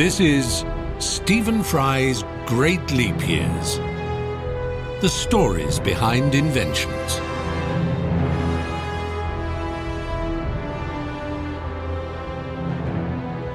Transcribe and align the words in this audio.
This 0.00 0.18
is 0.18 0.64
Stephen 0.98 1.62
Fry's 1.62 2.24
Great 2.46 2.90
Leap 2.90 3.28
Years. 3.28 3.76
The 5.02 5.10
stories 5.10 5.78
behind 5.78 6.34
inventions. 6.34 7.20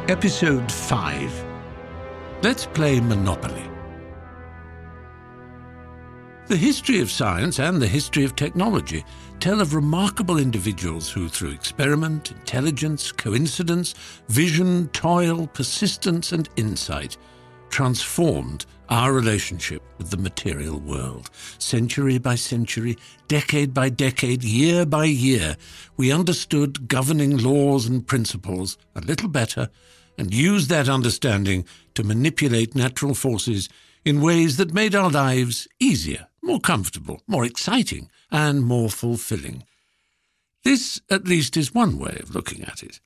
Episode 0.08 0.72
5 0.72 1.46
Let's 2.44 2.68
play 2.68 3.00
Monopoly. 3.00 3.68
The 6.46 6.58
history 6.58 7.00
of 7.00 7.10
science 7.10 7.58
and 7.58 7.82
the 7.82 7.88
history 7.88 8.24
of 8.24 8.36
technology 8.36 9.04
tell 9.40 9.62
of 9.62 9.74
remarkable 9.74 10.38
individuals 10.38 11.10
who, 11.10 11.30
through 11.30 11.52
experiment, 11.52 12.32
intelligence, 12.32 13.12
coincidence, 13.12 13.94
vision, 14.28 14.88
toil, 14.90 15.48
persistence, 15.48 16.32
and 16.32 16.50
insight, 16.56 17.18
transformed 17.70 18.66
our 18.90 19.12
relationship 19.14 19.82
with 19.98 20.10
the 20.10 20.18
material 20.18 20.80
world. 20.80 21.30
Century 21.58 22.18
by 22.18 22.36
century, 22.36 22.98
decade 23.28 23.74
by 23.74 23.90
decade, 23.90 24.44
year 24.44 24.86
by 24.86 25.06
year, 25.06 25.58
we 25.98 26.12
understood 26.12 26.88
governing 26.88 27.38
laws 27.38 27.86
and 27.86 28.06
principles 28.06 28.78
a 28.96 29.02
little 29.02 29.30
better 29.30 29.70
and 30.18 30.34
used 30.34 30.70
that 30.70 30.88
understanding 30.88 31.66
to 31.94 32.04
manipulate 32.04 32.76
natural 32.76 33.14
forces 33.14 33.70
in 34.06 34.22
ways 34.22 34.58
that 34.58 34.74
made 34.74 34.96
our 34.96 35.10
lives 35.10 35.68
easier, 35.80 36.28
more 36.46 36.60
comfortable, 36.60 37.22
more 37.28 37.44
exciting, 37.44 38.10
and 38.32 38.64
more 38.64 38.90
fulfilling. 38.90 39.64
This, 40.64 41.02
at 41.10 41.28
least, 41.28 41.58
is 41.58 41.74
one 41.74 41.98
way 42.00 42.18
of 42.22 42.34
looking 42.34 42.64
at 42.64 42.84
it. 42.84 43.00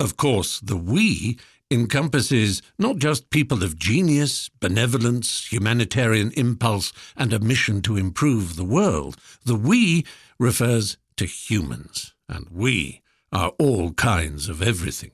Of 0.00 0.16
course, 0.16 0.60
the 0.60 0.76
we 0.76 1.38
encompasses 1.70 2.62
not 2.78 2.96
just 2.96 3.30
people 3.30 3.62
of 3.62 3.78
genius, 3.78 4.48
benevolence, 4.60 5.52
humanitarian 5.52 6.32
impulse, 6.32 6.92
and 7.16 7.32
a 7.32 7.38
mission 7.38 7.82
to 7.82 7.96
improve 7.96 8.56
the 8.56 8.64
world. 8.64 9.16
The 9.44 9.54
we 9.54 10.06
refers 10.38 10.96
to 11.16 11.26
humans, 11.26 12.14
and 12.28 12.46
we 12.50 13.02
are 13.32 13.52
all 13.58 13.92
kinds 13.92 14.48
of 14.48 14.62
everything. 14.62 15.10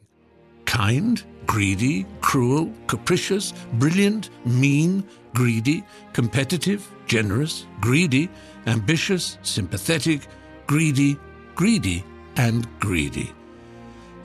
Kind, 0.65 1.25
greedy, 1.47 2.06
cruel, 2.21 2.73
capricious, 2.87 3.53
brilliant, 3.75 4.31
mean, 4.47 5.05
greedy, 5.35 5.85
competitive, 6.15 6.91
generous, 7.07 7.67
greedy, 7.81 8.31
ambitious, 8.67 9.37
sympathetic, 9.43 10.27
greedy, 10.67 11.19
greedy, 11.55 12.03
and 12.37 12.67
greedy. 12.81 13.33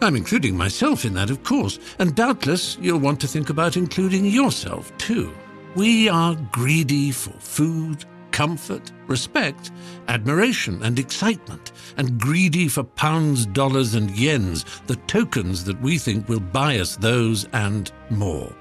I'm 0.01 0.15
including 0.15 0.55
myself 0.55 1.03
in 1.03 1.13
that, 1.15 1.29
of 1.29 1.43
course, 1.43 1.77
and 1.99 2.15
doubtless 2.15 2.77
you'll 2.79 2.99
want 2.99 3.19
to 3.21 3.27
think 3.27 3.49
about 3.49 3.75
including 3.75 4.25
yourself 4.25 4.97
too. 4.97 5.33
We 5.75 6.07
are 6.07 6.37
greedy 6.51 7.11
for 7.11 7.31
food, 7.31 8.05
comfort, 8.31 8.91
respect, 9.07 9.71
admiration, 10.07 10.81
and 10.83 10.97
excitement, 10.97 11.73
and 11.97 12.17
greedy 12.17 12.69
for 12.69 12.83
pounds, 12.83 13.45
dollars, 13.45 13.95
and 13.95 14.09
yens, 14.11 14.63
the 14.87 14.95
tokens 15.07 15.65
that 15.65 15.81
we 15.81 15.97
think 15.97 16.29
will 16.29 16.39
buy 16.39 16.79
us 16.79 16.95
those 16.95 17.45
and 17.51 17.91
more. 18.09 18.55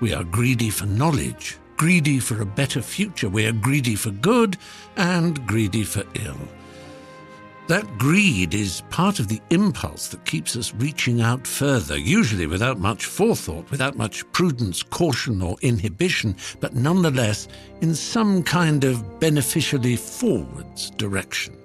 We 0.00 0.12
are 0.12 0.24
greedy 0.24 0.70
for 0.70 0.86
knowledge, 0.86 1.57
greedy 1.78 2.18
for 2.18 2.42
a 2.42 2.46
better 2.46 2.82
future. 2.82 3.28
We 3.28 3.46
are 3.46 3.52
greedy 3.52 3.94
for 3.94 4.10
good 4.10 4.58
and 4.96 5.46
greedy 5.46 5.84
for 5.84 6.02
ill. 6.14 6.36
That 7.68 7.98
greed 7.98 8.54
is 8.54 8.82
part 8.88 9.20
of 9.20 9.28
the 9.28 9.40
impulse 9.50 10.08
that 10.08 10.24
keeps 10.24 10.56
us 10.56 10.74
reaching 10.74 11.20
out 11.20 11.46
further, 11.46 11.98
usually 11.98 12.46
without 12.46 12.80
much 12.80 13.04
forethought, 13.04 13.70
without 13.70 13.96
much 13.96 14.30
prudence, 14.32 14.82
caution, 14.82 15.40
or 15.40 15.56
inhibition, 15.60 16.34
but 16.60 16.74
nonetheless 16.74 17.46
in 17.80 17.94
some 17.94 18.42
kind 18.42 18.84
of 18.84 19.20
beneficially 19.20 19.96
forwards 19.96 20.90
direction. 20.90 21.57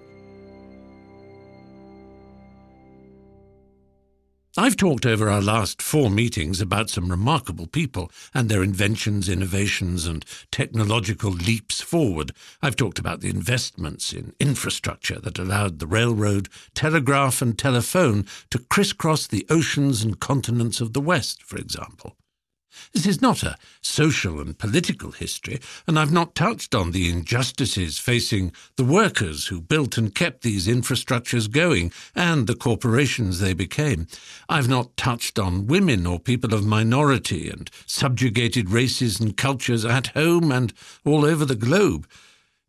I've 4.55 4.77
talked 4.77 5.07
over 5.07 5.31
our 5.31 5.41
last 5.41 5.81
four 5.81 6.11
meetings 6.11 6.61
about 6.61 6.91
some 6.91 7.09
remarkable 7.09 7.65
people 7.65 8.11
and 8.35 8.49
their 8.49 8.61
inventions, 8.61 9.27
innovations, 9.27 10.05
and 10.05 10.23
technological 10.51 11.31
leaps 11.31 11.81
forward. 11.81 12.33
I've 12.61 12.75
talked 12.75 12.99
about 12.99 13.21
the 13.21 13.31
investments 13.31 14.13
in 14.13 14.35
infrastructure 14.39 15.19
that 15.21 15.39
allowed 15.39 15.79
the 15.79 15.87
railroad, 15.87 16.49
telegraph, 16.75 17.41
and 17.41 17.57
telephone 17.57 18.27
to 18.51 18.59
crisscross 18.59 19.25
the 19.25 19.43
oceans 19.49 20.03
and 20.03 20.19
continents 20.19 20.81
of 20.81 20.93
the 20.93 21.01
West, 21.01 21.41
for 21.41 21.57
example. 21.57 22.15
This 22.93 23.05
is 23.05 23.21
not 23.21 23.43
a 23.43 23.57
social 23.81 24.39
and 24.39 24.57
political 24.57 25.11
history, 25.11 25.59
and 25.87 25.97
I've 25.97 26.11
not 26.11 26.35
touched 26.35 26.75
on 26.75 26.91
the 26.91 27.09
injustices 27.09 27.97
facing 27.97 28.51
the 28.75 28.83
workers 28.83 29.47
who 29.47 29.61
built 29.61 29.97
and 29.97 30.13
kept 30.13 30.41
these 30.41 30.67
infrastructures 30.67 31.51
going 31.51 31.91
and 32.15 32.47
the 32.47 32.55
corporations 32.55 33.39
they 33.39 33.53
became. 33.53 34.07
I've 34.49 34.69
not 34.69 34.95
touched 34.97 35.39
on 35.39 35.67
women 35.67 36.05
or 36.05 36.19
people 36.19 36.53
of 36.53 36.65
minority 36.65 37.49
and 37.49 37.69
subjugated 37.85 38.69
races 38.69 39.19
and 39.19 39.35
cultures 39.37 39.85
at 39.85 40.07
home 40.07 40.51
and 40.51 40.73
all 41.05 41.25
over 41.25 41.45
the 41.45 41.55
globe. 41.55 42.07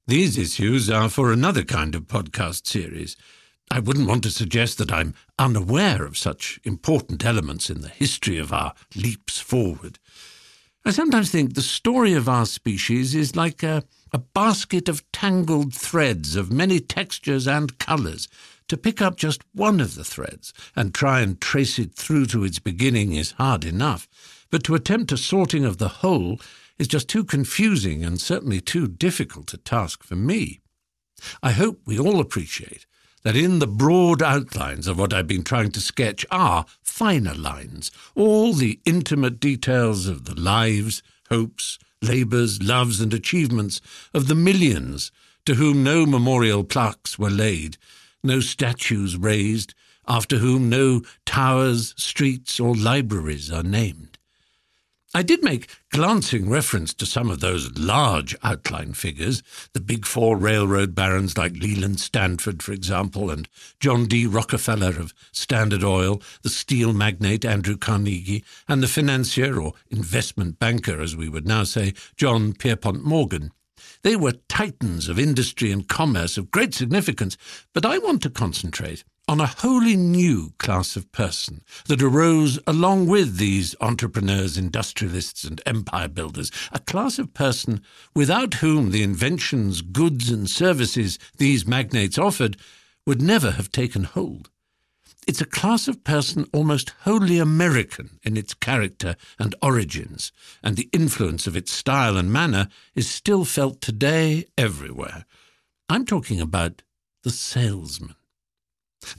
These 0.07 0.37
issues 0.37 0.91
are 0.91 1.09
for 1.09 1.33
another 1.33 1.63
kind 1.63 1.95
of 1.95 2.03
podcast 2.03 2.67
series. 2.67 3.17
I 3.71 3.81
wouldn't 3.81 4.09
want 4.09 4.23
to 4.25 4.31
suggest 4.31 4.79
that 4.79 4.93
I'm 4.93 5.15
unaware 5.39 6.05
of 6.05 6.17
such 6.17 6.61
important 6.65 7.25
elements 7.25 7.71
in 7.71 7.81
the 7.81 7.89
history 7.89 8.39
of 8.39 8.53
our 8.53 8.75
leaps 8.95 9.39
forward. 9.39 9.99
I 10.85 10.91
sometimes 10.91 11.31
think 11.31 11.55
the 11.55 11.63
story 11.63 12.13
of 12.13 12.29
our 12.29 12.45
species 12.45 13.15
is 13.15 13.35
like 13.35 13.63
a, 13.63 13.85
a 14.13 14.19
basket 14.19 14.89
of 14.89 15.11
tangled 15.13 15.73
threads 15.73 16.37
of 16.37 16.53
many 16.53 16.79
textures 16.79 17.49
and 17.49 17.79
colours. 17.79 18.29
To 18.69 18.77
pick 18.77 19.03
up 19.03 19.17
just 19.17 19.43
one 19.55 19.81
of 19.81 19.95
the 19.95 20.05
threads 20.05 20.53
and 20.77 20.95
try 20.95 21.21
and 21.21 21.41
trace 21.41 21.79
it 21.79 21.95
through 21.95 22.27
to 22.27 22.45
its 22.45 22.59
beginning 22.59 23.13
is 23.13 23.33
hard 23.33 23.65
enough, 23.65 24.07
but 24.51 24.63
to 24.65 24.75
attempt 24.75 25.13
a 25.13 25.17
sorting 25.17 25.65
of 25.65 25.79
the 25.79 25.89
whole 25.89 26.39
is 26.79 26.89
just 26.89 27.09
too 27.09 27.25
confusing 27.25 28.05
and 28.05 28.21
certainly 28.21 28.61
too 28.61 28.87
difficult 28.87 29.55
a 29.55 29.57
task 29.57 30.03
for 30.03 30.17
me. 30.17 30.61
I 31.43 31.53
hope 31.53 31.81
we 31.87 31.99
all 31.99 32.21
appreciate 32.21 32.87
that 33.25 33.37
in 33.37 33.59
the 33.59 33.67
broad 33.67 34.23
outlines 34.23 34.87
of 34.87 34.99
what 34.99 35.13
I've 35.13 35.27
been 35.27 35.43
trying 35.43 35.73
to 35.73 35.81
sketch 35.81 36.25
are 36.31 36.67
finer 36.83 37.35
lines, 37.35 37.91
all 38.15 38.53
the 38.53 38.79
intimate 38.85 39.41
details 39.41 40.07
of 40.07 40.27
the 40.27 40.39
lives, 40.39 41.03
hopes, 41.31 41.79
labours, 42.03 42.63
loves, 42.63 43.01
and 43.01 43.13
achievements 43.13 43.81
of 44.13 44.29
the 44.29 44.35
millions 44.35 45.11
to 45.47 45.55
whom 45.55 45.83
no 45.83 46.07
memorial 46.07 46.65
plaques 46.65 47.19
were 47.19 47.31
laid, 47.31 47.79
no 48.23 48.41
statues 48.41 49.17
raised, 49.17 49.75
after 50.07 50.37
whom 50.37 50.69
no 50.69 51.01
towers, 51.25 51.95
streets, 51.97 52.61
or 52.61 52.75
libraries 52.75 53.51
are 53.51 53.63
named. 53.63 54.14
I 55.17 55.23
did 55.23 55.45
make 55.45 55.71
glancing 55.91 56.51
reference 56.51 56.93
to 56.95 57.07
some 57.07 57.31
of 57.31 57.39
those 57.39 57.79
large 57.79 58.35
outline 58.43 58.95
figures, 58.95 59.45
the 59.73 59.79
big 59.79 60.07
four 60.07 60.37
railroad 60.37 60.93
barons 60.93 61.39
like 61.39 61.53
Leland 61.53 62.01
Stanford, 62.01 62.65
for 62.65 62.73
example, 62.73 63.31
and 63.31 63.49
John 63.79 64.07
D. 64.07 64.27
Rockefeller 64.27 64.99
of 64.99 65.15
Standard 65.31 65.85
Oil, 65.85 66.21
the 66.43 66.49
steel 66.49 66.93
magnate 66.93 67.45
Andrew 67.45 67.77
Carnegie, 67.77 68.45
and 68.67 68.83
the 68.83 68.89
financier, 68.89 69.61
or 69.61 69.75
investment 69.89 70.59
banker, 70.59 71.01
as 71.01 71.15
we 71.15 71.29
would 71.29 71.47
now 71.47 71.63
say, 71.63 71.95
John 72.17 72.53
Pierpont 72.53 73.05
Morgan. 73.05 73.53
They 74.03 74.17
were 74.17 74.33
titans 74.49 75.09
of 75.09 75.21
industry 75.21 75.71
and 75.71 75.87
commerce 75.87 76.37
of 76.37 76.51
great 76.51 76.75
significance, 76.75 77.37
but 77.73 77.87
I 77.87 77.99
want 77.99 78.21
to 78.23 78.31
concentrate 78.31 79.05
on 79.27 79.41
a 79.41 79.47
wholly 79.47 79.97
new 79.97 80.53
class 80.59 80.97
of 80.97 81.11
person 81.11 81.63
that 81.87 82.03
arose 82.03 82.59
along 82.67 83.07
with 83.07 83.39
these 83.39 83.75
entrepreneurs, 83.81 84.59
industrialists, 84.59 85.45
and 85.45 85.63
empire 85.65 86.09
builders, 86.09 86.51
a 86.73 86.79
class 86.79 87.19
of 87.19 87.33
person 87.33 87.81
without 88.15 88.55
whom 88.55 88.91
the 88.91 89.03
inventions, 89.03 89.81
goods, 89.81 90.31
and 90.31 90.51
services 90.51 91.19
these 91.39 91.67
magnates 91.67 92.19
offered 92.19 92.57
would 93.07 93.23
never 93.23 93.53
have 93.53 93.73
taken 93.73 94.05
hold. 94.05 94.51
It's 95.27 95.41
a 95.41 95.47
class 95.47 95.89
of 95.89 96.05
person 96.05 96.47
almost 96.53 96.91
wholly 97.05 97.39
American 97.39 98.19
in 98.25 98.37
its 98.37 98.53
character 98.53 99.17
and 99.39 99.55
origins, 99.63 100.33
and 100.63 100.77
the 100.77 100.91
influence 100.93 101.47
of 101.47 101.57
its 101.57 101.73
style 101.73 102.19
and 102.19 102.31
manner 102.31 102.69
is 102.95 103.11
still 103.11 103.47
felt 103.47 103.81
today 103.81 104.45
everywhere. 104.59 105.25
I'm 105.89 106.05
talking 106.05 106.43
about 106.43 106.83
the 107.23 107.31
salesman. 107.31 108.17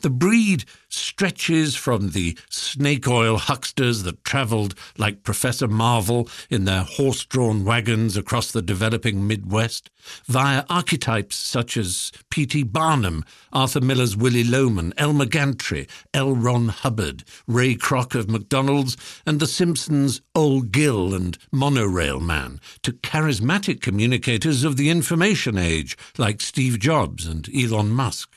The 0.01 0.09
breed 0.09 0.65
stretches 0.89 1.75
from 1.75 2.11
the 2.11 2.37
snake 2.49 3.07
oil 3.07 3.37
hucksters 3.37 4.03
that 4.03 4.23
travelled 4.23 4.75
like 4.97 5.23
Professor 5.23 5.67
Marvel 5.67 6.29
in 6.49 6.65
their 6.65 6.83
horse 6.83 7.25
drawn 7.25 7.65
wagons 7.65 8.17
across 8.17 8.51
the 8.51 8.61
developing 8.61 9.27
Midwest, 9.27 9.89
via 10.25 10.63
archetypes 10.69 11.35
such 11.35 11.77
as 11.77 12.11
P.T. 12.29 12.63
Barnum, 12.63 13.23
Arthur 13.51 13.81
Miller's 13.81 14.15
Willy 14.15 14.43
Loman, 14.43 14.93
Elmer 14.97 15.25
Gantry, 15.25 15.87
L. 16.13 16.35
Ron 16.35 16.69
Hubbard, 16.69 17.23
Ray 17.47 17.75
Kroc 17.75 18.15
of 18.15 18.29
McDonald's, 18.29 18.97
and 19.25 19.39
The 19.39 19.47
Simpsons' 19.47 20.21
Old 20.33 20.71
Gil 20.71 21.13
and 21.13 21.37
Monorail 21.51 22.19
Man, 22.19 22.59
to 22.83 22.91
charismatic 22.91 23.81
communicators 23.81 24.63
of 24.63 24.77
the 24.77 24.89
information 24.89 25.57
age 25.57 25.97
like 26.17 26.41
Steve 26.41 26.79
Jobs 26.79 27.25
and 27.25 27.49
Elon 27.55 27.89
Musk. 27.89 28.35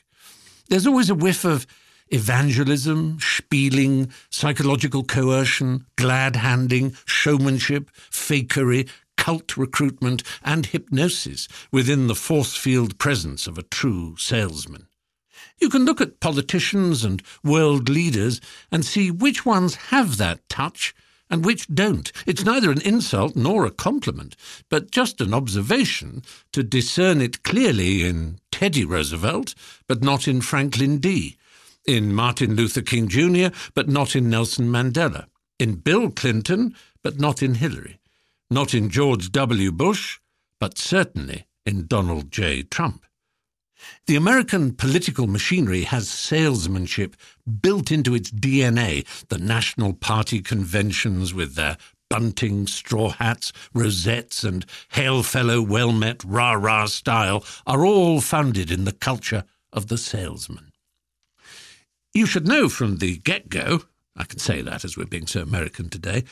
There's 0.69 0.87
always 0.87 1.09
a 1.09 1.15
whiff 1.15 1.45
of 1.47 1.67
evangelism, 2.09 3.19
spieling, 3.21 4.11
psychological 4.29 5.03
coercion, 5.03 5.87
glad 5.97 6.37
handing, 6.37 6.95
showmanship, 7.07 7.91
fakery, 8.11 8.87
cult 9.17 9.57
recruitment, 9.57 10.23
and 10.45 10.67
hypnosis 10.67 11.49
within 11.73 12.07
the 12.07 12.15
force 12.15 12.55
field 12.55 12.99
presence 12.99 13.47
of 13.47 13.57
a 13.57 13.63
true 13.63 14.15
salesman. 14.19 14.89
You 15.59 15.71
can 15.71 15.87
look 15.87 16.03
at 16.03 16.21
politicians 16.21 17.03
and 17.03 17.23
world 17.43 17.89
leaders 17.89 18.41
and 18.71 18.85
see 18.85 19.11
which 19.11 19.47
ones 19.47 19.75
have 19.91 20.19
that 20.19 20.47
touch 20.51 20.95
and 21.31 21.45
which 21.45 21.67
don't. 21.69 22.11
It's 22.27 22.45
neither 22.45 22.71
an 22.71 22.81
insult 22.83 23.37
nor 23.37 23.67
a 23.67 23.71
compliment, 23.71 24.37
but 24.69 24.91
just 24.91 25.21
an 25.21 25.35
observation 25.35 26.23
to 26.53 26.63
discern 26.63 27.21
it 27.21 27.43
clearly 27.43 28.03
in 28.03 28.39
Teddy 28.51 28.85
Roosevelt, 28.85 29.55
but 29.87 30.03
not 30.03 30.27
in 30.27 30.41
Franklin 30.41 30.99
D., 30.99 31.37
in 31.87 32.15
Martin 32.15 32.55
Luther 32.55 32.83
King 32.83 33.09
Jr., 33.09 33.49
but 33.75 33.89
not 33.89 34.15
in 34.15 34.29
Nelson 34.29 34.69
Mandela, 34.69 35.27
in 35.59 35.77
Bill 35.77 36.11
Clinton, 36.11 36.75
but 37.03 37.19
not 37.19 37.43
in 37.43 37.55
Hillary, 37.55 37.99
not 38.51 38.75
in 38.75 38.91
George 38.91 39.33
W. 39.33 39.73
Bush, 39.73 40.19
but 40.61 40.77
certainly 40.77 41.47
in 41.65 41.87
Donald 41.87 42.31
J. 42.31 42.63
Trump. 42.63 43.05
The 44.07 44.17
American 44.17 44.73
political 44.73 45.27
machinery 45.27 45.83
has 45.83 46.09
salesmanship 46.09 47.17
built 47.61 47.91
into 47.91 48.15
its 48.15 48.31
DNA. 48.31 49.07
The 49.29 49.39
National 49.39 49.93
Party 49.93 50.41
conventions 50.41 51.35
with 51.35 51.55
their 51.55 51.77
bunting, 52.11 52.67
straw 52.67 53.11
hats, 53.11 53.53
rosettes, 53.75 54.45
and 54.45 54.65
hail 54.93 55.23
fellow 55.23 55.61
well 55.61 55.93
met 55.93 56.25
rah 56.25 56.53
rah 56.53 56.87
style 56.87 57.45
are 57.67 57.85
all 57.85 58.21
founded 58.21 58.71
in 58.71 58.85
the 58.85 58.93
culture 58.93 59.45
of 59.73 59.89
the 59.89 59.99
salesman. 59.99 60.73
You 62.15 62.27
should 62.27 62.49
know 62.49 62.69
from 62.69 62.97
the 62.97 63.19
get 63.19 63.49
go, 63.49 63.83
I 64.17 64.25
can 64.25 64.39
say 64.39 64.63
that 64.63 64.85
as 64.85 64.97
we're 64.97 65.07
being 65.07 65.27
so 65.27 65.43
American 65.43 65.89
today, 65.89 66.25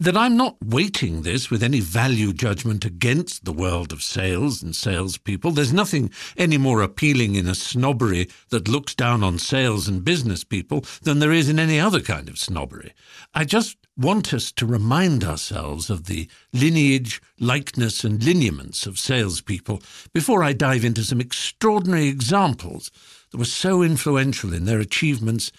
that 0.00 0.16
I'm 0.16 0.36
not 0.36 0.56
weighting 0.64 1.22
this 1.22 1.50
with 1.50 1.60
any 1.60 1.80
value 1.80 2.32
judgment 2.32 2.84
against 2.84 3.44
the 3.44 3.52
world 3.52 3.92
of 3.92 4.00
sales 4.00 4.62
and 4.62 4.74
salespeople. 4.74 5.50
There's 5.50 5.72
nothing 5.72 6.10
any 6.36 6.56
more 6.56 6.82
appealing 6.82 7.34
in 7.34 7.48
a 7.48 7.54
snobbery 7.54 8.28
that 8.50 8.68
looks 8.68 8.94
down 8.94 9.24
on 9.24 9.40
sales 9.40 9.88
and 9.88 10.04
business 10.04 10.44
people 10.44 10.84
than 11.02 11.18
there 11.18 11.32
is 11.32 11.48
in 11.48 11.58
any 11.58 11.80
other 11.80 12.00
kind 12.00 12.28
of 12.28 12.38
snobbery. 12.38 12.92
I 13.34 13.44
just 13.44 13.76
want 13.96 14.32
us 14.32 14.52
to 14.52 14.66
remind 14.66 15.24
ourselves 15.24 15.90
of 15.90 16.04
the 16.04 16.28
lineage, 16.52 17.20
likeness, 17.40 18.04
and 18.04 18.22
lineaments 18.22 18.86
of 18.86 19.00
salespeople 19.00 19.82
before 20.12 20.44
I 20.44 20.52
dive 20.52 20.84
into 20.84 21.02
some 21.02 21.20
extraordinary 21.20 22.06
examples 22.06 22.92
that 23.32 23.38
were 23.38 23.44
so 23.44 23.82
influential 23.82 24.54
in 24.54 24.64
their 24.64 24.78
achievements 24.78 25.50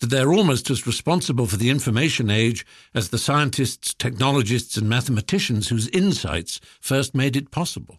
that 0.00 0.10
they're 0.10 0.32
almost 0.32 0.70
as 0.70 0.86
responsible 0.86 1.46
for 1.46 1.56
the 1.56 1.70
information 1.70 2.30
age 2.30 2.64
as 2.94 3.08
the 3.08 3.18
scientists, 3.18 3.94
technologists, 3.94 4.76
and 4.76 4.88
mathematicians 4.88 5.68
whose 5.68 5.88
insights 5.88 6.60
first 6.80 7.14
made 7.14 7.36
it 7.36 7.50
possible. 7.50 7.98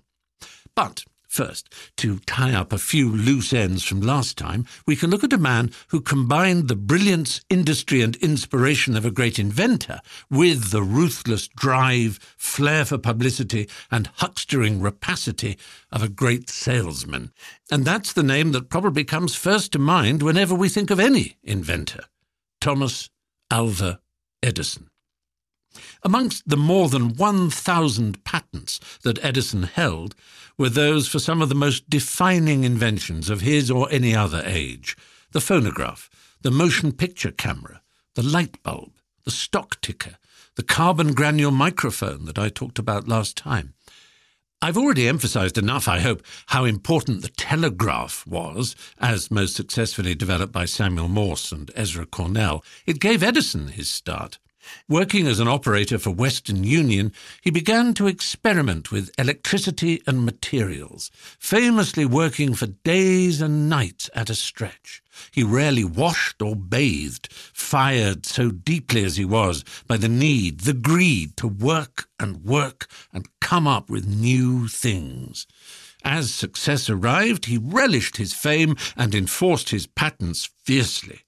But 0.75 1.03
First, 1.29 1.71
to 1.97 2.17
tie 2.25 2.55
up 2.55 2.73
a 2.73 2.79
few 2.79 3.07
loose 3.07 3.53
ends 3.53 3.83
from 3.83 4.01
last 4.01 4.35
time, 4.35 4.65
we 4.87 4.95
can 4.95 5.11
look 5.11 5.23
at 5.23 5.31
a 5.31 5.37
man 5.37 5.69
who 5.89 6.01
combined 6.01 6.67
the 6.67 6.75
brilliance, 6.75 7.41
industry, 7.51 8.01
and 8.01 8.15
inspiration 8.15 8.97
of 8.97 9.05
a 9.05 9.11
great 9.11 9.37
inventor 9.37 10.01
with 10.31 10.71
the 10.71 10.81
ruthless 10.81 11.47
drive, 11.47 12.17
flair 12.35 12.83
for 12.83 12.97
publicity, 12.97 13.69
and 13.91 14.09
huckstering 14.15 14.81
rapacity 14.81 15.55
of 15.91 16.01
a 16.01 16.09
great 16.09 16.49
salesman. 16.49 17.31
And 17.69 17.85
that's 17.85 18.11
the 18.11 18.23
name 18.23 18.51
that 18.53 18.71
probably 18.71 19.03
comes 19.03 19.35
first 19.35 19.71
to 19.73 19.79
mind 19.79 20.23
whenever 20.23 20.55
we 20.55 20.67
think 20.67 20.89
of 20.89 20.99
any 20.99 21.37
inventor 21.43 22.05
Thomas 22.59 23.11
Alva 23.51 23.99
Edison. 24.41 24.89
Amongst 26.01 26.49
the 26.49 26.57
more 26.57 26.89
than 26.89 27.15
1,000 27.15 28.23
patents 28.23 28.79
that 29.03 29.23
Edison 29.23 29.63
held 29.63 30.15
were 30.59 30.69
those 30.69 31.07
for 31.07 31.17
some 31.17 31.41
of 31.41 31.49
the 31.49 31.55
most 31.55 31.89
defining 31.89 32.65
inventions 32.65 33.29
of 33.29 33.41
his 33.41 33.71
or 33.71 33.89
any 33.89 34.13
other 34.13 34.43
age 34.45 34.95
the 35.31 35.39
phonograph, 35.41 36.09
the 36.41 36.49
motion 36.49 36.91
picture 36.91 37.31
camera, 37.31 37.81
the 38.15 38.23
light 38.23 38.61
bulb, 38.63 38.91
the 39.25 39.31
stock 39.31 39.79
ticker, 39.79 40.15
the 40.55 40.63
carbon 40.63 41.13
granule 41.13 41.51
microphone 41.51 42.25
that 42.25 42.39
I 42.39 42.49
talked 42.49 42.79
about 42.79 43.07
last 43.07 43.37
time. 43.37 43.75
I've 44.59 44.77
already 44.77 45.07
emphasized 45.07 45.57
enough, 45.57 45.87
I 45.87 45.99
hope, 45.99 46.23
how 46.47 46.65
important 46.65 47.21
the 47.21 47.29
telegraph 47.29 48.25
was, 48.27 48.75
as 48.99 49.29
most 49.29 49.55
successfully 49.55 50.15
developed 50.15 50.51
by 50.51 50.65
Samuel 50.65 51.07
Morse 51.07 51.51
and 51.51 51.71
Ezra 51.75 52.05
Cornell. 52.05 52.63
It 52.85 52.99
gave 52.99 53.21
Edison 53.21 53.69
his 53.69 53.87
start. 53.87 54.39
Working 54.87 55.27
as 55.27 55.39
an 55.39 55.47
operator 55.47 55.99
for 55.99 56.11
Western 56.11 56.63
Union, 56.63 57.13
he 57.41 57.51
began 57.51 57.93
to 57.95 58.07
experiment 58.07 58.91
with 58.91 59.11
electricity 59.17 60.01
and 60.07 60.25
materials, 60.25 61.11
famously 61.39 62.05
working 62.05 62.53
for 62.53 62.67
days 62.67 63.41
and 63.41 63.69
nights 63.69 64.09
at 64.15 64.29
a 64.29 64.35
stretch. 64.35 65.01
He 65.31 65.43
rarely 65.43 65.83
washed 65.83 66.41
or 66.41 66.55
bathed, 66.55 67.31
fired 67.31 68.25
so 68.25 68.51
deeply 68.51 69.03
as 69.03 69.17
he 69.17 69.25
was 69.25 69.63
by 69.87 69.97
the 69.97 70.09
need, 70.09 70.61
the 70.61 70.73
greed 70.73 71.37
to 71.37 71.47
work 71.47 72.07
and 72.19 72.43
work 72.43 72.87
and 73.13 73.27
come 73.41 73.67
up 73.67 73.89
with 73.89 74.07
new 74.07 74.67
things. 74.67 75.45
As 76.03 76.33
success 76.33 76.89
arrived, 76.89 77.45
he 77.45 77.57
relished 77.57 78.17
his 78.17 78.33
fame 78.33 78.75
and 78.95 79.13
enforced 79.13 79.69
his 79.69 79.85
patents 79.85 80.49
fiercely. 80.63 81.21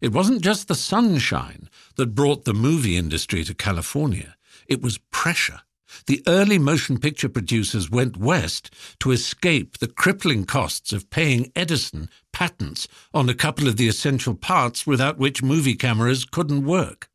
It 0.00 0.12
wasn't 0.12 0.40
just 0.40 0.66
the 0.66 0.74
sunshine 0.74 1.68
that 1.96 2.14
brought 2.14 2.44
the 2.44 2.54
movie 2.54 2.96
industry 2.96 3.44
to 3.44 3.54
California, 3.54 4.34
it 4.66 4.80
was 4.80 4.98
pressure. 5.10 5.60
The 6.06 6.22
early 6.26 6.58
motion 6.58 6.98
picture 6.98 7.28
producers 7.28 7.90
went 7.90 8.16
west 8.16 8.70
to 9.00 9.10
escape 9.10 9.78
the 9.78 9.88
crippling 9.88 10.46
costs 10.46 10.92
of 10.92 11.10
paying 11.10 11.52
Edison 11.54 12.08
patents 12.32 12.88
on 13.12 13.28
a 13.28 13.34
couple 13.34 13.68
of 13.68 13.76
the 13.76 13.88
essential 13.88 14.34
parts 14.34 14.86
without 14.86 15.18
which 15.18 15.42
movie 15.42 15.74
cameras 15.74 16.24
couldn't 16.24 16.64
work. 16.64 17.10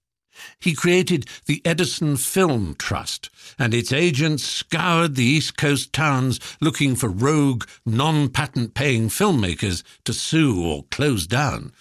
He 0.60 0.74
created 0.74 1.28
the 1.46 1.62
Edison 1.66 2.18
Film 2.18 2.76
Trust, 2.78 3.30
and 3.58 3.74
its 3.74 3.94
agents 3.94 4.44
scoured 4.44 5.16
the 5.16 5.24
East 5.24 5.58
Coast 5.58 5.94
towns 5.94 6.40
looking 6.60 6.96
for 6.96 7.10
rogue, 7.10 7.64
non 7.86 8.28
patent 8.28 8.74
paying 8.74 9.08
filmmakers 9.08 9.82
to 10.04 10.14
sue 10.14 10.62
or 10.64 10.84
close 10.92 11.26
down 11.26 11.72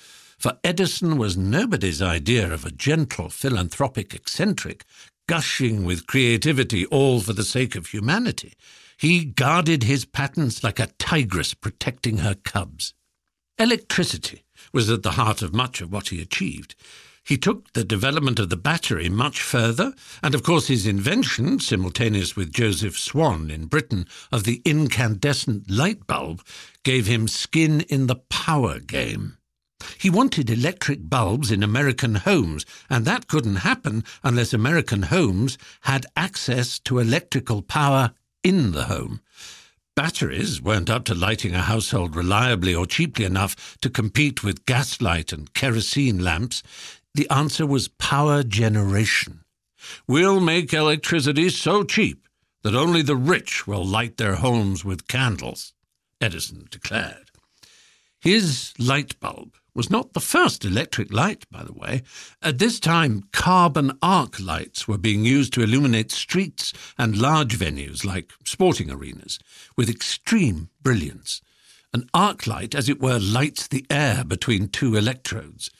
for 0.44 0.58
Edison 0.62 1.16
was 1.16 1.38
nobody's 1.38 2.02
idea 2.02 2.52
of 2.52 2.66
a 2.66 2.70
gentle, 2.70 3.30
philanthropic 3.30 4.12
eccentric, 4.12 4.84
gushing 5.26 5.86
with 5.86 6.06
creativity 6.06 6.84
all 6.84 7.20
for 7.20 7.32
the 7.32 7.42
sake 7.42 7.74
of 7.74 7.86
humanity. 7.86 8.52
He 8.98 9.24
guarded 9.24 9.84
his 9.84 10.04
patents 10.04 10.62
like 10.62 10.78
a 10.78 10.88
tigress 10.98 11.54
protecting 11.54 12.18
her 12.18 12.34
cubs. 12.34 12.92
Electricity 13.58 14.44
was 14.70 14.90
at 14.90 15.02
the 15.02 15.12
heart 15.12 15.40
of 15.40 15.54
much 15.54 15.80
of 15.80 15.90
what 15.90 16.10
he 16.10 16.20
achieved. 16.20 16.74
He 17.24 17.38
took 17.38 17.72
the 17.72 17.82
development 17.82 18.38
of 18.38 18.50
the 18.50 18.58
battery 18.58 19.08
much 19.08 19.40
further, 19.40 19.94
and 20.22 20.34
of 20.34 20.42
course 20.42 20.66
his 20.66 20.86
invention, 20.86 21.58
simultaneous 21.58 22.36
with 22.36 22.52
Joseph 22.52 22.98
Swan 22.98 23.50
in 23.50 23.64
Britain, 23.64 24.06
of 24.30 24.44
the 24.44 24.60
incandescent 24.66 25.70
light 25.70 26.06
bulb, 26.06 26.44
gave 26.82 27.06
him 27.06 27.28
skin 27.28 27.80
in 27.88 28.08
the 28.08 28.16
power 28.16 28.78
game. 28.78 29.38
He 29.98 30.10
wanted 30.10 30.50
electric 30.50 31.08
bulbs 31.08 31.50
in 31.50 31.62
American 31.62 32.16
homes, 32.16 32.64
and 32.88 33.04
that 33.04 33.28
couldn't 33.28 33.56
happen 33.56 34.04
unless 34.22 34.52
American 34.52 35.02
homes 35.02 35.58
had 35.82 36.06
access 36.16 36.78
to 36.80 36.98
electrical 36.98 37.62
power 37.62 38.12
in 38.42 38.72
the 38.72 38.84
home. 38.84 39.20
Batteries 39.96 40.60
weren't 40.60 40.90
up 40.90 41.04
to 41.04 41.14
lighting 41.14 41.54
a 41.54 41.62
household 41.62 42.16
reliably 42.16 42.74
or 42.74 42.86
cheaply 42.86 43.24
enough 43.24 43.78
to 43.80 43.88
compete 43.88 44.42
with 44.42 44.66
gaslight 44.66 45.32
and 45.32 45.54
kerosene 45.54 46.18
lamps. 46.18 46.62
The 47.14 47.30
answer 47.30 47.64
was 47.64 47.88
power 47.88 48.42
generation. 48.42 49.44
We'll 50.08 50.40
make 50.40 50.72
electricity 50.72 51.48
so 51.50 51.84
cheap 51.84 52.26
that 52.62 52.74
only 52.74 53.02
the 53.02 53.16
rich 53.16 53.66
will 53.66 53.84
light 53.84 54.16
their 54.16 54.36
homes 54.36 54.84
with 54.84 55.06
candles, 55.06 55.74
Edison 56.20 56.66
declared. 56.70 57.30
His 58.18 58.72
light 58.78 59.20
bulb 59.20 59.54
was 59.74 59.90
not 59.90 60.12
the 60.12 60.20
first 60.20 60.64
electric 60.64 61.12
light, 61.12 61.44
by 61.50 61.64
the 61.64 61.72
way. 61.72 62.02
At 62.42 62.58
this 62.58 62.78
time, 62.78 63.24
carbon 63.32 63.98
arc 64.00 64.38
lights 64.38 64.86
were 64.86 64.98
being 64.98 65.24
used 65.24 65.52
to 65.54 65.62
illuminate 65.62 66.12
streets 66.12 66.72
and 66.96 67.16
large 67.16 67.58
venues 67.58 68.04
like 68.04 68.32
sporting 68.44 68.90
arenas 68.90 69.38
with 69.76 69.90
extreme 69.90 70.68
brilliance. 70.82 71.42
An 71.92 72.08
arc 72.12 72.46
light, 72.46 72.74
as 72.74 72.88
it 72.88 73.00
were, 73.00 73.18
lights 73.18 73.68
the 73.68 73.86
air 73.90 74.24
between 74.24 74.68
two 74.68 74.96
electrodes. 74.96 75.70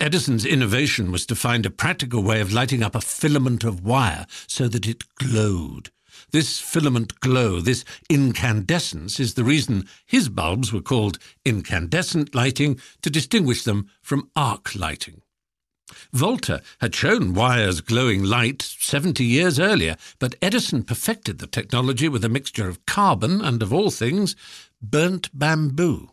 Edison's 0.00 0.46
innovation 0.46 1.12
was 1.12 1.26
to 1.26 1.36
find 1.36 1.66
a 1.66 1.70
practical 1.70 2.22
way 2.22 2.40
of 2.40 2.52
lighting 2.52 2.82
up 2.82 2.94
a 2.94 3.00
filament 3.00 3.64
of 3.64 3.84
wire 3.84 4.26
so 4.46 4.66
that 4.66 4.88
it 4.88 5.04
glowed. 5.16 5.90
This 6.32 6.58
filament 6.60 7.18
glow, 7.20 7.60
this 7.60 7.84
incandescence, 8.08 9.18
is 9.18 9.34
the 9.34 9.44
reason 9.44 9.88
his 10.06 10.28
bulbs 10.28 10.72
were 10.72 10.80
called 10.80 11.18
incandescent 11.44 12.34
lighting 12.34 12.80
to 13.02 13.10
distinguish 13.10 13.64
them 13.64 13.90
from 14.02 14.30
arc 14.36 14.74
lighting. 14.74 15.22
Volta 16.12 16.62
had 16.80 16.94
shown 16.94 17.34
wires 17.34 17.80
glowing 17.80 18.22
light 18.22 18.62
70 18.62 19.24
years 19.24 19.58
earlier, 19.58 19.96
but 20.20 20.36
Edison 20.40 20.84
perfected 20.84 21.38
the 21.38 21.48
technology 21.48 22.08
with 22.08 22.24
a 22.24 22.28
mixture 22.28 22.68
of 22.68 22.84
carbon 22.86 23.40
and, 23.40 23.60
of 23.62 23.72
all 23.72 23.90
things, 23.90 24.36
burnt 24.80 25.36
bamboo. 25.36 26.10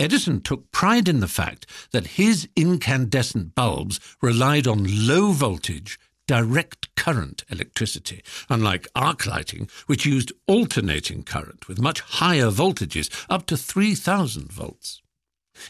Edison 0.00 0.40
took 0.40 0.70
pride 0.70 1.08
in 1.08 1.18
the 1.18 1.26
fact 1.26 1.66
that 1.90 2.18
his 2.18 2.48
incandescent 2.54 3.56
bulbs 3.56 3.98
relied 4.22 4.68
on 4.68 5.08
low 5.08 5.32
voltage, 5.32 5.98
direct 6.28 6.94
current 6.94 7.42
electricity, 7.50 8.22
unlike 8.48 8.86
arc 8.94 9.26
lighting, 9.26 9.68
which 9.86 10.06
used 10.06 10.30
alternating 10.46 11.24
current 11.24 11.66
with 11.66 11.80
much 11.80 12.00
higher 12.00 12.50
voltages, 12.50 13.10
up 13.28 13.46
to 13.46 13.56
3000 13.56 14.52
volts. 14.52 15.02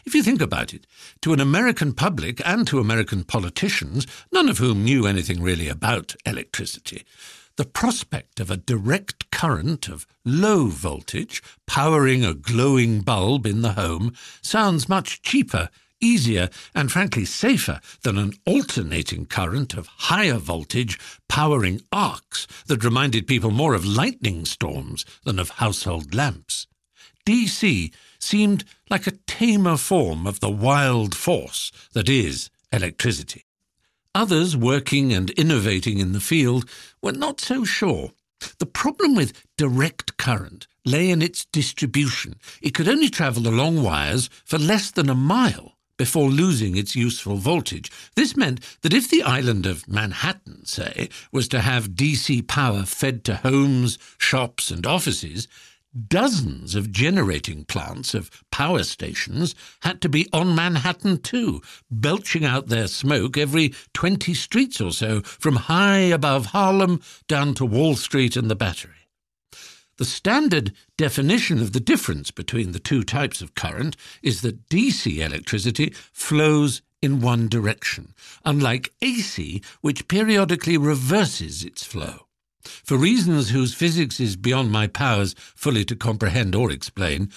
If 0.05 0.13
you 0.13 0.21
think 0.21 0.41
about 0.41 0.73
it, 0.73 0.85
to 1.21 1.33
an 1.33 1.39
American 1.39 1.93
public 1.93 2.45
and 2.45 2.67
to 2.67 2.79
American 2.79 3.23
politicians, 3.23 4.05
none 4.31 4.49
of 4.49 4.59
whom 4.59 4.83
knew 4.83 5.07
anything 5.07 5.41
really 5.41 5.67
about 5.67 6.15
electricity, 6.25 7.05
the 7.55 7.65
prospect 7.65 8.39
of 8.39 8.51
a 8.51 8.57
direct 8.57 9.31
current 9.31 9.87
of 9.89 10.07
low 10.23 10.67
voltage 10.67 11.41
powering 11.65 12.23
a 12.23 12.33
glowing 12.33 13.01
bulb 13.01 13.45
in 13.45 13.61
the 13.61 13.73
home 13.73 14.13
sounds 14.41 14.87
much 14.87 15.21
cheaper 15.21 15.69
easier, 16.01 16.49
and 16.73 16.91
frankly 16.91 17.25
safer 17.25 17.79
than 18.03 18.17
an 18.17 18.33
alternating 18.45 19.25
current 19.25 19.73
of 19.73 19.87
higher 19.87 20.37
voltage 20.37 20.99
powering 21.27 21.81
arcs 21.91 22.47
that 22.67 22.83
reminded 22.83 23.27
people 23.27 23.51
more 23.51 23.73
of 23.73 23.85
lightning 23.85 24.45
storms 24.45 25.05
than 25.23 25.39
of 25.39 25.49
household 25.51 26.13
lamps. 26.13 26.67
DC 27.25 27.93
seemed 28.19 28.63
like 28.89 29.07
a 29.07 29.17
tamer 29.27 29.77
form 29.77 30.25
of 30.25 30.39
the 30.39 30.49
wild 30.49 31.15
force 31.15 31.71
that 31.93 32.09
is 32.09 32.49
electricity. 32.71 33.45
Others 34.15 34.57
working 34.57 35.13
and 35.13 35.29
innovating 35.31 35.99
in 35.99 36.13
the 36.13 36.19
field 36.19 36.67
were 37.01 37.11
not 37.11 37.39
so 37.39 37.63
sure. 37.63 38.11
The 38.57 38.65
problem 38.65 39.15
with 39.15 39.33
direct 39.57 40.17
current 40.17 40.67
lay 40.85 41.09
in 41.09 41.21
its 41.21 41.45
distribution. 41.45 42.35
It 42.61 42.73
could 42.73 42.87
only 42.87 43.09
travel 43.09 43.47
along 43.47 43.83
wires 43.83 44.29
for 44.45 44.57
less 44.57 44.91
than 44.91 45.09
a 45.09 45.15
mile 45.15 45.75
before 45.99 46.29
losing 46.29 46.77
its 46.77 46.95
useful 46.95 47.35
voltage. 47.35 47.91
This 48.15 48.37
meant 48.37 48.61
that 48.81 48.93
if 48.93 49.09
the 49.09 49.21
island 49.21 49.65
of 49.65 49.85
Manhattan, 49.85 50.65
say, 50.65 51.09
was 51.33 51.49
to 51.49 51.59
have 51.59 51.89
DC 51.89 52.47
power 52.47 52.83
fed 52.83 53.25
to 53.25 53.35
homes, 53.35 53.99
shops, 54.17 54.71
and 54.71 54.87
offices, 54.87 55.49
dozens 56.07 56.73
of 56.73 56.89
generating 56.89 57.65
plants 57.65 58.13
of 58.13 58.31
power 58.49 58.83
stations 58.83 59.55
had 59.81 59.99
to 60.01 60.07
be 60.07 60.25
on 60.31 60.55
Manhattan 60.55 61.19
too, 61.21 61.61
belching 61.91 62.45
out 62.45 62.67
their 62.67 62.87
smoke 62.87 63.37
every 63.37 63.73
20 63.93 64.33
streets 64.33 64.79
or 64.79 64.93
so, 64.93 65.19
from 65.21 65.57
high 65.57 65.97
above 65.97 66.47
Harlem 66.47 67.01
down 67.27 67.53
to 67.55 67.65
Wall 67.65 67.97
Street 67.97 68.37
and 68.37 68.49
the 68.49 68.55
Battery. 68.55 68.98
The 69.99 70.05
standard 70.05 70.71
definition 70.95 71.59
of 71.59 71.73
the 71.73 71.81
difference 71.81 72.31
between 72.31 72.71
the 72.71 72.79
two 72.79 73.03
types 73.03 73.41
of 73.41 73.53
current 73.53 73.97
is 74.23 74.39
that 74.43 74.69
DC 74.69 75.17
electricity 75.17 75.93
flows 76.13 76.81
in 77.01 77.19
one 77.19 77.49
direction, 77.49 78.13
unlike 78.45 78.93
AC, 79.01 79.61
which 79.81 80.07
periodically 80.07 80.77
reverses 80.77 81.65
its 81.65 81.83
flow. 81.83 82.27
For 82.63 82.95
reasons 82.95 83.49
whose 83.49 83.73
physics 83.73 84.21
is 84.21 84.37
beyond 84.37 84.71
my 84.71 84.87
powers 84.87 85.35
fully 85.37 85.83
to 85.83 85.97
comprehend 85.97 86.55
or 86.55 86.71
explain, 86.71 87.29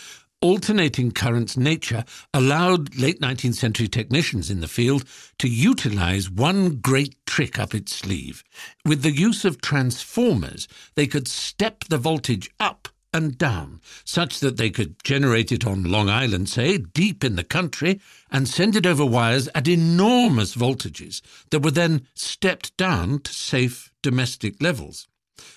alternating 0.42 1.12
current's 1.12 1.56
nature 1.56 2.04
allowed 2.34 2.96
late 2.96 3.20
19th 3.20 3.54
century 3.54 3.88
technicians 3.88 4.50
in 4.50 4.60
the 4.60 4.68
field 4.68 5.04
to 5.38 5.48
utilize 5.48 6.28
one 6.28 6.76
great 6.76 7.14
trick 7.26 7.58
up 7.58 7.74
its 7.74 7.94
sleeve. 7.94 8.44
With 8.84 9.02
the 9.02 9.12
use 9.12 9.44
of 9.44 9.62
transformers, 9.62 10.68
they 10.96 11.06
could 11.06 11.28
step 11.28 11.84
the 11.88 11.98
voltage 11.98 12.50
up 12.60 12.88
and 13.14 13.36
down, 13.36 13.80
such 14.04 14.40
that 14.40 14.56
they 14.56 14.70
could 14.70 14.96
generate 15.04 15.52
it 15.52 15.66
on 15.66 15.84
Long 15.84 16.08
Island, 16.08 16.48
say, 16.48 16.78
deep 16.78 17.22
in 17.22 17.36
the 17.36 17.44
country, 17.44 18.00
and 18.30 18.48
send 18.48 18.74
it 18.74 18.86
over 18.86 19.04
wires 19.04 19.48
at 19.54 19.68
enormous 19.68 20.56
voltages 20.56 21.20
that 21.50 21.62
were 21.62 21.70
then 21.70 22.06
stepped 22.14 22.74
down 22.76 23.20
to 23.20 23.32
safe 23.32 23.92
domestic 24.02 24.62
levels. 24.62 25.08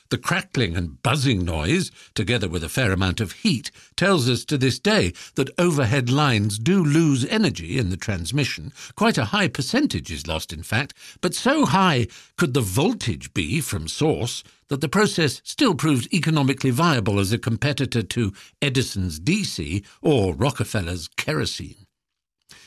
The 0.10 0.18
crackling 0.18 0.78
and 0.78 1.02
buzzing 1.02 1.44
noise, 1.44 1.92
together 2.14 2.48
with 2.48 2.64
a 2.64 2.70
fair 2.70 2.92
amount 2.92 3.20
of 3.20 3.32
heat, 3.32 3.72
tells 3.96 4.30
us 4.30 4.46
to 4.46 4.58
this 4.58 4.80
day 4.80 5.14
that 5.34 5.50
overhead 5.58 6.10
lines 6.10 6.60
do 6.60 6.84
lose 6.84 7.26
energy 7.26 7.78
in 7.78 7.90
the 7.90 7.98
transmission. 7.98 8.72
Quite 8.96 9.18
a 9.18 9.26
high 9.26 9.48
percentage 9.48 10.12
is 10.12 10.28
lost, 10.28 10.54
in 10.54 10.64
fact, 10.64 10.94
but 11.22 11.34
so 11.34 11.66
high 11.66 12.08
could 12.38 12.54
the 12.54 12.62
voltage 12.62 13.34
be 13.34 13.62
from 13.62 13.88
source 13.88 14.44
that 14.68 14.82
the 14.82 14.90
process 14.90 15.42
still 15.44 15.76
proves 15.76 16.08
economically 16.14 16.72
viable 16.72 17.20
as 17.20 17.32
a 17.32 17.38
competitor 17.38 18.02
to 18.02 18.34
Edison's 18.62 19.20
DC 19.20 19.84
or 20.02 20.34
Rockefeller's 20.36 21.08
kerosene. 21.18 21.85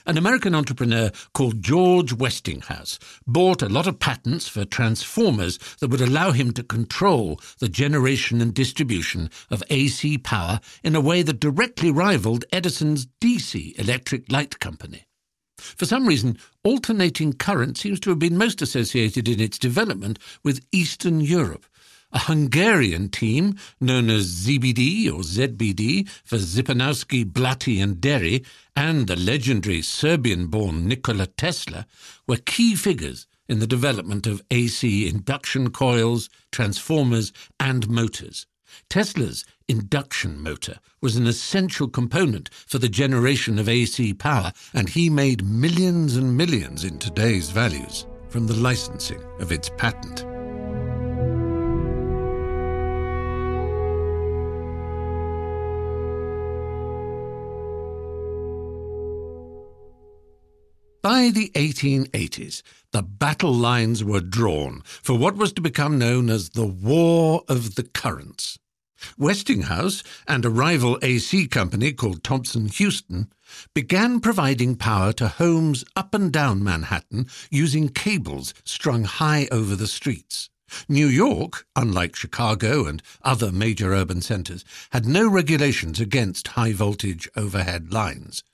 An 0.08 0.16
American 0.16 0.54
entrepreneur 0.54 1.10
called 1.34 1.60
George 1.60 2.14
Westinghouse 2.14 2.98
bought 3.26 3.60
a 3.60 3.68
lot 3.68 3.86
of 3.86 3.98
patents 3.98 4.48
for 4.48 4.64
transformers 4.64 5.58
that 5.80 5.90
would 5.90 6.00
allow 6.00 6.30
him 6.30 6.50
to 6.52 6.62
control 6.62 7.38
the 7.58 7.68
generation 7.68 8.40
and 8.40 8.54
distribution 8.54 9.28
of 9.50 9.62
AC 9.68 10.16
power 10.16 10.60
in 10.82 10.96
a 10.96 11.00
way 11.02 11.20
that 11.20 11.40
directly 11.40 11.90
rivaled 11.90 12.46
Edison's 12.50 13.06
DC 13.20 13.78
electric 13.78 14.32
light 14.32 14.58
company. 14.60 15.04
For 15.58 15.84
some 15.84 16.06
reason, 16.06 16.38
alternating 16.64 17.34
current 17.34 17.76
seems 17.76 18.00
to 18.00 18.08
have 18.08 18.18
been 18.18 18.38
most 18.38 18.62
associated 18.62 19.28
in 19.28 19.40
its 19.40 19.58
development 19.58 20.18
with 20.42 20.64
Eastern 20.72 21.20
Europe, 21.20 21.66
a 22.12 22.20
Hungarian 22.20 23.08
team 23.08 23.56
known 23.80 24.08
as 24.08 24.46
ZBD 24.46 25.08
or 25.08 25.20
ZBD 25.20 26.08
for 26.24 26.36
Zipernowsky, 26.36 27.24
Bláthy 27.24 27.82
and 27.82 27.96
Déri, 27.96 28.44
and 28.74 29.06
the 29.06 29.16
legendary 29.16 29.82
Serbian-born 29.82 30.86
Nikola 30.86 31.26
Tesla 31.26 31.86
were 32.26 32.36
key 32.36 32.74
figures 32.74 33.26
in 33.48 33.58
the 33.58 33.66
development 33.66 34.26
of 34.26 34.42
AC 34.50 35.08
induction 35.08 35.70
coils, 35.70 36.28
transformers, 36.52 37.32
and 37.58 37.88
motors. 37.88 38.46
Tesla's 38.88 39.44
induction 39.66 40.40
motor 40.40 40.78
was 41.00 41.16
an 41.16 41.26
essential 41.26 41.88
component 41.88 42.48
for 42.52 42.78
the 42.78 42.88
generation 42.88 43.58
of 43.58 43.68
AC 43.68 44.14
power, 44.14 44.52
and 44.74 44.88
he 44.88 45.10
made 45.10 45.44
millions 45.44 46.16
and 46.16 46.36
millions 46.36 46.84
in 46.84 46.98
today's 46.98 47.50
values 47.50 48.06
from 48.28 48.46
the 48.46 48.56
licensing 48.56 49.22
of 49.40 49.52
its 49.52 49.70
patent. 49.76 50.24
By 61.08 61.30
the 61.30 61.50
1880s, 61.54 62.60
the 62.92 63.00
battle 63.00 63.54
lines 63.54 64.04
were 64.04 64.20
drawn 64.20 64.82
for 64.84 65.16
what 65.16 65.36
was 65.36 65.54
to 65.54 65.62
become 65.62 65.96
known 65.96 66.28
as 66.28 66.50
the 66.50 66.66
War 66.66 67.44
of 67.48 67.76
the 67.76 67.84
Currents. 67.84 68.58
Westinghouse 69.16 70.02
and 70.26 70.44
a 70.44 70.50
rival 70.50 70.98
AC 71.00 71.46
company 71.46 71.94
called 71.94 72.22
Thomson 72.22 72.68
Houston 72.68 73.32
began 73.72 74.20
providing 74.20 74.76
power 74.76 75.14
to 75.14 75.28
homes 75.28 75.82
up 75.96 76.12
and 76.12 76.30
down 76.30 76.62
Manhattan 76.62 77.26
using 77.50 77.88
cables 77.88 78.52
strung 78.64 79.04
high 79.04 79.48
over 79.50 79.74
the 79.74 79.86
streets. 79.86 80.50
New 80.90 81.06
York, 81.06 81.64
unlike 81.74 82.16
Chicago 82.16 82.84
and 82.84 83.02
other 83.22 83.50
major 83.50 83.94
urban 83.94 84.20
centers, 84.20 84.62
had 84.90 85.06
no 85.06 85.26
regulations 85.26 86.00
against 86.00 86.48
high 86.48 86.74
voltage 86.74 87.30
overhead 87.34 87.94
lines. 87.94 88.44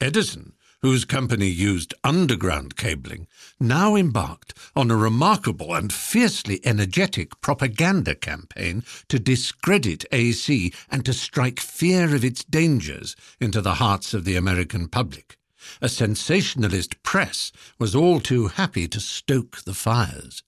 Edison 0.00 0.54
whose 0.80 1.04
company 1.04 1.48
used 1.48 1.94
underground 2.04 2.76
cabling, 2.76 3.26
now 3.58 3.96
embarked 3.96 4.54
on 4.76 4.90
a 4.90 4.96
remarkable 4.96 5.74
and 5.74 5.92
fiercely 5.92 6.60
energetic 6.64 7.40
propaganda 7.40 8.14
campaign 8.14 8.84
to 9.08 9.18
discredit 9.18 10.04
AC 10.12 10.72
and 10.90 11.04
to 11.04 11.12
strike 11.12 11.60
fear 11.60 12.14
of 12.14 12.24
its 12.24 12.44
dangers 12.44 13.16
into 13.40 13.60
the 13.60 13.74
hearts 13.74 14.14
of 14.14 14.24
the 14.24 14.36
American 14.36 14.88
public. 14.88 15.36
A 15.82 15.88
sensationalist 15.88 17.02
press 17.02 17.52
was 17.78 17.94
all 17.94 18.20
too 18.20 18.46
happy 18.48 18.86
to 18.88 19.00
stoke 19.00 19.62
the 19.64 19.74
fires. 19.74 20.42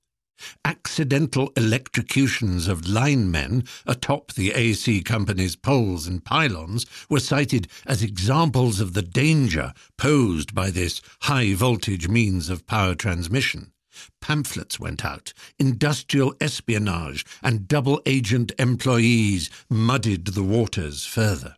Accidental 0.64 1.52
electrocutions 1.56 2.68
of 2.68 2.88
linemen 2.88 3.64
atop 3.86 4.32
the 4.32 4.52
AC 4.52 5.02
Company's 5.02 5.56
poles 5.56 6.06
and 6.06 6.24
pylons 6.24 6.86
were 7.08 7.20
cited 7.20 7.68
as 7.86 8.02
examples 8.02 8.80
of 8.80 8.94
the 8.94 9.02
danger 9.02 9.72
posed 9.96 10.54
by 10.54 10.70
this 10.70 11.00
high 11.22 11.54
voltage 11.54 12.08
means 12.08 12.48
of 12.48 12.66
power 12.66 12.94
transmission. 12.94 13.72
Pamphlets 14.20 14.78
went 14.78 15.04
out, 15.04 15.32
industrial 15.58 16.34
espionage 16.40 17.24
and 17.42 17.68
double 17.68 18.00
agent 18.06 18.52
employees 18.58 19.50
muddied 19.68 20.26
the 20.26 20.42
waters 20.42 21.04
further. 21.04 21.56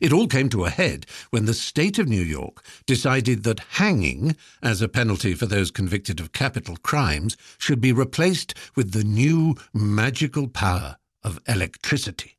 It 0.00 0.12
all 0.12 0.26
came 0.26 0.48
to 0.50 0.64
a 0.64 0.70
head 0.70 1.06
when 1.30 1.44
the 1.44 1.54
state 1.54 1.98
of 1.98 2.08
New 2.08 2.22
York 2.22 2.64
decided 2.86 3.42
that 3.44 3.60
hanging, 3.70 4.36
as 4.62 4.80
a 4.80 4.88
penalty 4.88 5.34
for 5.34 5.46
those 5.46 5.70
convicted 5.70 6.20
of 6.20 6.32
capital 6.32 6.76
crimes, 6.76 7.36
should 7.58 7.80
be 7.80 7.92
replaced 7.92 8.54
with 8.74 8.92
the 8.92 9.04
new 9.04 9.56
magical 9.72 10.48
power 10.48 10.96
of 11.22 11.40
electricity. 11.46 12.38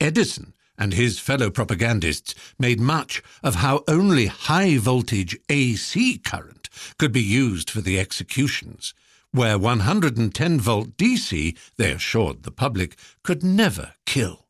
Edison 0.00 0.54
and 0.78 0.92
his 0.92 1.18
fellow 1.18 1.50
propagandists 1.50 2.34
made 2.58 2.80
much 2.80 3.22
of 3.42 3.56
how 3.56 3.82
only 3.88 4.26
high 4.26 4.76
voltage 4.76 5.38
AC 5.48 6.18
current 6.18 6.68
could 6.98 7.12
be 7.12 7.22
used 7.22 7.70
for 7.70 7.80
the 7.80 7.98
executions, 7.98 8.94
where 9.32 9.58
110 9.58 10.60
volt 10.60 10.96
DC, 10.96 11.56
they 11.76 11.90
assured 11.90 12.42
the 12.42 12.50
public, 12.50 12.96
could 13.22 13.42
never 13.42 13.94
kill. 14.04 14.46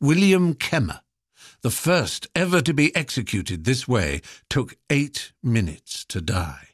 William 0.00 0.54
Kemmler, 0.54 1.00
the 1.62 1.70
first 1.70 2.26
ever 2.34 2.60
to 2.62 2.72
be 2.72 2.94
executed 2.94 3.64
this 3.64 3.88
way, 3.88 4.20
took 4.48 4.76
eight 4.90 5.32
minutes 5.42 6.04
to 6.06 6.20
die. 6.20 6.68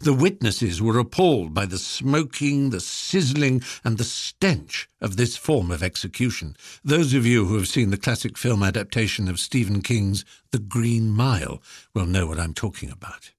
The 0.00 0.14
witnesses 0.14 0.80
were 0.80 0.98
appalled 0.98 1.52
by 1.52 1.66
the 1.66 1.78
smoking, 1.78 2.70
the 2.70 2.80
sizzling, 2.80 3.62
and 3.84 3.98
the 3.98 4.04
stench 4.04 4.88
of 5.00 5.16
this 5.16 5.36
form 5.36 5.70
of 5.70 5.82
execution. 5.82 6.56
Those 6.82 7.14
of 7.14 7.26
you 7.26 7.46
who 7.46 7.56
have 7.56 7.68
seen 7.68 7.90
the 7.90 7.96
classic 7.96 8.38
film 8.38 8.62
adaptation 8.62 9.28
of 9.28 9.40
Stephen 9.40 9.82
King's 9.82 10.24
The 10.50 10.58
Green 10.58 11.10
Mile 11.10 11.60
will 11.94 12.06
know 12.06 12.26
what 12.26 12.40
I'm 12.40 12.54
talking 12.54 12.90
about. 12.90 13.32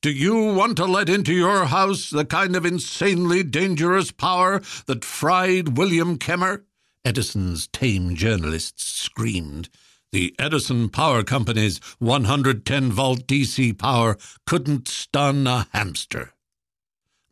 Do 0.00 0.10
you 0.10 0.54
want 0.54 0.76
to 0.78 0.84
let 0.84 1.08
into 1.08 1.32
your 1.32 1.66
house 1.66 2.10
the 2.10 2.24
kind 2.24 2.56
of 2.56 2.66
insanely 2.66 3.44
dangerous 3.44 4.10
power 4.10 4.60
that 4.86 5.04
fried 5.04 5.76
William 5.76 6.18
Kemmler? 6.18 6.64
Edison's 7.04 7.66
tame 7.68 8.14
journalists 8.14 8.84
screamed. 8.84 9.68
The 10.12 10.34
Edison 10.38 10.90
Power 10.90 11.22
Company's 11.22 11.78
110 11.98 12.92
volt 12.92 13.26
DC 13.26 13.78
power 13.78 14.18
couldn't 14.46 14.86
stun 14.86 15.46
a 15.46 15.68
hamster. 15.72 16.34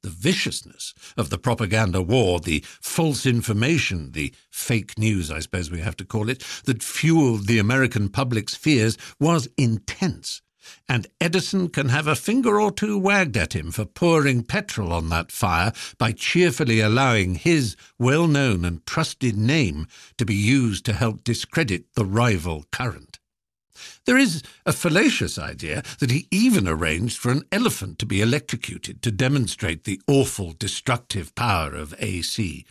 The 0.03 0.09
viciousness 0.09 0.95
of 1.15 1.29
the 1.29 1.37
propaganda 1.37 2.01
war, 2.01 2.41
the 2.41 2.65
false 2.81 3.27
information, 3.27 4.13
the 4.13 4.33
fake 4.51 4.99
news, 4.99 5.31
I 5.31 5.41
suppose 5.41 5.71
we 5.71 5.81
have 5.81 5.97
to 5.99 6.07
call 6.07 6.31
it, 6.31 6.43
that 6.65 6.83
fueled 6.83 7.49
the 7.49 7.59
American 7.59 8.09
public's 8.09 8.55
fears 8.55 8.97
was 9.21 9.47
intense 9.59 10.41
and 10.89 11.07
Edison 11.21 11.69
can 11.69 11.89
have 11.89 12.07
a 12.07 12.15
finger 12.15 12.61
or 12.61 12.71
two 12.71 12.99
wagged 12.99 13.37
at 13.37 13.55
him 13.55 13.71
for 13.71 13.85
pouring 13.85 14.43
petrol 14.43 14.93
on 14.93 15.09
that 15.09 15.33
fire 15.33 15.73
by 15.99 16.13
cheerfully 16.13 16.81
allowing 16.81 17.35
his 17.35 17.77
well 17.99 18.27
known 18.27 18.65
and 18.65 18.85
trusted 18.87 19.37
name 19.37 19.87
to 20.19 20.25
be 20.25 20.35
used 20.35 20.85
to 20.85 20.93
help 20.93 21.25
discredit 21.25 21.85
the 21.95 22.05
rival 22.05 22.65
current. 22.71 23.19
There 24.05 24.19
is 24.19 24.43
a 24.67 24.73
fallacious 24.73 25.39
idea 25.39 25.83
that 26.01 26.11
he 26.11 26.27
even 26.31 26.67
arranged 26.67 27.19
for 27.19 27.31
an 27.31 27.45
elephant 27.53 27.99
to 28.01 28.07
be 28.07 28.21
electrocuted 28.21 29.03
to 29.03 29.11
demonstrate 29.11 29.85
the 29.85 30.01
awful 30.07 30.53
destructive 30.59 31.35
power 31.35 31.75
of 31.75 31.95
AC. 31.99 32.65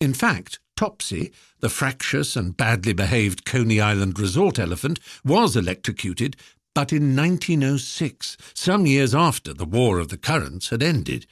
In 0.00 0.14
fact, 0.14 0.58
Topsy, 0.76 1.32
the 1.60 1.70
fractious 1.70 2.36
and 2.36 2.54
badly 2.54 2.92
behaved 2.92 3.46
Coney 3.46 3.80
Island 3.80 4.18
resort 4.18 4.58
elephant, 4.58 5.00
was 5.24 5.56
electrocuted 5.56 6.36
but 6.76 6.92
in 6.92 7.16
1906, 7.16 8.36
some 8.52 8.84
years 8.84 9.14
after 9.14 9.54
the 9.54 9.64
War 9.64 9.98
of 9.98 10.08
the 10.08 10.18
Currents 10.18 10.68
had 10.68 10.82
ended, 10.82 11.24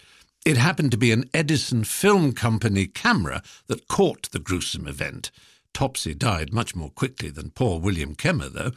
it 0.47 0.57
happened 0.57 0.91
to 0.93 0.97
be 0.97 1.13
an 1.13 1.29
Edison 1.35 1.85
Film 1.85 2.33
Company 2.33 2.87
camera 2.87 3.43
that 3.67 3.87
caught 3.87 4.31
the 4.31 4.39
gruesome 4.39 4.89
event. 4.89 5.31
Topsy 5.75 6.15
died 6.15 6.55
much 6.55 6.75
more 6.75 6.89
quickly 6.89 7.29
than 7.29 7.51
poor 7.51 7.79
William 7.79 8.15
Kemmler, 8.15 8.49
though, 8.49 8.71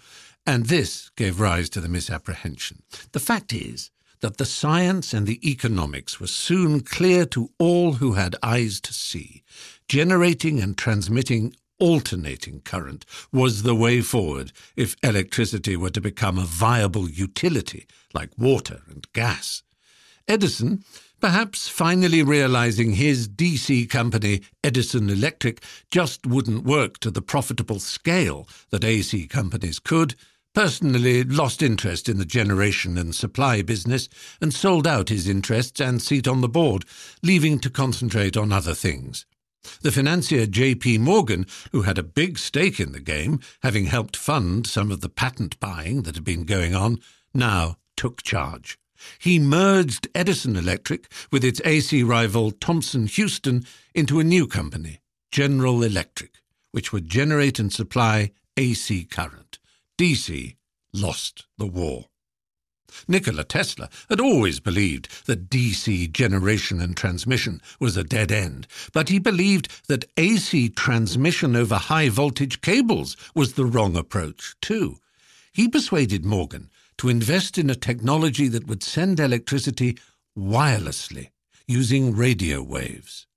and 0.46 0.66
this 0.66 1.10
gave 1.16 1.40
rise 1.40 1.70
to 1.70 1.80
the 1.80 1.88
misapprehension. 1.88 2.84
The 3.14 3.22
fact 3.22 3.54
is 3.54 3.90
that 4.20 4.36
the 4.36 4.44
science 4.44 5.14
and 5.14 5.26
the 5.26 5.50
economics 5.50 6.20
were 6.20 6.28
soon 6.28 6.82
clear 6.82 7.26
to 7.28 7.50
all 7.60 7.94
who 7.94 8.16
had 8.16 8.36
eyes 8.44 8.82
to 8.82 8.94
see. 8.94 9.42
Generating 9.88 10.60
and 10.60 10.78
transmitting 10.78 11.56
alternating 11.80 12.62
current 12.62 13.06
was 13.32 13.64
the 13.64 13.76
way 13.76 14.02
forward 14.02 14.52
if 14.76 14.96
electricity 15.04 15.76
were 15.76 15.90
to 15.90 16.02
become 16.02 16.38
a 16.38 16.46
viable 16.46 17.10
utility 17.10 17.88
like 18.14 18.32
water 18.38 18.82
and 18.90 19.12
gas. 19.14 19.64
Edison, 20.28 20.84
perhaps 21.20 21.68
finally 21.68 22.22
realizing 22.22 22.94
his 22.94 23.30
DC 23.30 23.90
company, 23.90 24.42
Edison 24.64 25.10
Electric, 25.10 25.64
just 25.90 26.26
wouldn't 26.26 26.66
work 26.66 27.00
to 27.00 27.10
the 27.10 27.22
profitable 27.22 27.80
scale 27.80 28.48
that 28.72 28.84
AC 28.84 29.28
companies 29.28 29.80
could, 29.80 30.16
personally 30.54 31.24
lost 31.24 31.62
interest 31.62 32.10
in 32.10 32.18
the 32.18 32.26
generation 32.26 32.98
and 32.98 33.14
supply 33.14 33.62
business 33.62 34.10
and 34.42 34.54
sold 34.54 34.88
out 34.88 35.10
his 35.10 35.28
interests 35.28 35.80
and 35.80 36.02
seat 36.02 36.28
on 36.28 36.42
the 36.42 36.50
board, 36.50 36.84
leaving 37.22 37.60
to 37.60 37.70
concentrate 37.70 38.36
on 38.36 38.52
other 38.52 38.74
things. 38.74 39.26
The 39.82 39.92
financier 39.92 40.46
J.P. 40.46 41.00
Morgan, 41.00 41.46
who 41.72 41.84
had 41.84 41.98
a 41.98 42.04
big 42.04 42.38
stake 42.38 42.80
in 42.80 42.92
the 42.92 43.00
game, 43.00 43.40
having 43.62 43.86
helped 43.86 44.16
fund 44.16 44.66
some 44.68 44.92
of 44.92 45.02
the 45.02 45.10
patent 45.10 45.60
buying 45.60 46.04
that 46.04 46.16
had 46.16 46.24
been 46.24 46.46
going 46.46 46.76
on, 46.76 47.00
now 47.34 47.78
took 47.96 48.24
charge. 48.24 48.78
He 49.20 49.40
merged 49.40 50.08
Edison 50.16 50.56
Electric 50.56 51.12
with 51.32 51.44
its 51.44 51.62
AC 51.66 52.04
rival 52.04 52.52
Thomson 52.52 53.08
Houston 53.08 53.66
into 53.94 54.20
a 54.20 54.24
new 54.24 54.48
company, 54.48 55.02
General 55.32 55.84
Electric, 55.84 56.42
which 56.72 56.92
would 56.92 57.08
generate 57.08 57.60
and 57.60 57.72
supply 57.72 58.32
AC 58.56 59.06
current. 59.06 59.60
DC 59.98 60.56
lost 60.94 61.46
the 61.58 61.68
war. 61.68 62.06
Nikola 63.08 63.44
Tesla 63.44 63.90
had 64.10 64.20
always 64.20 64.60
believed 64.60 65.26
that 65.26 65.50
DC 65.50 66.12
generation 66.12 66.82
and 66.82 66.96
transmission 66.96 67.62
was 67.80 67.98
a 67.98 68.04
dead 68.04 68.32
end, 68.32 68.68
but 68.94 69.10
he 69.10 69.20
believed 69.20 69.70
that 69.88 70.06
AC 70.18 70.70
transmission 70.70 71.56
over 71.56 71.76
high 71.76 72.10
voltage 72.10 72.62
cables 72.62 73.18
was 73.36 73.54
the 73.54 73.66
wrong 73.66 73.96
approach, 73.96 74.56
too. 74.62 75.00
He 75.54 75.68
persuaded 75.68 76.26
Morgan 76.26 76.70
to 76.98 77.10
invest 77.10 77.58
in 77.58 77.70
a 77.70 77.76
technology 77.76 78.48
that 78.48 78.68
would 78.68 78.84
send 78.84 79.20
electricity 79.20 79.98
wirelessly 80.38 81.30
using 81.68 82.16
radio 82.16 82.62
waves. 82.62 83.28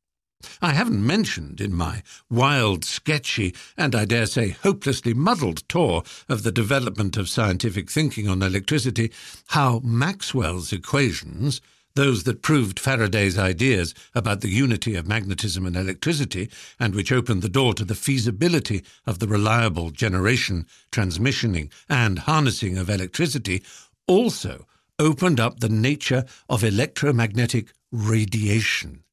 I 0.63 0.73
haven't 0.73 1.07
mentioned 1.07 1.61
in 1.61 1.75
my 1.75 2.03
wild, 2.29 2.85
sketchy, 2.85 3.55
and 3.77 3.95
I 3.95 4.05
dare 4.05 4.27
say 4.27 4.51
hopelessly 4.51 5.15
muddled 5.15 5.69
tour 5.69 6.03
of 6.29 6.43
the 6.43 6.53
development 6.53 7.17
of 7.17 7.29
scientific 7.29 7.91
thinking 7.91 8.29
on 8.29 8.43
electricity 8.43 9.13
how 9.49 9.81
Maxwell's 9.85 10.73
equations, 10.73 11.61
those 11.95 12.25
that 12.25 12.43
proved 12.43 12.79
Faraday's 12.79 13.39
ideas 13.39 13.95
about 14.15 14.41
the 14.41 14.49
unity 14.49 14.95
of 14.97 15.07
magnetism 15.07 15.67
and 15.67 15.77
electricity, 15.77 16.51
and 16.79 16.95
which 16.95 17.13
opened 17.13 17.43
the 17.43 17.49
door 17.49 17.75
to 17.75 17.85
the 17.85 17.95
feasibility 17.95 18.83
of 19.07 19.19
the 19.19 19.29
reliable 19.29 19.91
generation, 19.91 20.67
transmissioning, 20.91 21.71
and 21.89 22.21
harnessing 22.21 22.79
of 22.79 22.89
electricity, 22.89 23.63
also 24.07 24.67
opened 24.99 25.41
up 25.41 25.61
the 25.61 25.69
nature 25.69 26.25
of 26.49 26.65
electromagnetic 26.65 27.73
radiation 27.93 29.05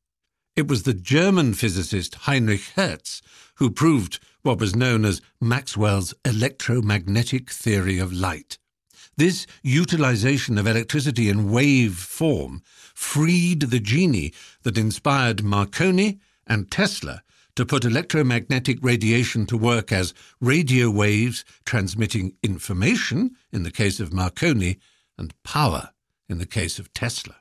it 0.57 0.67
was 0.67 0.83
the 0.83 0.93
German 0.93 1.53
physicist 1.53 2.15
Heinrich 2.15 2.71
Hertz 2.75 3.21
who 3.55 3.69
proved 3.69 4.19
what 4.41 4.59
was 4.59 4.75
known 4.75 5.05
as 5.05 5.21
Maxwell's 5.39 6.15
electromagnetic 6.25 7.51
theory 7.51 7.99
of 7.99 8.11
light. 8.11 8.57
This 9.17 9.45
utilization 9.61 10.57
of 10.57 10.65
electricity 10.65 11.29
in 11.29 11.51
wave 11.51 11.95
form 11.95 12.63
freed 12.95 13.61
the 13.61 13.79
genie 13.79 14.33
that 14.63 14.79
inspired 14.79 15.43
Marconi 15.43 16.19
and 16.47 16.71
Tesla 16.71 17.21
to 17.55 17.65
put 17.65 17.85
electromagnetic 17.85 18.79
radiation 18.81 19.45
to 19.45 19.57
work 19.57 19.91
as 19.91 20.13
radio 20.41 20.89
waves 20.89 21.45
transmitting 21.65 22.35
information 22.41 23.35
in 23.51 23.61
the 23.61 23.71
case 23.71 23.99
of 23.99 24.13
Marconi 24.13 24.79
and 25.19 25.35
power 25.43 25.91
in 26.27 26.39
the 26.39 26.47
case 26.47 26.79
of 26.79 26.91
Tesla. 26.93 27.35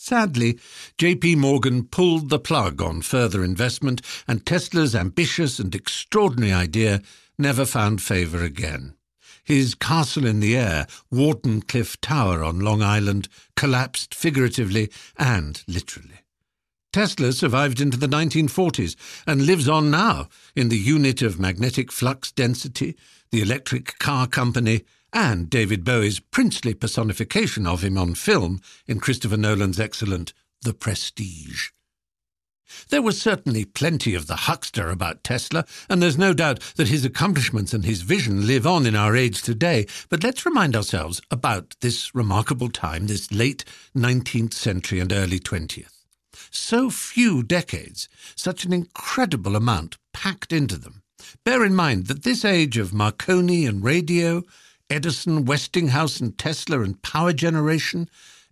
Sadly, 0.00 0.60
JP 0.96 1.38
Morgan 1.38 1.82
pulled 1.82 2.30
the 2.30 2.38
plug 2.38 2.80
on 2.80 3.02
further 3.02 3.42
investment, 3.42 4.00
and 4.28 4.46
Tesla's 4.46 4.94
ambitious 4.94 5.58
and 5.58 5.74
extraordinary 5.74 6.52
idea 6.52 7.02
never 7.36 7.64
found 7.64 8.00
favour 8.00 8.44
again. 8.44 8.94
His 9.42 9.74
castle 9.74 10.24
in 10.24 10.38
the 10.38 10.56
air, 10.56 10.86
Wardenclyffe 11.12 11.96
Tower 12.00 12.44
on 12.44 12.60
Long 12.60 12.80
Island, 12.80 13.28
collapsed 13.56 14.14
figuratively 14.14 14.88
and 15.16 15.64
literally. 15.66 16.20
Tesla 16.92 17.32
survived 17.32 17.80
into 17.80 17.96
the 17.96 18.06
1940s 18.06 18.94
and 19.26 19.46
lives 19.46 19.68
on 19.68 19.90
now 19.90 20.28
in 20.54 20.68
the 20.68 20.78
unit 20.78 21.22
of 21.22 21.40
magnetic 21.40 21.90
flux 21.90 22.30
density, 22.30 22.96
the 23.32 23.40
electric 23.40 23.98
car 23.98 24.28
company, 24.28 24.84
and 25.12 25.48
David 25.48 25.84
Bowie's 25.84 26.20
princely 26.20 26.74
personification 26.74 27.66
of 27.66 27.82
him 27.82 27.96
on 27.96 28.14
film 28.14 28.60
in 28.86 29.00
Christopher 29.00 29.36
Nolan's 29.36 29.80
excellent 29.80 30.32
The 30.62 30.74
Prestige. 30.74 31.70
There 32.90 33.02
was 33.02 33.20
certainly 33.20 33.64
plenty 33.64 34.14
of 34.14 34.26
the 34.26 34.36
huckster 34.36 34.90
about 34.90 35.24
Tesla, 35.24 35.64
and 35.88 36.02
there's 36.02 36.18
no 36.18 36.34
doubt 36.34 36.60
that 36.76 36.88
his 36.88 37.04
accomplishments 37.04 37.72
and 37.72 37.84
his 37.84 38.02
vision 38.02 38.46
live 38.46 38.66
on 38.66 38.84
in 38.84 38.94
our 38.94 39.16
age 39.16 39.42
today. 39.42 39.86
But 40.10 40.22
let's 40.22 40.44
remind 40.44 40.76
ourselves 40.76 41.20
about 41.30 41.76
this 41.80 42.14
remarkable 42.14 42.68
time, 42.68 43.06
this 43.06 43.32
late 43.32 43.64
19th 43.96 44.52
century 44.52 45.00
and 45.00 45.12
early 45.12 45.40
20th. 45.40 46.04
So 46.50 46.90
few 46.90 47.42
decades, 47.42 48.08
such 48.34 48.64
an 48.64 48.72
incredible 48.72 49.56
amount 49.56 49.96
packed 50.12 50.52
into 50.52 50.76
them. 50.76 51.02
Bear 51.44 51.64
in 51.64 51.74
mind 51.74 52.06
that 52.06 52.22
this 52.22 52.44
age 52.44 52.76
of 52.76 52.94
Marconi 52.94 53.66
and 53.66 53.82
radio, 53.82 54.42
Edison, 54.90 55.44
Westinghouse 55.44 56.20
and 56.20 56.36
Tesla 56.38 56.80
and 56.80 57.00
power 57.02 57.32
generation, 57.32 58.08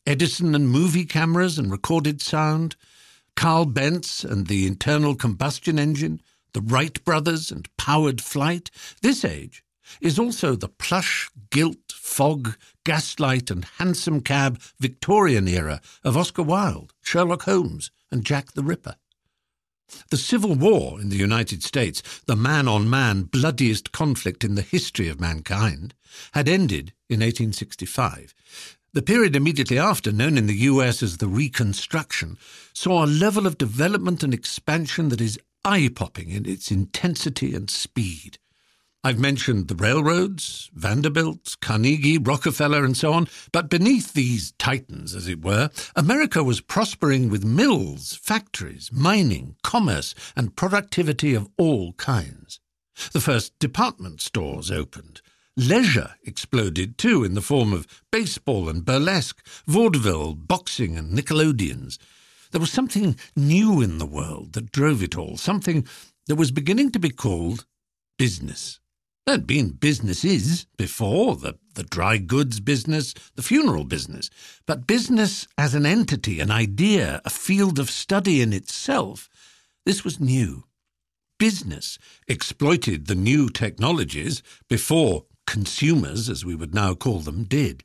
Edison 0.06 0.54
and 0.54 0.68
movie 0.68 1.06
cameras 1.06 1.58
and 1.58 1.70
recorded 1.70 2.20
sound, 2.20 2.76
Carl 3.36 3.64
Benz 3.64 4.24
and 4.24 4.46
the 4.46 4.66
internal 4.66 5.14
combustion 5.14 5.78
engine, 5.78 6.20
the 6.52 6.60
Wright 6.60 7.02
brothers 7.04 7.50
and 7.50 7.68
powered 7.76 8.20
flight, 8.20 8.70
this 9.02 9.24
age 9.24 9.64
is 10.00 10.18
also 10.18 10.54
the 10.54 10.68
plush, 10.68 11.30
gilt, 11.50 11.92
fog, 11.92 12.56
gaslight, 12.84 13.50
and 13.50 13.64
hansom 13.78 14.20
cab 14.20 14.60
Victorian 14.78 15.48
era 15.48 15.80
of 16.04 16.16
Oscar 16.16 16.42
Wilde, 16.42 16.92
Sherlock 17.02 17.42
Holmes, 17.42 17.90
and 18.10 18.24
Jack 18.24 18.52
the 18.52 18.62
Ripper. 18.62 18.96
The 20.10 20.16
Civil 20.16 20.54
War 20.54 21.00
in 21.00 21.08
the 21.08 21.16
United 21.16 21.62
States, 21.62 22.02
the 22.26 22.36
man 22.36 22.68
on 22.68 22.90
man 22.90 23.22
bloodiest 23.22 23.92
conflict 23.92 24.44
in 24.44 24.54
the 24.54 24.62
history 24.62 25.08
of 25.08 25.20
mankind, 25.20 25.94
had 26.32 26.48
ended 26.48 26.92
in 27.08 27.20
1865. 27.20 28.34
The 28.92 29.02
period 29.02 29.36
immediately 29.36 29.78
after, 29.78 30.10
known 30.10 30.38
in 30.38 30.46
the 30.46 30.56
US 30.70 31.02
as 31.02 31.18
the 31.18 31.28
Reconstruction, 31.28 32.38
saw 32.72 33.04
a 33.04 33.06
level 33.06 33.46
of 33.46 33.58
development 33.58 34.22
and 34.22 34.32
expansion 34.32 35.10
that 35.10 35.20
is 35.20 35.38
eye 35.64 35.90
popping 35.94 36.30
in 36.30 36.46
its 36.46 36.70
intensity 36.70 37.54
and 37.54 37.68
speed. 37.68 38.38
I've 39.06 39.20
mentioned 39.20 39.68
the 39.68 39.76
railroads, 39.76 40.68
Vanderbilt, 40.74 41.58
Carnegie, 41.60 42.18
Rockefeller, 42.18 42.84
and 42.84 42.96
so 42.96 43.12
on, 43.12 43.28
but 43.52 43.70
beneath 43.70 44.14
these 44.14 44.50
titans, 44.58 45.14
as 45.14 45.28
it 45.28 45.44
were, 45.44 45.70
America 45.94 46.42
was 46.42 46.60
prospering 46.60 47.30
with 47.30 47.44
mills, 47.44 48.18
factories, 48.20 48.90
mining, 48.92 49.54
commerce, 49.62 50.12
and 50.34 50.56
productivity 50.56 51.34
of 51.34 51.48
all 51.56 51.92
kinds. 51.92 52.58
The 53.12 53.20
first 53.20 53.56
department 53.60 54.22
stores 54.22 54.72
opened. 54.72 55.20
Leisure 55.56 56.16
exploded 56.24 56.98
too 56.98 57.22
in 57.22 57.34
the 57.34 57.40
form 57.40 57.72
of 57.72 57.86
baseball 58.10 58.68
and 58.68 58.84
burlesque, 58.84 59.46
vaudeville, 59.68 60.34
boxing, 60.34 60.98
and 60.98 61.16
Nickelodeons. 61.16 61.98
There 62.50 62.60
was 62.60 62.72
something 62.72 63.16
new 63.36 63.80
in 63.80 63.98
the 63.98 64.04
world 64.04 64.54
that 64.54 64.72
drove 64.72 65.00
it 65.00 65.16
all, 65.16 65.36
something 65.36 65.86
that 66.26 66.34
was 66.34 66.50
beginning 66.50 66.90
to 66.90 66.98
be 66.98 67.10
called 67.10 67.66
business. 68.18 68.80
There'd 69.26 69.44
been 69.44 69.70
businesses 69.70 70.66
before, 70.76 71.34
the, 71.34 71.58
the 71.74 71.82
dry 71.82 72.16
goods 72.16 72.60
business, 72.60 73.12
the 73.34 73.42
funeral 73.42 73.82
business, 73.82 74.30
but 74.66 74.86
business 74.86 75.48
as 75.58 75.74
an 75.74 75.84
entity, 75.84 76.38
an 76.38 76.52
idea, 76.52 77.20
a 77.24 77.30
field 77.30 77.80
of 77.80 77.90
study 77.90 78.40
in 78.40 78.52
itself, 78.52 79.28
this 79.84 80.04
was 80.04 80.20
new. 80.20 80.62
Business 81.40 81.98
exploited 82.28 83.08
the 83.08 83.16
new 83.16 83.48
technologies 83.48 84.44
before 84.68 85.24
consumers, 85.44 86.28
as 86.28 86.44
we 86.44 86.54
would 86.54 86.72
now 86.72 86.94
call 86.94 87.18
them, 87.18 87.42
did. 87.42 87.82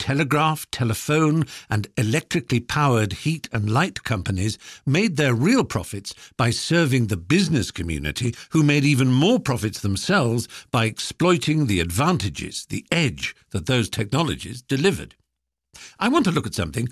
Telegraph, 0.00 0.68
telephone, 0.70 1.44
and 1.68 1.86
electrically 1.98 2.58
powered 2.58 3.12
heat 3.12 3.48
and 3.52 3.70
light 3.70 4.02
companies 4.02 4.58
made 4.86 5.16
their 5.16 5.34
real 5.34 5.62
profits 5.62 6.14
by 6.38 6.50
serving 6.50 7.06
the 7.06 7.18
business 7.18 7.70
community, 7.70 8.34
who 8.50 8.62
made 8.62 8.84
even 8.84 9.12
more 9.12 9.38
profits 9.38 9.80
themselves 9.80 10.48
by 10.72 10.86
exploiting 10.86 11.66
the 11.66 11.80
advantages, 11.80 12.66
the 12.70 12.86
edge 12.90 13.36
that 13.50 13.66
those 13.66 13.90
technologies 13.90 14.62
delivered. 14.62 15.14
I 15.98 16.08
want 16.08 16.24
to 16.24 16.32
look 16.32 16.46
at 16.46 16.54
something 16.54 16.88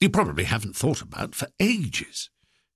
you 0.00 0.08
probably 0.08 0.44
haven't 0.44 0.76
thought 0.76 1.02
about 1.02 1.34
for 1.34 1.48
ages. 1.60 2.30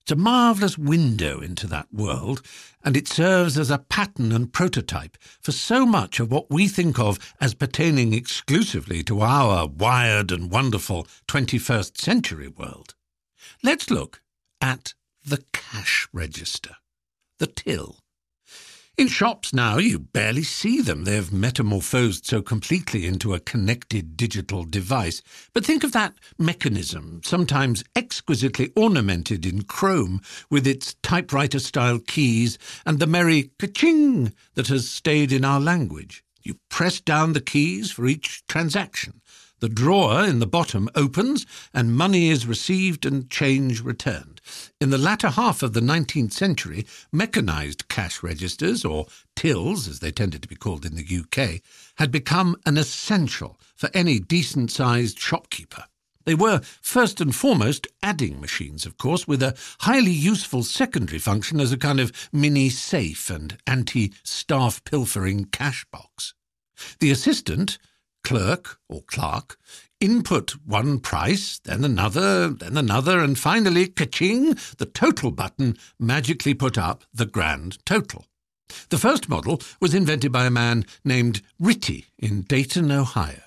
It's 0.07 0.13
a 0.13 0.15
marvellous 0.15 0.79
window 0.79 1.41
into 1.41 1.67
that 1.67 1.93
world, 1.93 2.41
and 2.85 2.97
it 2.97 3.09
serves 3.09 3.59
as 3.59 3.73
a 3.73 3.79
pattern 3.79 4.31
and 4.31 4.53
prototype 4.53 5.17
for 5.41 5.51
so 5.51 5.85
much 5.85 6.21
of 6.21 6.31
what 6.31 6.49
we 6.49 6.69
think 6.69 7.01
of 7.01 7.19
as 7.41 7.55
pertaining 7.55 8.13
exclusively 8.13 9.03
to 9.03 9.21
our 9.21 9.67
wired 9.67 10.31
and 10.31 10.49
wonderful 10.49 11.09
21st 11.27 11.99
century 11.99 12.47
world. 12.47 12.95
Let's 13.65 13.91
look 13.91 14.23
at 14.61 14.95
the 15.25 15.43
cash 15.53 16.07
register, 16.13 16.77
the 17.41 17.49
till. 17.49 17.99
In 18.99 19.09
shops 19.09 19.53
now, 19.53 19.77
you 19.77 19.99
barely 19.99 20.43
see 20.43 20.81
them. 20.81 21.05
They've 21.05 21.31
metamorphosed 21.31 22.25
so 22.25 22.41
completely 22.41 23.05
into 23.05 23.35
a 23.35 23.41
connected 23.41 24.17
digital 24.17 24.65
device. 24.65 25.21
But 25.53 25.67
think 25.67 25.85
of 25.85 25.93
that 25.93 26.15
mechanism, 26.39 27.21
sometimes 27.23 27.85
exquisitely 27.95 28.73
ornamented 28.75 29.45
in 29.45 29.65
chrome, 29.65 30.23
with 30.49 30.67
its 30.67 30.95
typewriter 31.03 31.59
style 31.59 31.99
keys 31.99 32.57
and 32.87 32.99
the 32.99 33.07
merry 33.07 33.51
ka-ching 33.59 34.33
that 34.55 34.69
has 34.69 34.89
stayed 34.89 35.31
in 35.31 35.45
our 35.45 35.61
language. 35.61 36.25
You 36.43 36.55
press 36.71 36.99
down 36.99 37.35
the 37.35 37.43
keys 37.43 37.91
for 37.91 38.07
each 38.07 38.47
transaction. 38.47 39.21
The 39.61 39.69
drawer 39.69 40.25
in 40.25 40.39
the 40.39 40.47
bottom 40.47 40.89
opens, 40.95 41.45
and 41.75 41.95
money 41.95 42.31
is 42.31 42.47
received 42.47 43.05
and 43.05 43.29
change 43.29 43.83
returned. 43.83 44.36
In 44.81 44.91
the 44.91 44.99
latter 44.99 45.31
half 45.31 45.63
of 45.63 45.73
the 45.73 45.81
19th 45.81 46.33
century, 46.33 46.87
mechanized 47.13 47.89
cash 47.89 48.23
registers, 48.23 48.85
or 48.85 49.07
tills 49.35 49.89
as 49.89 50.01
they 50.01 50.11
tended 50.11 50.43
to 50.43 50.49
be 50.49 50.57
called 50.57 50.85
in 50.85 50.95
the 50.95 51.19
UK, 51.21 51.63
had 51.97 52.11
become 52.11 52.57
an 52.67 52.77
essential 52.77 53.59
for 53.75 53.91
any 53.95 54.19
decent 54.19 54.71
sized 54.71 55.19
shopkeeper. 55.19 55.85
They 56.27 56.35
were, 56.35 56.61
first 56.83 57.21
and 57.21 57.35
foremost, 57.35 57.87
adding 58.03 58.41
machines, 58.41 58.85
of 58.85 58.99
course, 58.99 59.29
with 59.29 59.43
a 59.43 59.57
highly 59.81 60.11
useful 60.11 60.65
secondary 60.65 61.21
function 61.21 61.61
as 61.61 61.71
a 61.71 61.79
kind 61.79 62.01
of 62.01 62.13
mini 62.33 62.69
safe 62.69 63.31
and 63.31 63.57
anti 63.67 64.13
staff 64.25 64.83
pilfering 64.85 65.47
cash 65.47 65.87
box. 65.93 66.35
The 66.99 67.13
assistant, 67.13 67.79
clerk 68.25 68.81
or 68.89 69.03
clerk 69.03 69.57
input 70.01 70.53
one 70.65 70.99
price, 70.99 71.59
then 71.65 71.85
another, 71.85 72.49
then 72.49 72.77
another, 72.77 73.21
and 73.21 73.39
finally, 73.39 73.89
ka-ching, 73.89 74.57
the 74.79 74.87
total 74.87 75.31
button 75.31 75.77
magically 75.99 76.55
put 76.55 76.77
up 76.77 77.05
the 77.13 77.27
grand 77.27 77.85
total. 77.87 78.27
The 78.89 78.99
first 78.99 79.29
model 79.29 79.61
was 79.81 79.95
invented 79.95 80.33
by 80.33 80.47
a 80.47 80.51
man 80.51 80.85
named 81.05 81.43
Ritty 81.59 82.07
in 82.19 82.43
Dayton, 82.43 82.91
Ohio. 82.91 83.43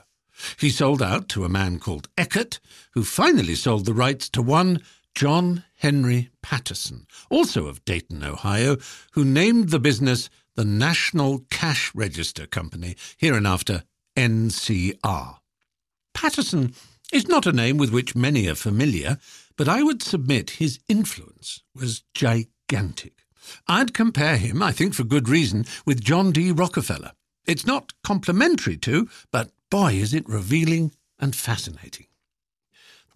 He 0.57 0.69
sold 0.69 1.01
out 1.01 1.27
to 1.29 1.43
a 1.43 1.49
man 1.49 1.79
called 1.79 2.07
Eckert, 2.17 2.59
who 2.93 3.03
finally 3.03 3.55
sold 3.55 3.85
the 3.85 3.93
rights 3.93 4.29
to 4.29 4.41
one 4.41 4.81
John 5.13 5.65
Henry 5.75 6.29
Patterson, 6.41 7.05
also 7.29 7.67
of 7.67 7.83
Dayton, 7.83 8.23
Ohio, 8.23 8.77
who 9.11 9.25
named 9.25 9.69
the 9.69 9.79
business 9.79 10.29
the 10.55 10.63
National 10.63 11.45
Cash 11.49 11.91
Register 11.93 12.45
Company, 12.45 12.95
hereinafter 13.17 13.83
NCR. 14.15 15.39
Patterson 16.19 16.73
is 17.13 17.29
not 17.29 17.45
a 17.45 17.53
name 17.53 17.77
with 17.77 17.93
which 17.93 18.13
many 18.13 18.49
are 18.49 18.55
familiar, 18.55 19.19
but 19.55 19.69
I 19.69 19.83
would 19.83 20.03
submit 20.03 20.49
his 20.49 20.77
influence 20.89 21.63
was 21.73 22.03
gigantic. 22.13 23.23
I'd 23.69 23.93
compare 23.93 24.35
him, 24.35 24.61
I 24.61 24.73
think 24.73 24.93
for 24.93 25.05
good 25.05 25.29
reason, 25.29 25.65
with 25.85 26.03
John 26.03 26.33
D. 26.33 26.51
Rockefeller. 26.51 27.13
It's 27.45 27.65
not 27.65 27.93
complimentary 28.03 28.75
to, 28.79 29.07
but 29.31 29.51
boy, 29.71 29.93
is 29.93 30.13
it 30.13 30.27
revealing 30.27 30.91
and 31.19 31.33
fascinating. 31.33 32.07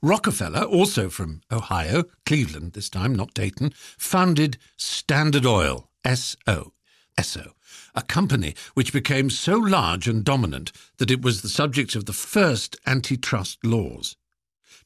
Rockefeller, 0.01 0.63
also 0.63 1.09
from 1.09 1.41
Ohio, 1.51 2.05
Cleveland 2.25 2.71
this 2.71 2.89
time, 2.89 3.13
not 3.13 3.33
Dayton, 3.33 3.73
founded 3.97 4.57
Standard 4.77 5.45
Oil, 5.45 5.89
S.O. 6.05 6.71
Esso, 7.19 7.51
a 7.95 8.01
company 8.01 8.55
which 8.73 8.93
became 8.93 9.29
so 9.29 9.57
large 9.57 10.07
and 10.07 10.23
dominant 10.23 10.71
that 10.97 11.11
it 11.11 11.21
was 11.21 11.41
the 11.41 11.49
subject 11.49 11.95
of 11.95 12.05
the 12.05 12.13
first 12.13 12.75
antitrust 12.85 13.65
laws. 13.65 14.15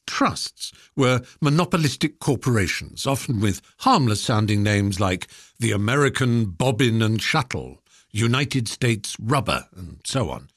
Trusts 0.06 0.72
were 0.96 1.22
monopolistic 1.40 2.18
corporations, 2.18 3.06
often 3.06 3.40
with 3.40 3.60
harmless 3.80 4.22
sounding 4.22 4.62
names 4.62 4.98
like 4.98 5.28
the 5.58 5.72
American 5.72 6.46
Bobbin 6.46 7.02
and 7.02 7.20
Shuttle, 7.20 7.82
United 8.10 8.68
States 8.68 9.16
Rubber, 9.20 9.66
and 9.76 10.00
so 10.04 10.30
on. 10.30 10.48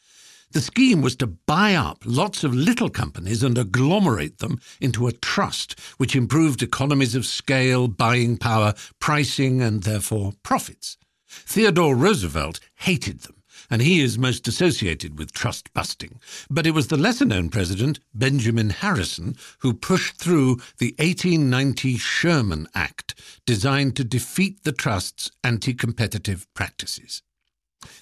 The 0.52 0.62
scheme 0.62 1.02
was 1.02 1.15
to 1.17 1.28
buy 1.28 1.76
up 1.76 2.04
lots 2.06 2.44
of 2.44 2.54
little 2.54 2.89
companies 2.89 3.41
and 3.41 3.58
agglomerate 3.58 4.39
them 4.39 4.60
into 4.82 5.08
a 5.08 5.13
trust, 5.13 5.80
which 5.98 6.15
improved 6.15 6.62
economies 6.62 7.15
of 7.15 7.26
scale, 7.26 7.88
buying 7.88 8.38
power, 8.38 8.74
pricing, 9.00 9.62
and 9.62 9.84
therefore 9.84 10.34
profits. 10.44 10.98
Theodore 11.32 11.96
Roosevelt 11.96 12.60
hated 12.76 13.22
them, 13.22 13.41
and 13.70 13.82
he 13.82 14.02
is 14.02 14.17
most 14.17 14.48
associated 14.48 15.17
with 15.17 15.32
trust 15.32 15.74
busting. 15.74 16.20
But 16.50 16.67
it 16.67 16.72
was 16.72 16.88
the 16.88 16.98
lesser 16.98 17.26
known 17.26 17.50
president, 17.50 18.00
Benjamin 18.13 18.70
Harrison, 18.70 19.38
who 19.60 19.74
pushed 19.74 20.17
through 20.17 20.58
the 20.78 20.94
1890 21.00 21.98
Sherman 21.98 22.67
Act, 22.76 23.15
designed 23.46 23.96
to 23.96 24.04
defeat 24.04 24.63
the 24.63 24.74
trust's 24.74 25.32
anti 25.44 25.74
competitive 25.74 26.48
practices. 26.54 27.22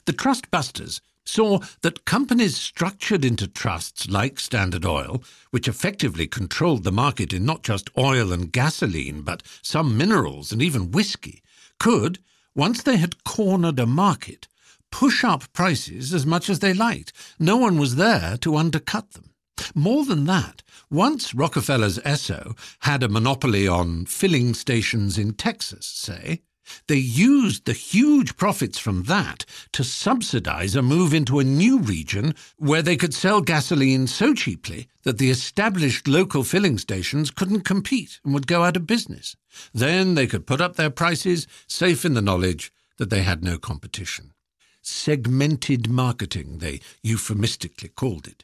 The 0.06 0.13
trust 0.13 0.50
busters 0.50 1.02
saw 1.24 1.60
that 1.82 2.06
companies 2.06 2.58
structured 2.58 3.24
into 3.24 3.48
trusts 3.48 4.10
like 4.10 4.39
Standard 4.39 4.86
Oil, 4.86 5.24
which 5.52 5.68
effectively 5.68 6.26
controlled 6.26 6.84
the 6.84 6.92
market 6.92 7.32
in 7.32 7.46
not 7.46 7.62
just 7.62 7.89
oil 7.98 8.34
and 8.34 8.52
gasoline, 8.52 9.22
but 9.22 9.44
some 9.62 9.96
minerals 9.96 10.52
and 10.52 10.62
even 10.62 10.92
whiskey, 10.92 11.44
could, 11.80 12.20
once 12.56 12.84
they 12.84 12.98
had 12.98 13.24
cornered 13.24 13.80
a 13.80 13.86
market, 13.86 14.48
push 14.92 15.24
up 15.24 15.52
prices 15.54 16.14
as 16.14 16.26
much 16.26 16.50
as 16.50 16.60
they 16.60 16.74
liked. 16.74 17.14
No 17.40 17.58
one 17.58 17.78
was 17.78 17.96
there 17.96 18.38
to 18.38 18.58
undercut 18.58 19.12
them. 19.12 19.34
More 19.76 20.06
than 20.06 20.26
that, 20.26 20.64
once 20.90 21.36
Rockefeller's 21.36 22.00
Esso 22.00 22.58
had 22.80 23.04
a 23.04 23.10
monopoly 23.10 23.68
on 23.68 24.06
filling 24.06 24.54
stations 24.54 25.18
in 25.18 25.34
Texas, 25.34 25.86
say, 25.86 26.42
they 26.88 26.95
used 26.95 27.65
the 27.65 27.73
huge 27.73 28.36
profits 28.38 28.77
from 28.77 29.03
that 29.03 29.45
to 29.73 29.84
subsidize 29.84 30.75
a 30.75 30.82
move 30.82 31.13
into 31.13 31.39
a 31.39 31.43
new 31.43 31.79
region 31.79 32.36
where 32.58 32.82
they 32.82 32.97
could 32.97 33.13
sell 33.13 33.41
gasoline 33.41 34.08
so 34.08 34.34
cheaply 34.34 34.88
that 35.03 35.17
the 35.17 35.29
established 35.29 36.08
local 36.08 36.43
filling 36.43 36.77
stations 36.77 37.32
couldn't 37.32 37.62
compete 37.62 38.19
and 38.23 38.34
would 38.34 38.47
go 38.47 38.63
out 38.63 38.77
of 38.77 38.88
business. 38.88 39.36
Then 39.73 40.15
they 40.15 40.27
could 40.27 40.47
put 40.47 40.62
up 40.62 40.75
their 40.75 40.89
prices, 40.89 41.47
safe 41.67 42.05
in 42.05 42.13
the 42.13 42.21
knowledge 42.21 42.71
that 42.97 43.10
they 43.10 43.23
had 43.23 43.43
no 43.43 43.58
competition. 43.58 44.34
Segmented 44.82 45.89
marketing, 45.89 46.60
they 46.60 46.79
euphemistically 47.03 47.89
called 47.89 48.27
it. 48.27 48.43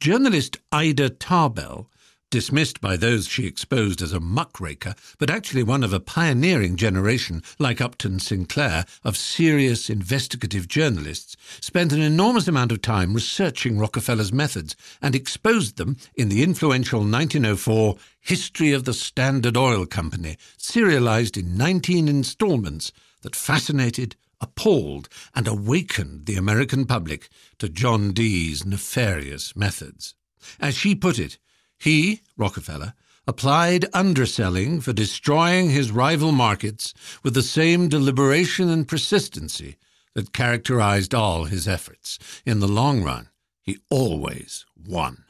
Journalist 0.00 0.58
Ida 0.70 1.10
Tarbell 1.10 1.88
dismissed 2.34 2.80
by 2.80 2.96
those 2.96 3.28
she 3.28 3.46
exposed 3.46 4.02
as 4.02 4.12
a 4.12 4.18
muckraker, 4.18 4.96
but 5.18 5.30
actually 5.30 5.62
one 5.62 5.84
of 5.84 5.92
a 5.92 6.00
pioneering 6.00 6.74
generation 6.74 7.40
like 7.60 7.80
Upton 7.80 8.18
Sinclair 8.18 8.86
of 9.04 9.16
serious 9.16 9.88
investigative 9.88 10.66
journalists, 10.66 11.36
spent 11.60 11.92
an 11.92 12.02
enormous 12.02 12.48
amount 12.48 12.72
of 12.72 12.82
time 12.82 13.14
researching 13.14 13.78
Rockefeller's 13.78 14.32
methods 14.32 14.74
and 15.00 15.14
exposed 15.14 15.76
them 15.76 15.96
in 16.16 16.28
the 16.28 16.42
influential 16.42 17.02
1904 17.02 17.94
History 18.18 18.72
of 18.72 18.82
the 18.82 18.94
Standard 18.94 19.56
Oil 19.56 19.86
Company, 19.86 20.36
serialized 20.56 21.36
in 21.36 21.56
19 21.56 22.08
installments 22.08 22.90
that 23.22 23.36
fascinated, 23.36 24.16
appalled, 24.40 25.08
and 25.36 25.46
awakened 25.46 26.26
the 26.26 26.34
American 26.34 26.84
public 26.84 27.28
to 27.60 27.68
John 27.68 28.10
D.'s 28.10 28.66
nefarious 28.66 29.54
methods. 29.54 30.16
As 30.58 30.74
she 30.76 30.96
put 30.96 31.20
it, 31.20 31.38
he, 31.84 32.22
Rockefeller, 32.38 32.94
applied 33.26 33.84
underselling 33.92 34.80
for 34.80 34.94
destroying 34.94 35.68
his 35.68 35.90
rival 35.92 36.32
markets 36.32 36.94
with 37.22 37.34
the 37.34 37.42
same 37.42 37.90
deliberation 37.90 38.70
and 38.70 38.88
persistency 38.88 39.76
that 40.14 40.32
characterized 40.32 41.14
all 41.14 41.44
his 41.44 41.68
efforts. 41.68 42.18
In 42.46 42.60
the 42.60 42.66
long 42.66 43.02
run, 43.02 43.28
he 43.60 43.80
always 43.90 44.64
won. 44.82 45.24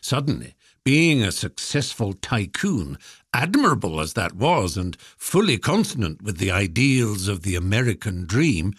Suddenly, 0.00 0.54
being 0.84 1.24
a 1.24 1.32
successful 1.32 2.12
tycoon, 2.12 2.96
admirable 3.34 4.00
as 4.00 4.12
that 4.12 4.36
was 4.36 4.76
and 4.76 4.96
fully 5.16 5.58
consonant 5.58 6.22
with 6.22 6.38
the 6.38 6.52
ideals 6.52 7.26
of 7.26 7.42
the 7.42 7.56
American 7.56 8.26
dream, 8.26 8.74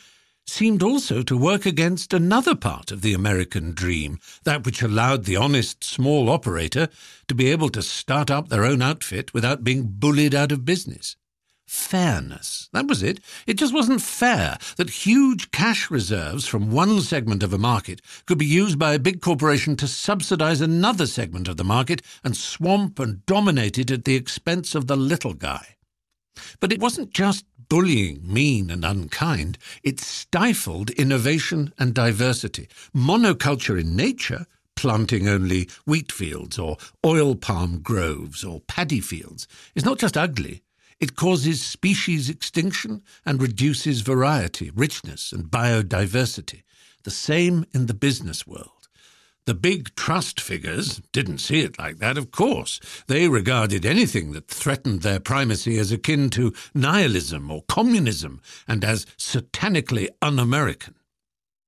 seemed 0.46 0.84
also 0.84 1.22
to 1.24 1.38
work 1.38 1.66
against 1.66 2.14
another 2.14 2.56
part 2.56 2.92
of 2.92 3.02
the 3.02 3.14
American 3.14 3.74
dream, 3.74 4.20
that 4.44 4.66
which 4.66 4.82
allowed 4.82 5.24
the 5.24 5.36
honest 5.36 5.84
small 5.84 6.30
operator 6.30 6.90
to 7.28 7.36
be 7.36 7.50
able 7.50 7.70
to 7.70 7.82
start 7.82 8.30
up 8.30 8.50
their 8.50 8.66
own 8.66 8.82
outfit 8.82 9.34
without 9.34 9.64
being 9.64 9.84
bullied 9.84 10.36
out 10.36 10.52
of 10.52 10.66
business. 10.66 11.16
Fairness. 11.66 12.70
That 12.74 12.88
was 12.88 13.02
it. 13.02 13.20
It 13.48 13.56
just 13.56 13.74
wasn't 13.74 14.02
fair 14.02 14.58
that 14.78 14.90
huge 14.90 15.50
cash 15.52 15.90
reserves 15.90 16.46
from 16.46 16.72
one 16.72 17.02
segment 17.02 17.42
of 17.42 17.54
a 17.54 17.58
market 17.58 18.02
could 18.26 18.38
be 18.38 18.46
used 18.46 18.78
by 18.78 18.94
a 18.94 19.00
big 19.00 19.22
corporation 19.22 19.76
to 19.78 19.88
subsidize 19.88 20.62
another 20.62 21.08
segment 21.08 21.48
of 21.48 21.58
the 21.58 21.64
market 21.64 22.02
and 22.24 22.36
swamp 22.36 23.00
and 23.00 23.26
dominate 23.26 23.80
it 23.80 23.90
at 23.90 24.06
the 24.06 24.16
expense 24.16 24.76
of 24.76 24.88
the 24.88 24.98
little 24.98 25.34
guy. 25.34 25.78
But 26.60 26.72
it 26.72 26.80
wasn't 26.80 27.12
just 27.12 27.46
bullying, 27.74 28.22
mean 28.24 28.70
and 28.70 28.86
unkind. 28.86 29.58
It 29.82 30.00
stifled 30.00 30.92
innovation 30.92 31.74
and 31.80 31.92
diversity. 31.92 32.68
Monoculture 32.96 33.82
in 33.82 33.96
nature, 33.96 34.46
planting 34.76 35.28
only 35.28 35.68
wheat 35.84 36.12
fields 36.12 36.60
or 36.60 36.78
oil 37.04 37.34
palm 37.34 37.80
groves 37.80 38.44
or 38.44 38.60
paddy 38.68 39.00
fields, 39.00 39.48
is 39.74 39.84
not 39.84 39.98
just 39.98 40.16
ugly. 40.16 40.62
It 41.00 41.16
causes 41.16 41.64
species 41.64 42.30
extinction 42.30 43.02
and 43.26 43.42
reduces 43.42 44.02
variety, 44.02 44.70
richness, 44.76 45.32
and 45.32 45.46
biodiversity. 45.46 46.62
The 47.06 47.10
same 47.10 47.66
in 47.74 47.88
the 47.88 47.96
business 47.96 48.46
world. 48.46 48.73
The 49.46 49.54
big 49.54 49.94
trust 49.96 50.40
figures 50.40 51.02
didn't 51.12 51.40
see 51.40 51.60
it 51.60 51.78
like 51.78 51.98
that, 51.98 52.18
of 52.18 52.32
course. 52.32 52.80
They 53.08 53.28
regarded 53.28 53.86
anything 53.86 54.32
that 54.32 54.48
threatened 54.48 55.02
their 55.02 55.20
primacy 55.20 55.78
as 55.80 55.92
akin 55.92 56.30
to 56.32 56.54
nihilism 56.74 57.52
or 57.52 57.64
communism 57.64 58.42
and 58.70 58.86
as 58.86 59.06
satanically 59.18 60.08
un 60.22 60.40
American. 60.40 60.96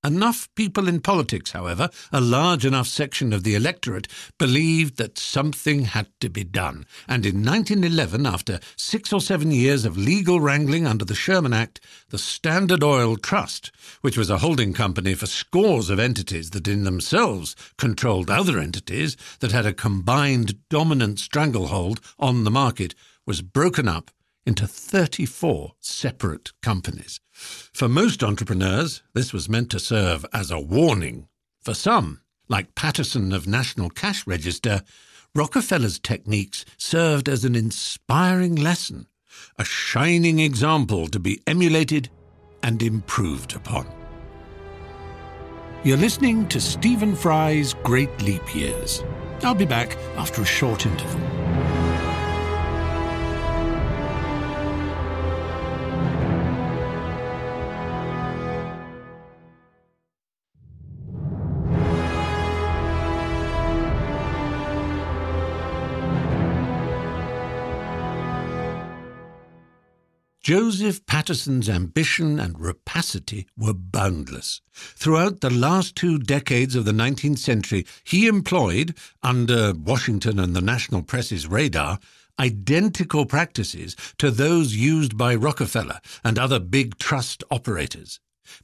Enough 0.05 0.49
people 0.53 0.87
in 0.87 1.01
politics, 1.01 1.49
however, 1.49 1.89
a 2.11 2.21
large 2.21 2.63
enough 2.63 2.87
section 2.87 3.33
of 3.33 3.43
the 3.43 3.55
electorate, 3.55 4.07
believed 4.37 4.97
that 4.97 5.17
something 5.17 5.85
had 5.85 6.07
to 6.19 6.29
be 6.29 6.43
done. 6.43 6.85
And 7.07 7.25
in 7.25 7.43
1911, 7.43 8.27
after 8.27 8.59
six 8.75 9.11
or 9.11 9.19
seven 9.19 9.49
years 9.49 9.83
of 9.83 9.97
legal 9.97 10.39
wrangling 10.39 10.85
under 10.85 11.05
the 11.05 11.15
Sherman 11.15 11.53
Act, 11.53 11.79
the 12.09 12.19
Standard 12.19 12.83
Oil 12.83 13.17
Trust, 13.17 13.71
which 14.01 14.15
was 14.15 14.29
a 14.29 14.37
holding 14.37 14.73
company 14.73 15.15
for 15.15 15.25
scores 15.25 15.89
of 15.89 15.97
entities 15.97 16.51
that 16.51 16.67
in 16.67 16.83
themselves 16.83 17.55
controlled 17.79 18.29
other 18.29 18.59
entities 18.59 19.17
that 19.39 19.53
had 19.53 19.65
a 19.65 19.73
combined 19.73 20.59
dominant 20.69 21.17
stranglehold 21.17 21.99
on 22.19 22.43
the 22.43 22.51
market, 22.51 22.93
was 23.25 23.41
broken 23.41 23.87
up 23.87 24.11
into 24.45 24.67
34 24.67 25.73
separate 25.79 26.51
companies. 26.61 27.19
For 27.31 27.89
most 27.89 28.23
entrepreneurs, 28.23 29.01
this 29.13 29.33
was 29.33 29.49
meant 29.49 29.69
to 29.71 29.79
serve 29.79 30.25
as 30.33 30.51
a 30.51 30.59
warning. 30.59 31.27
For 31.61 31.73
some, 31.73 32.21
like 32.47 32.75
Patterson 32.75 33.33
of 33.33 33.47
National 33.47 33.89
Cash 33.89 34.27
Register, 34.27 34.83
Rockefeller's 35.33 35.99
techniques 35.99 36.63
served 36.77 37.27
as 37.27 37.43
an 37.43 37.55
inspiring 37.55 38.55
lesson, 38.55 39.07
a 39.57 39.65
shining 39.65 40.39
example 40.39 41.07
to 41.07 41.19
be 41.19 41.41
emulated 41.45 42.09
and 42.63 42.81
improved 42.81 43.55
upon. 43.55 43.87
You're 45.83 45.97
listening 45.97 46.47
to 46.47 46.61
Stephen 46.61 47.15
Fry's 47.15 47.73
Great 47.83 48.21
Leap 48.21 48.55
Years. 48.55 49.03
I'll 49.43 49.53
be 49.53 49.65
back 49.65 49.97
after 50.15 50.41
a 50.41 50.45
short 50.45 50.85
interval. 50.85 51.44
Joseph 70.45 71.03
Patterson's 71.07 71.67
ambition 71.67 72.39
and 72.39 72.59
rapacity 72.59 73.47
were 73.57 73.73
boundless. 73.73 74.61
Throughout 74.71 75.41
the 75.41 75.49
last 75.49 75.95
two 75.95 76.19
decades 76.19 76.75
of 76.75 76.85
the 76.85 76.91
19th 76.91 77.39
century, 77.39 77.83
he 78.03 78.27
employed, 78.27 78.95
under 79.23 79.73
Washington 79.73 80.37
and 80.37 80.55
the 80.55 80.61
national 80.61 81.01
press's 81.01 81.47
radar, 81.47 81.97
identical 82.39 83.25
practices 83.25 83.95
to 84.19 84.29
those 84.29 84.75
used 84.75 85.17
by 85.17 85.33
Rockefeller 85.33 85.99
and 86.23 86.37
other 86.37 86.59
big 86.59 86.99
trust 86.99 87.43
operators. 87.49 88.19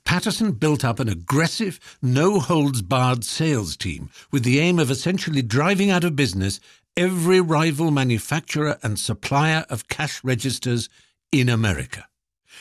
Patterson 0.06 0.52
built 0.52 0.86
up 0.86 1.00
an 1.00 1.10
aggressive, 1.10 1.80
no 2.00 2.40
holds 2.40 2.84
barred 2.84 3.24
sales 3.24 3.76
team 3.76 4.12
with 4.32 4.44
the 4.44 4.60
aim 4.60 4.78
of 4.78 4.92
essentially 4.92 5.42
driving 5.42 5.90
out 5.90 6.04
of 6.04 6.16
business 6.16 6.60
every 6.96 7.42
rival 7.42 7.90
manufacturer 7.90 8.78
and 8.84 9.00
supplier 9.00 9.66
of 9.68 9.88
cash 9.88 10.24
registers 10.24 10.88
in 11.32 11.50
America. 11.50 12.08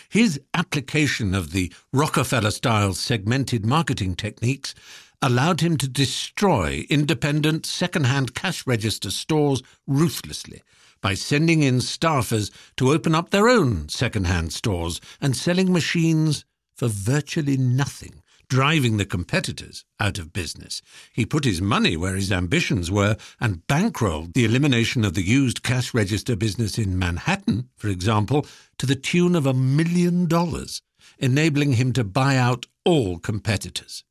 His 0.08 0.40
application 0.54 1.34
of 1.34 1.52
the 1.52 1.72
Rockefeller 1.92 2.50
style 2.50 2.94
segmented 2.94 3.66
marketing 3.66 4.14
techniques 4.14 4.74
allowed 5.22 5.60
him 5.60 5.76
to 5.76 5.88
destroy 5.88 6.86
independent 6.88 7.66
second-hand 7.66 8.34
cash 8.34 8.66
register 8.66 9.10
stores 9.10 9.62
ruthlessly 9.86 10.62
by 11.00 11.14
sending 11.14 11.62
in 11.62 11.76
staffers 11.76 12.50
to 12.76 12.90
open 12.92 13.14
up 13.14 13.30
their 13.30 13.48
own 13.48 13.88
second-hand 13.88 14.52
stores 14.52 15.00
and 15.20 15.36
selling 15.36 15.72
machines 15.72 16.44
for 16.74 16.88
virtually 16.88 17.56
nothing, 17.56 18.22
driving 18.50 18.96
the 18.96 19.06
competitors 19.06 19.84
out 20.00 20.18
of 20.18 20.32
business. 20.32 20.82
He 21.12 21.24
put 21.24 21.44
his 21.44 21.62
money 21.62 21.96
where 21.96 22.16
his 22.16 22.32
ambitions 22.32 22.90
were 22.90 23.16
and 23.40 23.64
bankrolled 23.68 24.34
the 24.34 24.44
elimination 24.44 25.04
of 25.04 25.14
the 25.14 25.22
used 25.22 25.62
cash 25.62 25.94
register 25.94 26.34
business 26.34 26.76
in 26.76 26.98
Manhattan, 26.98 27.68
for 27.76 27.86
example, 27.86 28.44
to 28.78 28.86
the 28.86 28.96
tune 28.96 29.36
of 29.36 29.46
a 29.46 29.54
million 29.54 30.26
dollars, 30.26 30.82
enabling 31.20 31.74
him 31.74 31.92
to 31.92 32.02
buy 32.02 32.36
out 32.36 32.66
all 32.84 33.20
competitors. 33.20 34.02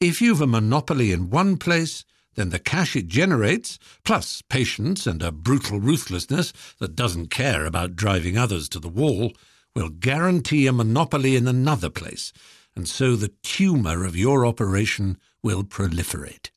If 0.00 0.22
you've 0.22 0.40
a 0.40 0.46
monopoly 0.46 1.12
in 1.12 1.28
one 1.28 1.58
place, 1.58 2.06
then 2.36 2.48
the 2.48 2.58
cash 2.58 2.96
it 2.96 3.06
generates, 3.06 3.78
plus 4.02 4.42
patience 4.48 5.06
and 5.06 5.22
a 5.22 5.30
brutal 5.30 5.78
ruthlessness 5.78 6.54
that 6.78 6.96
doesn't 6.96 7.30
care 7.30 7.66
about 7.66 7.96
driving 7.96 8.38
others 8.38 8.66
to 8.70 8.80
the 8.80 8.88
wall, 8.88 9.34
will 9.76 9.90
guarantee 9.90 10.66
a 10.66 10.72
monopoly 10.72 11.36
in 11.36 11.46
another 11.46 11.90
place, 11.90 12.32
and 12.78 12.88
so 12.88 13.16
the 13.16 13.32
tumour 13.42 14.04
of 14.04 14.16
your 14.16 14.46
operation 14.46 15.18
will 15.42 15.64
proliferate. 15.64 16.50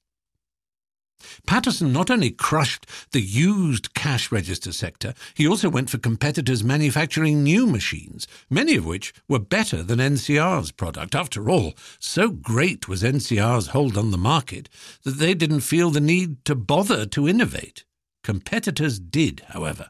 Patterson 1.48 1.92
not 1.92 2.12
only 2.12 2.30
crushed 2.30 2.86
the 3.12 3.22
used 3.22 3.96
cash 3.96 4.32
register 4.32 4.72
sector, 4.72 5.16
he 5.34 5.48
also 5.48 5.68
went 5.68 5.90
for 5.90 5.98
competitors 5.98 6.64
manufacturing 6.64 7.42
new 7.42 7.66
machines, 7.66 8.28
many 8.52 8.76
of 8.76 8.86
which 8.86 9.14
were 9.28 9.40
better 9.40 9.82
than 9.82 9.98
NCR's 9.98 10.72
product. 10.72 11.16
After 11.16 11.50
all, 11.50 11.74
so 11.98 12.30
great 12.30 12.88
was 12.88 13.02
NCR's 13.02 13.68
hold 13.68 13.98
on 13.98 14.12
the 14.12 14.18
market 14.18 14.70
that 15.04 15.18
they 15.18 15.34
didn't 15.34 15.62
feel 15.62 15.90
the 15.90 16.00
need 16.00 16.46
to 16.46 16.54
bother 16.54 17.08
to 17.08 17.28
innovate. 17.28 17.84
Competitors 18.24 19.00
did, 19.00 19.42
however, 19.50 19.90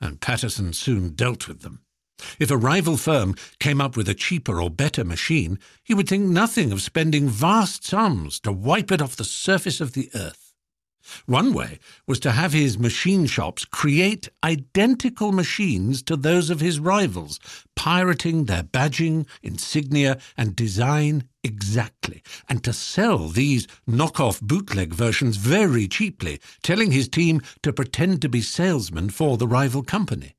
and 0.00 0.20
Patterson 0.20 0.72
soon 0.72 1.10
dealt 1.14 1.48
with 1.48 1.62
them. 1.62 1.81
If 2.38 2.50
a 2.50 2.56
rival 2.56 2.96
firm 2.96 3.34
came 3.58 3.80
up 3.80 3.96
with 3.96 4.08
a 4.08 4.14
cheaper 4.14 4.60
or 4.60 4.70
better 4.70 5.04
machine, 5.04 5.58
he 5.82 5.94
would 5.94 6.08
think 6.08 6.24
nothing 6.24 6.72
of 6.72 6.82
spending 6.82 7.28
vast 7.28 7.84
sums 7.84 8.40
to 8.40 8.52
wipe 8.52 8.90
it 8.90 9.02
off 9.02 9.16
the 9.16 9.24
surface 9.24 9.80
of 9.80 9.92
the 9.92 10.10
earth. 10.14 10.52
One 11.26 11.52
way 11.52 11.78
was 12.06 12.20
to 12.20 12.30
have 12.30 12.52
his 12.52 12.78
machine 12.78 13.26
shops 13.26 13.64
create 13.64 14.28
identical 14.44 15.32
machines 15.32 16.02
to 16.04 16.16
those 16.16 16.48
of 16.48 16.60
his 16.60 16.78
rivals, 16.78 17.40
pirating 17.74 18.44
their 18.44 18.62
badging, 18.62 19.26
insignia, 19.42 20.18
and 20.36 20.54
design 20.54 21.28
exactly, 21.42 22.22
and 22.48 22.62
to 22.62 22.72
sell 22.72 23.28
these 23.28 23.66
knockoff 23.88 24.40
bootleg 24.40 24.94
versions 24.94 25.36
very 25.36 25.88
cheaply, 25.88 26.40
telling 26.62 26.92
his 26.92 27.08
team 27.08 27.42
to 27.62 27.72
pretend 27.72 28.22
to 28.22 28.28
be 28.28 28.40
salesmen 28.40 29.10
for 29.10 29.36
the 29.36 29.48
rival 29.48 29.82
company. 29.82 30.36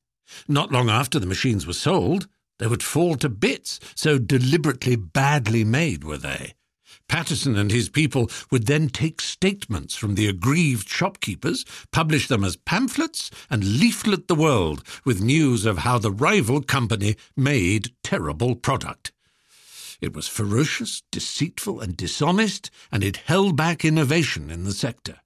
Not 0.47 0.71
long 0.71 0.89
after 0.89 1.19
the 1.19 1.25
machines 1.25 1.65
were 1.65 1.73
sold, 1.73 2.27
they 2.59 2.67
would 2.67 2.83
fall 2.83 3.15
to 3.15 3.29
bits, 3.29 3.79
so 3.95 4.17
deliberately 4.17 4.95
badly 4.95 5.63
made 5.63 6.03
were 6.03 6.17
they. 6.17 6.53
Patterson 7.07 7.57
and 7.57 7.71
his 7.71 7.89
people 7.89 8.29
would 8.49 8.65
then 8.65 8.87
take 8.87 9.21
statements 9.21 9.95
from 9.95 10.15
the 10.15 10.27
aggrieved 10.27 10.87
shopkeepers, 10.87 11.65
publish 11.91 12.27
them 12.27 12.43
as 12.43 12.55
pamphlets, 12.55 13.29
and 13.49 13.79
leaflet 13.79 14.27
the 14.27 14.35
world 14.35 14.83
with 15.03 15.21
news 15.21 15.65
of 15.65 15.79
how 15.79 15.97
the 15.97 16.11
rival 16.11 16.61
company 16.61 17.15
made 17.35 17.91
terrible 18.03 18.55
product. 18.55 19.11
It 20.01 20.13
was 20.13 20.27
ferocious, 20.27 21.03
deceitful, 21.11 21.79
and 21.79 21.95
dishonest, 21.95 22.69
and 22.91 23.03
it 23.03 23.17
held 23.17 23.55
back 23.55 23.85
innovation 23.85 24.49
in 24.49 24.63
the 24.63 24.73
sector. 24.73 25.19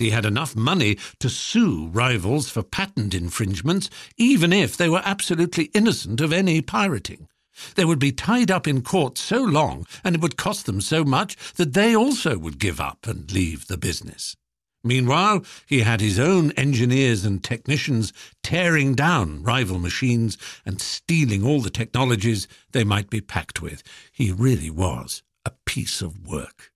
He 0.00 0.10
had 0.10 0.24
enough 0.24 0.56
money 0.56 0.96
to 1.18 1.28
sue 1.28 1.88
rivals 1.88 2.48
for 2.48 2.62
patent 2.62 3.14
infringements, 3.14 3.90
even 4.16 4.50
if 4.50 4.74
they 4.74 4.88
were 4.88 5.02
absolutely 5.04 5.64
innocent 5.74 6.22
of 6.22 6.32
any 6.32 6.62
pirating. 6.62 7.28
They 7.74 7.84
would 7.84 7.98
be 7.98 8.10
tied 8.10 8.50
up 8.50 8.66
in 8.66 8.80
court 8.80 9.18
so 9.18 9.42
long, 9.42 9.86
and 10.02 10.14
it 10.14 10.22
would 10.22 10.38
cost 10.38 10.64
them 10.64 10.80
so 10.80 11.04
much, 11.04 11.36
that 11.56 11.74
they 11.74 11.94
also 11.94 12.38
would 12.38 12.58
give 12.58 12.80
up 12.80 13.06
and 13.06 13.30
leave 13.30 13.66
the 13.66 13.76
business. 13.76 14.34
Meanwhile, 14.82 15.44
he 15.66 15.80
had 15.80 16.00
his 16.00 16.18
own 16.18 16.52
engineers 16.52 17.26
and 17.26 17.44
technicians 17.44 18.14
tearing 18.42 18.94
down 18.94 19.42
rival 19.42 19.78
machines 19.78 20.38
and 20.64 20.80
stealing 20.80 21.44
all 21.44 21.60
the 21.60 21.68
technologies 21.68 22.48
they 22.72 22.84
might 22.84 23.10
be 23.10 23.20
packed 23.20 23.60
with. 23.60 23.82
He 24.10 24.32
really 24.32 24.70
was 24.70 25.22
a 25.44 25.52
piece 25.66 26.00
of 26.00 26.26
work. 26.26 26.72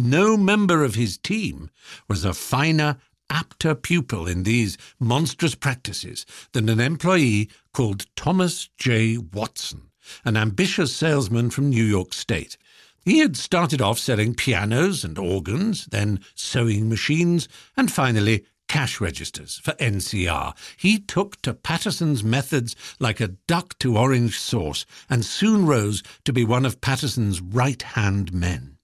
No 0.00 0.36
member 0.36 0.84
of 0.84 0.94
his 0.94 1.18
team 1.18 1.70
was 2.06 2.24
a 2.24 2.32
finer, 2.32 2.98
apter 3.28 3.74
pupil 3.74 4.28
in 4.28 4.44
these 4.44 4.78
monstrous 5.00 5.56
practices 5.56 6.24
than 6.52 6.68
an 6.68 6.78
employee 6.78 7.50
called 7.72 8.06
Thomas 8.14 8.68
J. 8.76 9.18
Watson, 9.18 9.90
an 10.24 10.36
ambitious 10.36 10.94
salesman 10.94 11.50
from 11.50 11.70
New 11.70 11.82
York 11.82 12.12
State. 12.12 12.56
He 13.04 13.18
had 13.18 13.36
started 13.36 13.82
off 13.82 13.98
selling 13.98 14.36
pianos 14.36 15.02
and 15.02 15.18
organs, 15.18 15.86
then 15.86 16.20
sewing 16.36 16.88
machines, 16.88 17.48
and 17.76 17.90
finally 17.90 18.44
cash 18.68 19.00
registers 19.00 19.58
for 19.58 19.72
NCR. 19.80 20.56
He 20.76 21.00
took 21.00 21.42
to 21.42 21.52
Patterson's 21.52 22.22
methods 22.22 22.76
like 23.00 23.18
a 23.18 23.34
duck 23.48 23.76
to 23.80 23.98
orange 23.98 24.38
sauce 24.38 24.86
and 25.10 25.24
soon 25.24 25.66
rose 25.66 26.04
to 26.24 26.32
be 26.32 26.44
one 26.44 26.64
of 26.64 26.80
Patterson's 26.80 27.40
right 27.40 27.82
hand 27.82 28.32
men. 28.32 28.77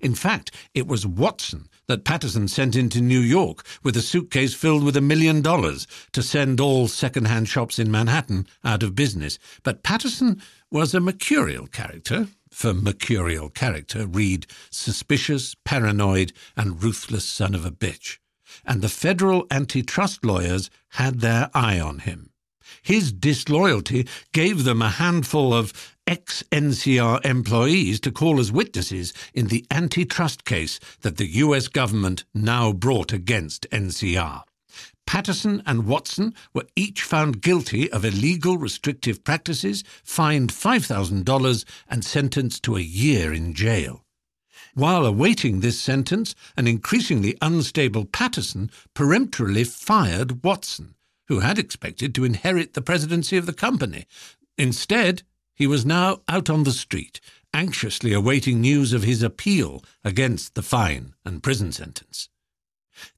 In 0.00 0.14
fact, 0.14 0.50
it 0.74 0.86
was 0.86 1.06
Watson 1.06 1.68
that 1.86 2.04
Patterson 2.04 2.48
sent 2.48 2.76
into 2.76 3.00
New 3.00 3.20
York 3.20 3.64
with 3.82 3.96
a 3.96 4.02
suitcase 4.02 4.54
filled 4.54 4.84
with 4.84 4.96
a 4.96 5.00
million 5.00 5.42
dollars 5.42 5.86
to 6.12 6.22
send 6.22 6.60
all 6.60 6.88
second-hand 6.88 7.48
shops 7.48 7.78
in 7.78 7.90
Manhattan 7.90 8.46
out 8.64 8.82
of 8.82 8.94
business. 8.94 9.38
But 9.62 9.82
Patterson 9.82 10.40
was 10.70 10.94
a 10.94 11.00
mercurial 11.00 11.66
character. 11.66 12.28
For 12.50 12.74
mercurial 12.74 13.48
character, 13.48 14.06
read 14.06 14.46
suspicious, 14.70 15.54
paranoid, 15.64 16.32
and 16.54 16.82
ruthless 16.82 17.24
son 17.24 17.54
of 17.54 17.64
a 17.64 17.70
bitch. 17.70 18.18
And 18.66 18.82
the 18.82 18.90
federal 18.90 19.46
antitrust 19.50 20.24
lawyers 20.24 20.68
had 20.90 21.20
their 21.20 21.50
eye 21.54 21.80
on 21.80 22.00
him. 22.00 22.31
His 22.82 23.12
disloyalty 23.12 24.06
gave 24.32 24.64
them 24.64 24.80
a 24.80 24.90
handful 24.90 25.52
of 25.52 25.72
ex 26.06 26.42
NCR 26.50 27.24
employees 27.24 28.00
to 28.00 28.10
call 28.10 28.40
as 28.40 28.50
witnesses 28.50 29.12
in 29.34 29.48
the 29.48 29.64
antitrust 29.70 30.44
case 30.44 30.80
that 31.02 31.16
the 31.16 31.28
US 31.36 31.68
government 31.68 32.24
now 32.34 32.72
brought 32.72 33.12
against 33.12 33.68
NCR. 33.70 34.42
Patterson 35.06 35.62
and 35.66 35.86
Watson 35.86 36.34
were 36.54 36.66
each 36.74 37.02
found 37.02 37.42
guilty 37.42 37.90
of 37.92 38.04
illegal 38.04 38.56
restrictive 38.56 39.22
practices, 39.24 39.84
fined 40.02 40.50
$5,000, 40.50 41.64
and 41.88 42.04
sentenced 42.04 42.62
to 42.62 42.76
a 42.76 42.80
year 42.80 43.32
in 43.32 43.52
jail. 43.52 44.04
While 44.74 45.04
awaiting 45.04 45.60
this 45.60 45.78
sentence, 45.78 46.34
an 46.56 46.66
increasingly 46.66 47.36
unstable 47.42 48.06
Patterson 48.06 48.70
peremptorily 48.94 49.64
fired 49.64 50.42
Watson, 50.42 50.94
who 51.32 51.40
had 51.40 51.58
expected 51.58 52.14
to 52.14 52.26
inherit 52.26 52.74
the 52.74 52.82
presidency 52.82 53.38
of 53.38 53.46
the 53.46 53.54
company. 53.54 54.04
Instead, 54.58 55.22
he 55.54 55.66
was 55.66 55.86
now 55.86 56.20
out 56.28 56.50
on 56.50 56.64
the 56.64 56.72
street, 56.72 57.22
anxiously 57.54 58.12
awaiting 58.12 58.60
news 58.60 58.92
of 58.92 59.02
his 59.02 59.22
appeal 59.22 59.82
against 60.04 60.54
the 60.54 60.60
fine 60.60 61.14
and 61.24 61.42
prison 61.42 61.72
sentence. 61.72 62.28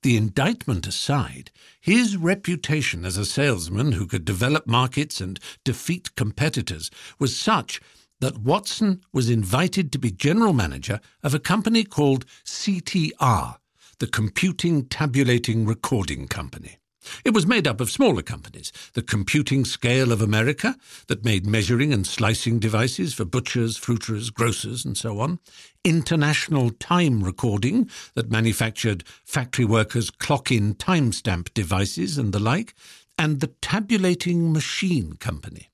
The 0.03 0.17
indictment 0.17 0.87
aside, 0.87 1.51
his 1.81 2.17
reputation 2.17 3.05
as 3.05 3.17
a 3.17 3.27
salesman 3.27 3.91
who 3.91 4.07
could 4.07 4.25
develop 4.25 4.69
markets 4.69 5.21
and 5.21 5.41
defeat 5.65 6.15
competitors 6.15 6.93
was 7.19 7.37
such 7.37 7.81
that 8.21 8.39
Watson 8.39 9.01
was 9.13 9.29
invited 9.29 9.91
to 9.91 9.99
be 9.99 10.13
general 10.13 10.53
manager 10.53 11.01
of 11.25 11.35
a 11.35 11.41
company 11.41 11.83
called 11.83 12.27
CTR, 12.45 13.57
the 13.99 14.07
Computing 14.07 14.87
Tabulating 14.87 15.67
Recording 15.67 16.29
Company. 16.29 16.79
It 17.25 17.35
was 17.35 17.47
made 17.47 17.67
up 17.67 17.81
of 17.81 17.91
smaller 17.91 18.23
companies, 18.23 18.73
the 18.95 19.03
Computing 19.03 19.65
Scale 19.65 20.13
of 20.13 20.23
America, 20.23 20.77
that 21.09 21.25
made 21.25 21.47
measuring 21.47 21.93
and 21.93 22.07
slicing 22.07 22.59
devices 22.59 23.15
for 23.15 23.25
butchers, 23.25 23.79
fruiterers, 23.79 24.33
grocers, 24.33 24.85
and 24.85 24.97
so 24.97 25.21
on, 25.21 25.39
International 25.85 26.71
Time 26.71 27.23
Recording, 27.23 27.91
that 28.15 28.31
manufactured 28.31 29.05
factory 29.25 29.65
workers' 29.65 30.11
clock-in 30.11 30.75
timestamp 30.75 31.53
devices 31.55 32.19
and 32.19 32.33
the 32.33 32.41
like, 32.41 32.75
and 33.19 33.41
the 33.41 33.49
Tabulating 33.61 34.53
Machine 34.53 35.15
Company. 35.15 35.71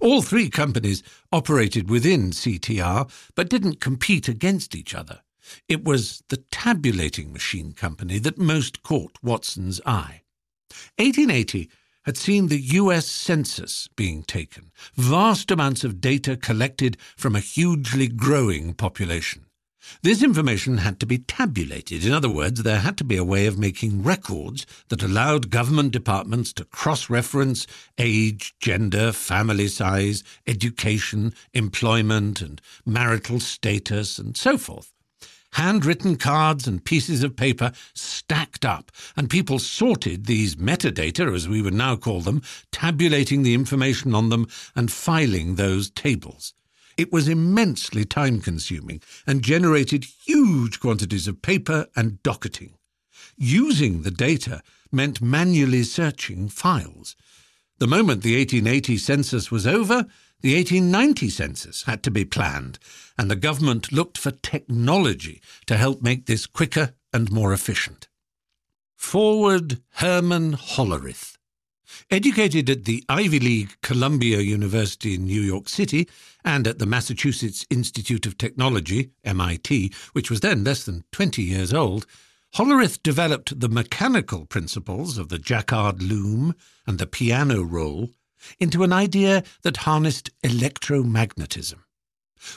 All 0.00 0.22
three 0.22 0.50
companies 0.50 1.02
operated 1.32 1.88
within 1.88 2.30
CTR, 2.30 3.10
but 3.34 3.48
didn't 3.48 3.80
compete 3.80 4.28
against 4.28 4.74
each 4.74 4.94
other. 4.94 5.20
It 5.68 5.84
was 5.84 6.22
the 6.28 6.36
Tabulating 6.50 7.32
Machine 7.32 7.72
Company 7.72 8.18
that 8.20 8.38
most 8.38 8.82
caught 8.82 9.18
Watson's 9.22 9.80
eye. 9.86 10.22
1880 10.98 11.68
had 12.04 12.16
seen 12.16 12.48
the 12.48 12.60
US 12.60 13.06
Census 13.06 13.88
being 13.96 14.22
taken, 14.22 14.70
vast 14.94 15.50
amounts 15.50 15.84
of 15.84 16.00
data 16.00 16.36
collected 16.36 16.96
from 17.16 17.36
a 17.36 17.40
hugely 17.40 18.08
growing 18.08 18.74
population. 18.74 19.46
This 20.02 20.22
information 20.22 20.78
had 20.78 21.00
to 21.00 21.06
be 21.06 21.18
tabulated. 21.18 22.04
In 22.04 22.12
other 22.12 22.28
words, 22.28 22.62
there 22.62 22.80
had 22.80 22.98
to 22.98 23.04
be 23.04 23.16
a 23.16 23.24
way 23.24 23.46
of 23.46 23.58
making 23.58 24.02
records 24.02 24.66
that 24.88 25.02
allowed 25.02 25.50
government 25.50 25.92
departments 25.92 26.52
to 26.54 26.64
cross 26.64 27.08
reference 27.08 27.66
age, 27.98 28.54
gender, 28.60 29.12
family 29.12 29.68
size, 29.68 30.22
education, 30.46 31.34
employment, 31.54 32.40
and 32.42 32.60
marital 32.84 33.40
status, 33.40 34.18
and 34.18 34.36
so 34.36 34.58
forth. 34.58 34.92
Handwritten 35.52 36.16
cards 36.16 36.66
and 36.66 36.84
pieces 36.84 37.22
of 37.22 37.36
paper 37.36 37.72
stacked 37.92 38.64
up, 38.64 38.92
and 39.16 39.28
people 39.28 39.58
sorted 39.58 40.26
these 40.26 40.56
metadata, 40.56 41.34
as 41.34 41.48
we 41.48 41.60
would 41.60 41.74
now 41.74 41.96
call 41.96 42.20
them, 42.20 42.42
tabulating 42.70 43.42
the 43.42 43.54
information 43.54 44.14
on 44.14 44.28
them 44.28 44.46
and 44.76 44.92
filing 44.92 45.56
those 45.56 45.90
tables. 45.90 46.54
It 46.96 47.12
was 47.12 47.28
immensely 47.28 48.04
time 48.04 48.40
consuming 48.40 49.00
and 49.26 49.42
generated 49.42 50.04
huge 50.04 50.80
quantities 50.80 51.26
of 51.26 51.42
paper 51.42 51.86
and 51.96 52.22
docketing. 52.22 52.74
Using 53.36 54.02
the 54.02 54.10
data 54.10 54.62
meant 54.92 55.20
manually 55.20 55.82
searching 55.82 56.48
files. 56.48 57.16
The 57.78 57.86
moment 57.86 58.22
the 58.22 58.36
1880 58.36 58.98
census 58.98 59.50
was 59.50 59.66
over, 59.66 60.06
the 60.42 60.54
1890 60.54 61.28
census 61.30 61.82
had 61.84 62.02
to 62.02 62.10
be 62.10 62.24
planned, 62.24 62.78
and 63.18 63.30
the 63.30 63.36
government 63.36 63.92
looked 63.92 64.18
for 64.18 64.30
technology 64.30 65.40
to 65.66 65.76
help 65.76 66.02
make 66.02 66.26
this 66.26 66.46
quicker 66.46 66.94
and 67.12 67.30
more 67.30 67.52
efficient. 67.52 68.08
Forward 68.96 69.80
Herman 69.94 70.52
Hollerith 70.54 71.36
Educated 72.10 72.70
at 72.70 72.84
the 72.84 73.04
Ivy 73.08 73.40
League 73.40 73.76
Columbia 73.82 74.40
University 74.40 75.14
in 75.14 75.24
New 75.24 75.40
York 75.40 75.68
City 75.68 76.08
and 76.44 76.66
at 76.66 76.78
the 76.78 76.86
Massachusetts 76.86 77.66
Institute 77.70 78.26
of 78.26 78.38
Technology, 78.38 79.10
MIT, 79.24 79.92
which 80.12 80.30
was 80.30 80.40
then 80.40 80.64
less 80.64 80.84
than 80.84 81.04
20 81.12 81.42
years 81.42 81.72
old, 81.72 82.06
Hollerith 82.56 83.02
developed 83.02 83.60
the 83.60 83.68
mechanical 83.68 84.44
principles 84.44 85.18
of 85.18 85.28
the 85.28 85.38
Jacquard 85.38 86.02
loom 86.02 86.54
and 86.86 86.98
the 86.98 87.06
piano 87.06 87.62
roll 87.62 88.10
into 88.58 88.82
an 88.82 88.92
idea 88.92 89.42
that 89.62 89.78
harnessed 89.78 90.30
electromagnetism. 90.42 91.78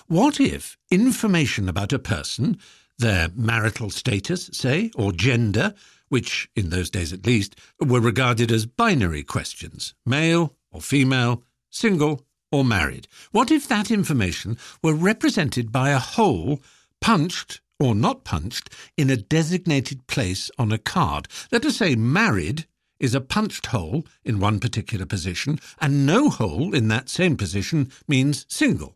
What 0.08 0.40
if 0.40 0.78
information 0.90 1.68
about 1.68 1.94
a 1.94 2.00
person, 2.00 2.58
their 2.98 3.30
marital 3.36 3.90
status, 3.90 4.50
say, 4.54 4.92
or 4.96 5.12
gender, 5.12 5.74
which, 6.10 6.50
in 6.56 6.70
those 6.70 6.90
days 6.90 7.12
at 7.12 7.26
least, 7.26 7.56
were 7.80 8.00
regarded 8.00 8.52
as 8.52 8.66
binary 8.66 9.24
questions 9.24 9.94
male 10.06 10.56
or 10.72 10.82
female, 10.82 11.44
single 11.70 12.22
or 12.52 12.64
married. 12.64 13.08
What 13.32 13.50
if 13.50 13.68
that 13.68 13.90
information 13.90 14.58
were 14.84 14.94
represented 14.94 15.72
by 15.72 15.90
a 15.90 16.00
hole 16.00 16.62
punched 17.02 17.62
or 17.80 17.96
not 17.96 18.24
punched 18.24 18.70
in 18.96 19.10
a 19.10 19.18
designated 19.18 20.06
place 20.06 20.52
on 20.60 20.72
a 20.72 20.78
card? 20.78 21.28
Let 21.52 21.66
us 21.66 21.78
say 21.78 21.96
married 21.96 22.68
is 23.00 23.14
a 23.14 23.22
punched 23.22 23.68
hole 23.68 24.06
in 24.24 24.40
one 24.40 24.60
particular 24.60 25.06
position, 25.06 25.60
and 25.80 26.06
no 26.06 26.30
hole 26.30 26.74
in 26.74 26.88
that 26.88 27.10
same 27.10 27.38
position 27.38 27.92
means 28.08 28.46
single. 28.48 28.96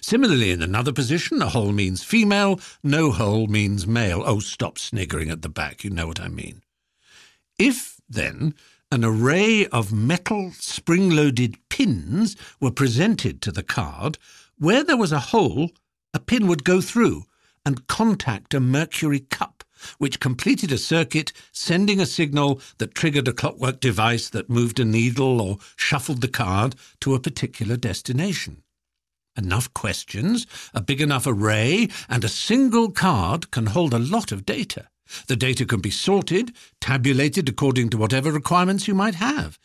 Similarly, 0.00 0.50
in 0.50 0.62
another 0.62 0.92
position, 0.92 1.42
a 1.42 1.48
hole 1.48 1.72
means 1.72 2.02
female, 2.02 2.58
no 2.82 3.10
hole 3.10 3.46
means 3.46 3.86
male. 3.86 4.22
Oh, 4.24 4.40
stop 4.40 4.78
sniggering 4.78 5.30
at 5.30 5.42
the 5.42 5.48
back, 5.48 5.84
you 5.84 5.90
know 5.90 6.06
what 6.06 6.20
I 6.20 6.28
mean. 6.28 6.62
If, 7.58 8.00
then, 8.08 8.54
an 8.90 9.04
array 9.04 9.66
of 9.66 9.92
metal 9.92 10.52
spring 10.52 11.10
loaded 11.10 11.56
pins 11.68 12.36
were 12.60 12.70
presented 12.70 13.42
to 13.42 13.52
the 13.52 13.62
card, 13.62 14.18
where 14.58 14.84
there 14.84 14.96
was 14.96 15.12
a 15.12 15.18
hole, 15.18 15.70
a 16.12 16.18
pin 16.18 16.46
would 16.46 16.64
go 16.64 16.80
through 16.80 17.24
and 17.66 17.86
contact 17.86 18.54
a 18.54 18.60
mercury 18.60 19.20
cup, 19.20 19.53
which 19.98 20.20
completed 20.20 20.72
a 20.72 20.78
circuit, 20.78 21.32
sending 21.52 22.00
a 22.00 22.06
signal 22.06 22.60
that 22.78 22.94
triggered 22.94 23.28
a 23.28 23.32
clockwork 23.32 23.80
device 23.80 24.28
that 24.28 24.50
moved 24.50 24.80
a 24.80 24.84
needle 24.84 25.40
or 25.40 25.58
shuffled 25.76 26.20
the 26.20 26.28
card 26.28 26.74
to 27.00 27.14
a 27.14 27.20
particular 27.20 27.76
destination. 27.76 28.62
Enough 29.36 29.74
questions, 29.74 30.46
a 30.72 30.80
big 30.80 31.00
enough 31.00 31.26
array, 31.26 31.88
and 32.08 32.22
a 32.22 32.28
single 32.28 32.90
card 32.90 33.50
can 33.50 33.66
hold 33.66 33.92
a 33.92 33.98
lot 33.98 34.30
of 34.30 34.46
data. 34.46 34.88
The 35.26 35.36
data 35.36 35.66
can 35.66 35.80
be 35.80 35.90
sorted, 35.90 36.54
tabulated 36.80 37.48
according 37.48 37.90
to 37.90 37.98
whatever 37.98 38.30
requirements 38.30 38.88
you 38.88 38.94
might 38.94 39.16
have. 39.16 39.58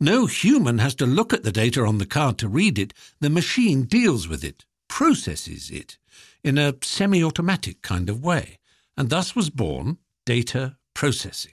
No 0.00 0.26
human 0.26 0.78
has 0.78 0.94
to 0.96 1.06
look 1.06 1.32
at 1.32 1.42
the 1.42 1.52
data 1.52 1.84
on 1.84 1.98
the 1.98 2.06
card 2.06 2.38
to 2.38 2.48
read 2.48 2.78
it. 2.78 2.92
The 3.20 3.30
machine 3.30 3.84
deals 3.84 4.28
with 4.28 4.44
it, 4.44 4.64
processes 4.88 5.70
it, 5.70 5.98
in 6.42 6.58
a 6.58 6.74
semi 6.82 7.22
automatic 7.22 7.80
kind 7.82 8.10
of 8.10 8.22
way. 8.22 8.58
And 8.96 9.10
thus 9.10 9.34
was 9.34 9.50
born 9.50 9.98
data 10.24 10.76
processing. 10.94 11.52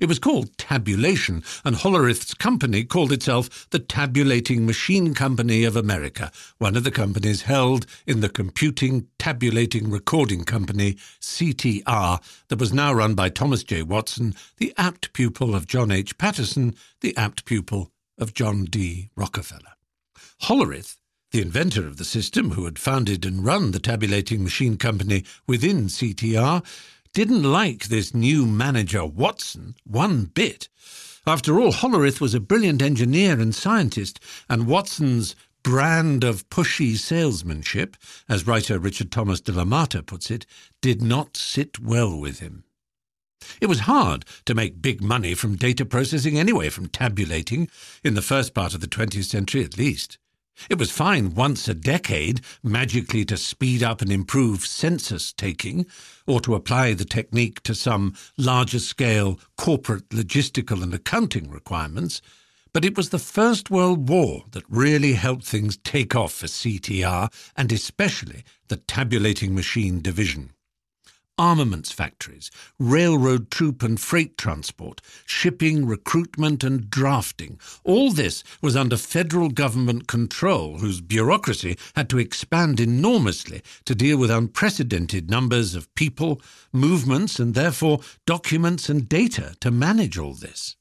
It 0.00 0.06
was 0.06 0.18
called 0.18 0.56
tabulation, 0.58 1.44
and 1.64 1.76
Hollerith's 1.76 2.34
company 2.34 2.84
called 2.84 3.12
itself 3.12 3.68
the 3.70 3.78
Tabulating 3.78 4.66
Machine 4.66 5.14
Company 5.14 5.64
of 5.64 5.76
America, 5.76 6.32
one 6.58 6.76
of 6.76 6.84
the 6.84 6.90
companies 6.90 7.42
held 7.42 7.86
in 8.06 8.20
the 8.20 8.28
Computing 8.28 9.06
Tabulating 9.18 9.90
Recording 9.90 10.44
Company, 10.44 10.94
CTR, 11.20 12.20
that 12.48 12.58
was 12.58 12.72
now 12.72 12.92
run 12.92 13.14
by 13.14 13.28
Thomas 13.28 13.62
J. 13.62 13.82
Watson, 13.82 14.34
the 14.56 14.74
apt 14.76 15.12
pupil 15.12 15.54
of 15.54 15.66
John 15.66 15.90
H. 15.90 16.18
Patterson, 16.18 16.74
the 17.00 17.16
apt 17.16 17.44
pupil 17.44 17.92
of 18.18 18.34
John 18.34 18.64
D. 18.64 19.10
Rockefeller. 19.16 19.74
Hollerith 20.42 20.96
the 21.32 21.42
inventor 21.42 21.86
of 21.86 21.96
the 21.96 22.04
system, 22.04 22.52
who 22.52 22.64
had 22.64 22.78
founded 22.78 23.24
and 23.24 23.44
run 23.44 23.72
the 23.72 23.78
tabulating 23.78 24.42
machine 24.42 24.76
company 24.76 25.24
within 25.46 25.86
CTR, 25.86 26.64
didn't 27.12 27.42
like 27.42 27.86
this 27.86 28.14
new 28.14 28.46
manager, 28.46 29.04
Watson, 29.04 29.74
one 29.84 30.26
bit. 30.26 30.68
After 31.26 31.58
all, 31.58 31.72
Hollerith 31.72 32.20
was 32.20 32.34
a 32.34 32.40
brilliant 32.40 32.82
engineer 32.82 33.40
and 33.40 33.54
scientist, 33.54 34.20
and 34.48 34.66
Watson's 34.66 35.34
brand 35.64 36.22
of 36.22 36.48
pushy 36.48 36.96
salesmanship, 36.96 37.96
as 38.28 38.46
writer 38.46 38.78
Richard 38.78 39.10
Thomas 39.10 39.40
DeLamarter 39.40 40.06
puts 40.06 40.30
it, 40.30 40.46
did 40.80 41.02
not 41.02 41.36
sit 41.36 41.80
well 41.80 42.16
with 42.16 42.38
him. 42.38 42.62
It 43.60 43.66
was 43.66 43.80
hard 43.80 44.24
to 44.44 44.54
make 44.54 44.80
big 44.80 45.02
money 45.02 45.34
from 45.34 45.56
data 45.56 45.84
processing 45.84 46.38
anyway, 46.38 46.68
from 46.68 46.88
tabulating, 46.88 47.68
in 48.04 48.14
the 48.14 48.22
first 48.22 48.54
part 48.54 48.74
of 48.74 48.80
the 48.80 48.86
20th 48.86 49.24
century 49.24 49.64
at 49.64 49.76
least. 49.76 50.18
It 50.68 50.78
was 50.78 50.90
fine 50.90 51.34
once 51.34 51.68
a 51.68 51.74
decade 51.74 52.40
magically 52.62 53.24
to 53.26 53.36
speed 53.36 53.82
up 53.82 54.02
and 54.02 54.10
improve 54.10 54.66
census 54.66 55.32
taking, 55.32 55.86
or 56.26 56.40
to 56.40 56.54
apply 56.54 56.94
the 56.94 57.04
technique 57.04 57.62
to 57.64 57.74
some 57.74 58.14
larger 58.36 58.78
scale 58.78 59.38
corporate 59.56 60.08
logistical 60.08 60.82
and 60.82 60.92
accounting 60.92 61.50
requirements, 61.50 62.20
but 62.72 62.84
it 62.84 62.96
was 62.96 63.10
the 63.10 63.18
First 63.18 63.70
World 63.70 64.08
War 64.08 64.44
that 64.50 64.64
really 64.68 65.14
helped 65.14 65.44
things 65.44 65.78
take 65.78 66.14
off 66.14 66.32
for 66.32 66.46
CTR, 66.46 67.32
and 67.56 67.72
especially 67.72 68.44
the 68.68 68.76
tabulating 68.76 69.54
machine 69.54 70.02
division 70.02 70.50
armaments 71.38 71.92
factories, 71.92 72.50
railroad 72.78 73.50
troop 73.50 73.82
and 73.82 74.00
freight 74.00 74.36
transport, 74.38 75.00
shipping, 75.24 75.86
recruitment, 75.86 76.64
and 76.64 76.90
drafting. 76.90 77.58
All 77.84 78.10
this 78.10 78.42
was 78.62 78.76
under 78.76 78.96
federal 78.96 79.50
government 79.50 80.06
control, 80.06 80.78
whose 80.78 81.00
bureaucracy 81.00 81.78
had 81.94 82.08
to 82.10 82.18
expand 82.18 82.80
enormously 82.80 83.62
to 83.84 83.94
deal 83.94 84.18
with 84.18 84.30
unprecedented 84.30 85.30
numbers 85.30 85.74
of 85.74 85.94
people, 85.94 86.40
movements, 86.72 87.38
and 87.38 87.54
therefore 87.54 88.00
documents 88.26 88.88
and 88.88 89.08
data 89.08 89.54
to 89.60 89.70
manage 89.70 90.18
all 90.18 90.34
this. 90.34 90.76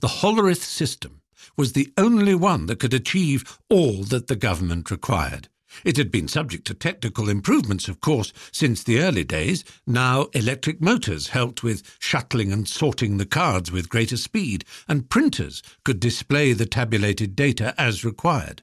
The 0.00 0.08
Hollerith 0.08 0.62
system 0.62 1.20
was 1.56 1.72
the 1.72 1.92
only 1.96 2.34
one 2.34 2.66
that 2.66 2.80
could 2.80 2.94
achieve 2.94 3.58
all 3.68 4.02
that 4.04 4.26
the 4.26 4.36
government 4.36 4.90
required. 4.90 5.48
It 5.84 5.96
had 5.96 6.10
been 6.10 6.28
subject 6.28 6.66
to 6.66 6.74
technical 6.74 7.28
improvements, 7.28 7.88
of 7.88 8.00
course, 8.00 8.32
since 8.52 8.82
the 8.82 9.00
early 9.00 9.24
days. 9.24 9.64
Now 9.86 10.24
electric 10.34 10.80
motors 10.80 11.28
helped 11.28 11.62
with 11.62 11.82
shuttling 11.98 12.52
and 12.52 12.68
sorting 12.68 13.16
the 13.16 13.26
cards 13.26 13.72
with 13.72 13.88
greater 13.88 14.16
speed, 14.16 14.64
and 14.86 15.10
printers 15.10 15.62
could 15.84 16.00
display 16.00 16.52
the 16.52 16.66
tabulated 16.66 17.34
data 17.34 17.74
as 17.78 18.04
required. 18.04 18.62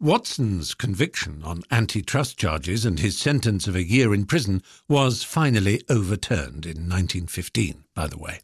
Watson's 0.00 0.74
conviction 0.74 1.42
on 1.44 1.62
antitrust 1.70 2.36
charges 2.36 2.84
and 2.84 2.98
his 2.98 3.16
sentence 3.16 3.68
of 3.68 3.76
a 3.76 3.84
year 3.84 4.12
in 4.12 4.26
prison 4.26 4.60
was 4.88 5.22
finally 5.22 5.80
overturned 5.88 6.66
in 6.66 6.88
1915, 6.88 7.84
by 7.94 8.08
the 8.08 8.18
way. 8.18 8.40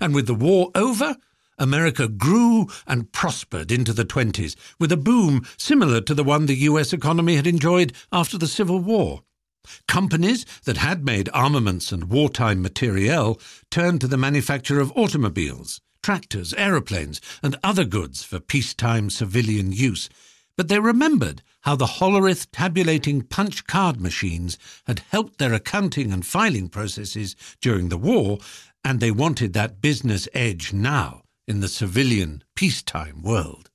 And 0.00 0.14
with 0.14 0.28
the 0.28 0.34
war 0.34 0.70
over, 0.76 1.16
America 1.58 2.08
grew 2.08 2.66
and 2.86 3.12
prospered 3.12 3.70
into 3.70 3.92
the 3.92 4.04
20s, 4.04 4.56
with 4.80 4.90
a 4.90 4.96
boom 4.96 5.46
similar 5.56 6.00
to 6.00 6.14
the 6.14 6.24
one 6.24 6.46
the 6.46 6.56
US 6.56 6.92
economy 6.92 7.36
had 7.36 7.46
enjoyed 7.46 7.92
after 8.10 8.36
the 8.36 8.48
Civil 8.48 8.80
War. 8.80 9.22
Companies 9.88 10.44
that 10.64 10.78
had 10.78 11.04
made 11.04 11.30
armaments 11.32 11.92
and 11.92 12.10
wartime 12.10 12.60
materiel 12.60 13.40
turned 13.70 14.00
to 14.00 14.08
the 14.08 14.16
manufacture 14.16 14.80
of 14.80 14.92
automobiles, 14.92 15.80
tractors, 16.02 16.52
aeroplanes, 16.54 17.20
and 17.42 17.56
other 17.62 17.84
goods 17.84 18.22
for 18.24 18.40
peacetime 18.40 19.08
civilian 19.08 19.72
use, 19.72 20.08
but 20.56 20.68
they 20.68 20.78
remembered 20.78 21.42
how 21.62 21.74
the 21.74 21.86
Hollerith 21.86 22.48
tabulating 22.52 23.22
punch 23.22 23.66
card 23.66 24.00
machines 24.00 24.58
had 24.86 25.00
helped 25.08 25.38
their 25.38 25.54
accounting 25.54 26.12
and 26.12 26.26
filing 26.26 26.68
processes 26.68 27.34
during 27.60 27.88
the 27.88 27.96
war, 27.96 28.38
and 28.84 29.00
they 29.00 29.10
wanted 29.10 29.54
that 29.54 29.80
business 29.80 30.28
edge 30.34 30.72
now 30.72 31.23
in 31.46 31.60
the 31.60 31.68
civilian 31.68 32.42
peacetime 32.54 33.22
world. 33.22 33.70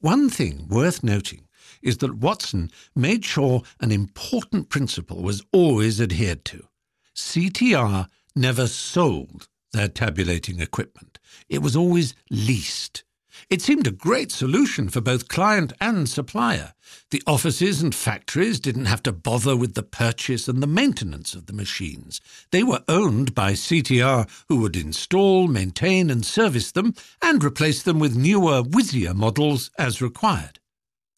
One 0.00 0.28
thing 0.28 0.66
worth 0.68 1.02
noting 1.02 1.48
is 1.82 1.98
that 1.98 2.16
Watson 2.18 2.70
made 2.94 3.24
sure 3.24 3.62
an 3.80 3.92
important 3.92 4.68
principle 4.68 5.22
was 5.22 5.44
always 5.52 6.00
adhered 6.00 6.44
to. 6.46 6.68
CTR 7.14 8.08
never 8.34 8.66
sold 8.66 9.48
their 9.72 9.88
tabulating 9.88 10.60
equipment. 10.60 11.18
It 11.48 11.62
was 11.62 11.76
always 11.76 12.14
leased. 12.30 13.04
It 13.48 13.62
seemed 13.62 13.86
a 13.86 13.92
great 13.92 14.30
solution 14.30 14.88
for 14.88 15.00
both 15.00 15.28
client 15.28 15.72
and 15.80 16.08
supplier. 16.08 16.74
The 17.10 17.22
offices 17.26 17.82
and 17.82 17.94
factories 17.94 18.60
didn't 18.60 18.86
have 18.86 19.02
to 19.04 19.12
bother 19.12 19.56
with 19.56 19.74
the 19.74 19.82
purchase 19.82 20.48
and 20.48 20.62
the 20.62 20.66
maintenance 20.66 21.34
of 21.34 21.46
the 21.46 21.52
machines. 21.52 22.20
They 22.50 22.62
were 22.62 22.84
owned 22.88 23.34
by 23.34 23.52
CTR, 23.52 24.28
who 24.48 24.60
would 24.60 24.76
install, 24.76 25.48
maintain, 25.48 26.10
and 26.10 26.24
service 26.24 26.72
them, 26.72 26.94
and 27.22 27.42
replace 27.42 27.82
them 27.82 27.98
with 27.98 28.16
newer, 28.16 28.62
whizzier 28.62 29.14
models 29.14 29.70
as 29.78 30.02
required. 30.02 30.60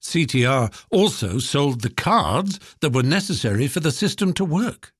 CTR 0.02 0.72
also 0.90 1.38
sold 1.38 1.80
the 1.80 1.90
cards 1.90 2.58
that 2.80 2.92
were 2.92 3.02
necessary 3.02 3.68
for 3.68 3.80
the 3.80 3.92
system 3.92 4.32
to 4.34 4.44
work. 4.44 4.92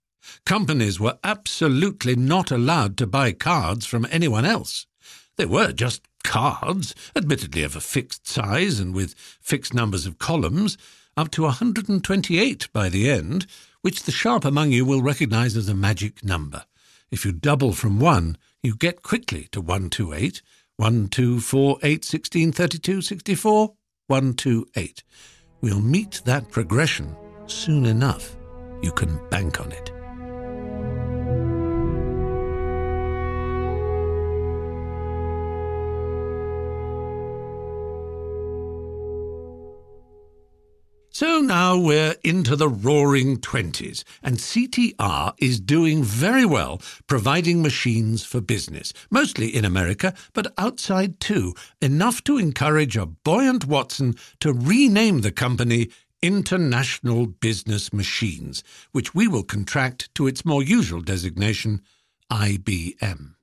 Companies 0.46 1.00
were 1.00 1.18
absolutely 1.24 2.14
not 2.14 2.50
allowed 2.50 2.96
to 2.96 3.06
buy 3.06 3.32
cards 3.32 3.84
from 3.84 4.06
anyone 4.10 4.44
else. 4.44 4.86
They 5.36 5.46
were 5.46 5.72
just 5.72 6.02
cards, 6.22 6.94
admittedly 7.14 7.62
of 7.62 7.76
a 7.76 7.80
fixed 7.80 8.26
size 8.26 8.80
and 8.80 8.94
with 8.94 9.14
fixed 9.40 9.74
numbers 9.74 10.06
of 10.06 10.18
columns, 10.18 10.78
up 11.16 11.30
to 11.30 11.42
128 11.42 12.68
by 12.72 12.88
the 12.88 13.10
end, 13.10 13.46
which 13.82 14.04
the 14.04 14.12
sharp 14.12 14.44
among 14.44 14.72
you 14.72 14.84
will 14.84 15.02
recognize 15.02 15.56
as 15.56 15.68
a 15.68 15.74
magic 15.74 16.24
number. 16.24 16.64
If 17.10 17.24
you 17.24 17.32
double 17.32 17.72
from 17.72 18.00
1, 18.00 18.38
you 18.62 18.74
get 18.74 19.02
quickly 19.02 19.48
to 19.52 19.60
128, 19.60 20.40
1, 20.76 21.08
2, 21.08 21.40
4, 21.40 21.78
8, 21.82 22.04
16, 22.04 22.52
32, 22.52 23.02
64, 23.02 23.74
128. 24.06 25.02
We'll 25.60 25.80
meet 25.80 26.22
that 26.24 26.50
progression 26.50 27.14
soon 27.46 27.86
enough. 27.86 28.36
You 28.82 28.92
can 28.92 29.20
bank 29.28 29.60
on 29.60 29.72
it. 29.72 30.01
So 41.22 41.40
now 41.40 41.78
we're 41.78 42.16
into 42.24 42.56
the 42.56 42.68
roaring 42.68 43.36
20s, 43.36 44.02
and 44.24 44.38
CTR 44.38 45.34
is 45.38 45.60
doing 45.60 46.02
very 46.02 46.44
well 46.44 46.82
providing 47.06 47.62
machines 47.62 48.24
for 48.24 48.40
business, 48.40 48.92
mostly 49.08 49.46
in 49.54 49.64
America, 49.64 50.14
but 50.32 50.52
outside 50.58 51.20
too, 51.20 51.54
enough 51.80 52.24
to 52.24 52.38
encourage 52.38 52.96
a 52.96 53.06
buoyant 53.06 53.66
Watson 53.66 54.16
to 54.40 54.52
rename 54.52 55.20
the 55.20 55.30
company 55.30 55.90
International 56.22 57.26
Business 57.26 57.92
Machines, 57.92 58.64
which 58.90 59.14
we 59.14 59.28
will 59.28 59.44
contract 59.44 60.12
to 60.16 60.26
its 60.26 60.44
more 60.44 60.64
usual 60.64 61.02
designation, 61.02 61.82
IBM. 62.32 63.34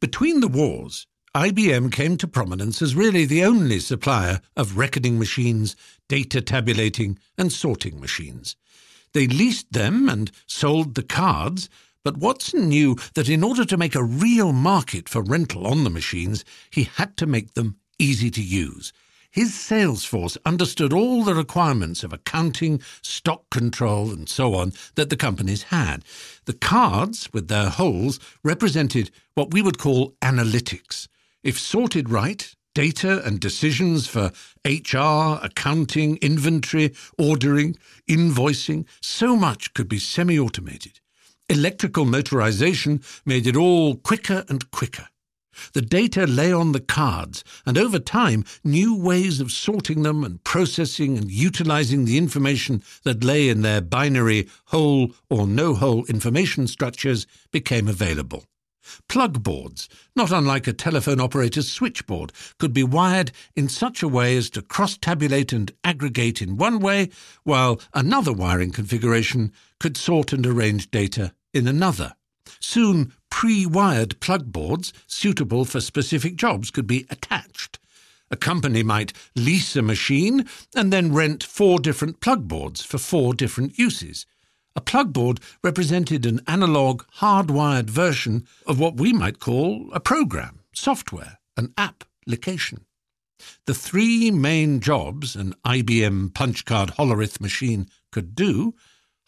Between 0.00 0.40
the 0.40 0.48
wars, 0.48 1.06
IBM 1.36 1.92
came 1.92 2.16
to 2.16 2.26
prominence 2.26 2.80
as 2.80 2.96
really 2.96 3.26
the 3.26 3.44
only 3.44 3.78
supplier 3.78 4.40
of 4.56 4.78
reckoning 4.78 5.18
machines, 5.18 5.76
data 6.08 6.40
tabulating, 6.40 7.18
and 7.36 7.52
sorting 7.52 8.00
machines. 8.00 8.56
They 9.12 9.26
leased 9.26 9.70
them 9.70 10.08
and 10.08 10.30
sold 10.46 10.94
the 10.94 11.02
cards, 11.02 11.68
but 12.02 12.16
Watson 12.16 12.70
knew 12.70 12.96
that 13.12 13.28
in 13.28 13.44
order 13.44 13.66
to 13.66 13.76
make 13.76 13.94
a 13.94 14.02
real 14.02 14.54
market 14.54 15.10
for 15.10 15.20
rental 15.20 15.66
on 15.66 15.84
the 15.84 15.90
machines, 15.90 16.42
he 16.70 16.84
had 16.84 17.18
to 17.18 17.26
make 17.26 17.52
them 17.52 17.76
easy 17.98 18.30
to 18.30 18.42
use. 18.42 18.94
His 19.30 19.52
sales 19.52 20.06
force 20.06 20.38
understood 20.46 20.94
all 20.94 21.22
the 21.22 21.34
requirements 21.34 22.02
of 22.02 22.14
accounting, 22.14 22.80
stock 23.02 23.42
control, 23.50 24.10
and 24.10 24.26
so 24.26 24.54
on 24.54 24.72
that 24.94 25.10
the 25.10 25.18
companies 25.18 25.64
had. 25.64 26.02
The 26.46 26.54
cards, 26.54 27.28
with 27.34 27.48
their 27.48 27.68
holes, 27.68 28.18
represented 28.42 29.10
what 29.34 29.52
we 29.52 29.60
would 29.60 29.76
call 29.76 30.12
analytics. 30.22 31.08
If 31.42 31.58
sorted 31.58 32.10
right, 32.10 32.54
data 32.74 33.22
and 33.24 33.40
decisions 33.40 34.06
for 34.06 34.32
HR, 34.64 35.38
accounting, 35.42 36.18
inventory, 36.18 36.92
ordering, 37.18 37.76
invoicing, 38.08 38.84
so 39.00 39.36
much 39.36 39.72
could 39.72 39.88
be 39.88 39.98
semi 39.98 40.38
automated. 40.38 41.00
Electrical 41.48 42.04
motorization 42.04 43.02
made 43.24 43.46
it 43.46 43.56
all 43.56 43.96
quicker 43.96 44.44
and 44.48 44.70
quicker. 44.70 45.08
The 45.72 45.80
data 45.80 46.26
lay 46.26 46.52
on 46.52 46.72
the 46.72 46.80
cards, 46.80 47.44
and 47.64 47.78
over 47.78 47.98
time, 47.98 48.44
new 48.62 48.94
ways 48.94 49.40
of 49.40 49.52
sorting 49.52 50.02
them 50.02 50.22
and 50.22 50.42
processing 50.44 51.16
and 51.16 51.30
utilizing 51.30 52.04
the 52.04 52.18
information 52.18 52.82
that 53.04 53.24
lay 53.24 53.48
in 53.48 53.62
their 53.62 53.80
binary 53.80 54.48
hole 54.66 55.12
or 55.30 55.46
no 55.46 55.74
hole 55.74 56.04
information 56.06 56.66
structures 56.66 57.26
became 57.52 57.88
available. 57.88 58.44
Plug 59.08 59.42
boards, 59.42 59.88
not 60.14 60.30
unlike 60.30 60.66
a 60.66 60.72
telephone 60.72 61.20
operator's 61.20 61.70
switchboard, 61.70 62.32
could 62.58 62.72
be 62.72 62.82
wired 62.82 63.32
in 63.54 63.68
such 63.68 64.02
a 64.02 64.08
way 64.08 64.36
as 64.36 64.50
to 64.50 64.62
cross 64.62 64.96
tabulate 64.96 65.52
and 65.52 65.72
aggregate 65.84 66.40
in 66.40 66.56
one 66.56 66.78
way, 66.78 67.10
while 67.44 67.80
another 67.94 68.32
wiring 68.32 68.72
configuration 68.72 69.52
could 69.80 69.96
sort 69.96 70.32
and 70.32 70.46
arrange 70.46 70.90
data 70.90 71.32
in 71.52 71.66
another. 71.66 72.14
Soon, 72.60 73.12
pre 73.30 73.66
wired 73.66 74.18
plug 74.20 74.52
boards 74.52 74.92
suitable 75.06 75.64
for 75.64 75.80
specific 75.80 76.36
jobs 76.36 76.70
could 76.70 76.86
be 76.86 77.06
attached. 77.10 77.78
A 78.30 78.36
company 78.36 78.82
might 78.82 79.12
lease 79.36 79.76
a 79.76 79.82
machine 79.82 80.46
and 80.74 80.92
then 80.92 81.12
rent 81.12 81.44
four 81.44 81.78
different 81.78 82.20
plug 82.20 82.48
boards 82.48 82.82
for 82.82 82.98
four 82.98 83.34
different 83.34 83.78
uses. 83.78 84.26
A 84.76 84.80
plugboard 84.82 85.40
represented 85.64 86.26
an 86.26 86.42
analog, 86.46 87.04
hardwired 87.18 87.88
version 87.88 88.46
of 88.66 88.78
what 88.78 88.98
we 88.98 89.10
might 89.12 89.40
call 89.40 89.88
a 89.92 90.00
program, 90.00 90.60
software, 90.74 91.38
an 91.56 91.72
application. 91.78 92.84
The 93.64 93.74
three 93.74 94.30
main 94.30 94.80
jobs 94.80 95.34
an 95.34 95.54
IBM 95.64 96.34
punchcard 96.34 96.90
Hollerith 96.90 97.40
machine 97.40 97.88
could 98.12 98.34
do 98.34 98.74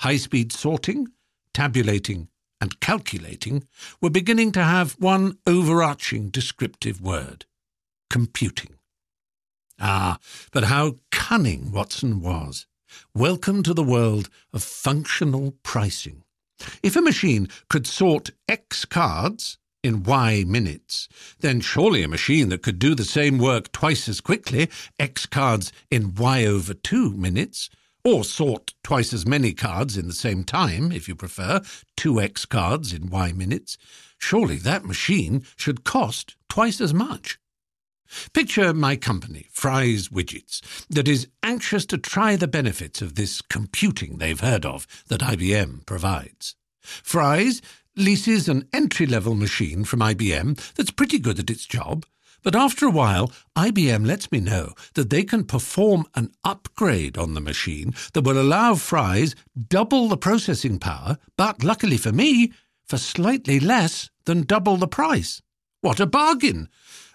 high 0.00 0.18
speed 0.18 0.52
sorting, 0.52 1.08
tabulating, 1.54 2.28
and 2.60 2.78
calculating 2.80 3.66
were 4.00 4.10
beginning 4.10 4.52
to 4.52 4.62
have 4.62 4.92
one 4.98 5.38
overarching 5.46 6.28
descriptive 6.28 7.00
word 7.00 7.46
computing. 8.10 8.74
Ah, 9.80 10.18
but 10.52 10.64
how 10.64 10.96
cunning 11.10 11.70
Watson 11.72 12.20
was! 12.20 12.66
Welcome 13.14 13.62
to 13.64 13.74
the 13.74 13.82
world 13.82 14.28
of 14.52 14.62
functional 14.62 15.54
pricing. 15.62 16.24
If 16.82 16.96
a 16.96 17.00
machine 17.00 17.48
could 17.68 17.86
sort 17.86 18.30
X 18.48 18.84
cards 18.84 19.58
in 19.82 20.02
Y 20.02 20.44
minutes, 20.46 21.08
then 21.40 21.60
surely 21.60 22.02
a 22.02 22.08
machine 22.08 22.48
that 22.48 22.62
could 22.62 22.78
do 22.78 22.94
the 22.94 23.04
same 23.04 23.38
work 23.38 23.72
twice 23.72 24.08
as 24.08 24.20
quickly, 24.20 24.68
X 24.98 25.26
cards 25.26 25.72
in 25.90 26.14
Y 26.14 26.44
over 26.44 26.74
2 26.74 27.12
minutes, 27.12 27.70
or 28.04 28.24
sort 28.24 28.74
twice 28.82 29.12
as 29.12 29.26
many 29.26 29.52
cards 29.52 29.96
in 29.96 30.06
the 30.06 30.12
same 30.12 30.44
time, 30.44 30.90
if 30.92 31.08
you 31.08 31.14
prefer, 31.14 31.60
2X 31.96 32.48
cards 32.48 32.92
in 32.92 33.10
Y 33.10 33.32
minutes, 33.32 33.76
surely 34.18 34.56
that 34.56 34.84
machine 34.84 35.44
should 35.56 35.84
cost 35.84 36.36
twice 36.48 36.80
as 36.80 36.94
much. 36.94 37.38
Picture 38.32 38.72
my 38.72 38.96
company, 38.96 39.46
Fry's 39.52 40.08
Widgets, 40.08 40.60
that 40.88 41.08
is 41.08 41.28
anxious 41.42 41.84
to 41.86 41.98
try 41.98 42.36
the 42.36 42.48
benefits 42.48 43.02
of 43.02 43.14
this 43.14 43.42
computing 43.42 44.18
they've 44.18 44.40
heard 44.40 44.64
of 44.64 44.86
that 45.08 45.20
IBM 45.20 45.84
provides. 45.86 46.54
Fry's 46.80 47.60
leases 47.96 48.48
an 48.48 48.68
entry 48.72 49.06
level 49.06 49.34
machine 49.34 49.84
from 49.84 50.00
IBM 50.00 50.74
that's 50.74 50.90
pretty 50.90 51.18
good 51.18 51.38
at 51.38 51.50
its 51.50 51.66
job, 51.66 52.06
but 52.42 52.54
after 52.54 52.86
a 52.86 52.90
while, 52.90 53.32
IBM 53.56 54.06
lets 54.06 54.30
me 54.30 54.40
know 54.40 54.72
that 54.94 55.10
they 55.10 55.24
can 55.24 55.44
perform 55.44 56.06
an 56.14 56.30
upgrade 56.44 57.18
on 57.18 57.34
the 57.34 57.40
machine 57.40 57.92
that 58.14 58.22
will 58.22 58.40
allow 58.40 58.74
Fry's 58.74 59.34
double 59.68 60.08
the 60.08 60.16
processing 60.16 60.78
power, 60.78 61.18
but 61.36 61.64
luckily 61.64 61.96
for 61.96 62.12
me, 62.12 62.52
for 62.86 62.96
slightly 62.96 63.58
less 63.58 64.08
than 64.24 64.42
double 64.42 64.76
the 64.76 64.88
price. 64.88 65.42
What 65.80 66.00
a 66.00 66.06
bargain! 66.06 66.68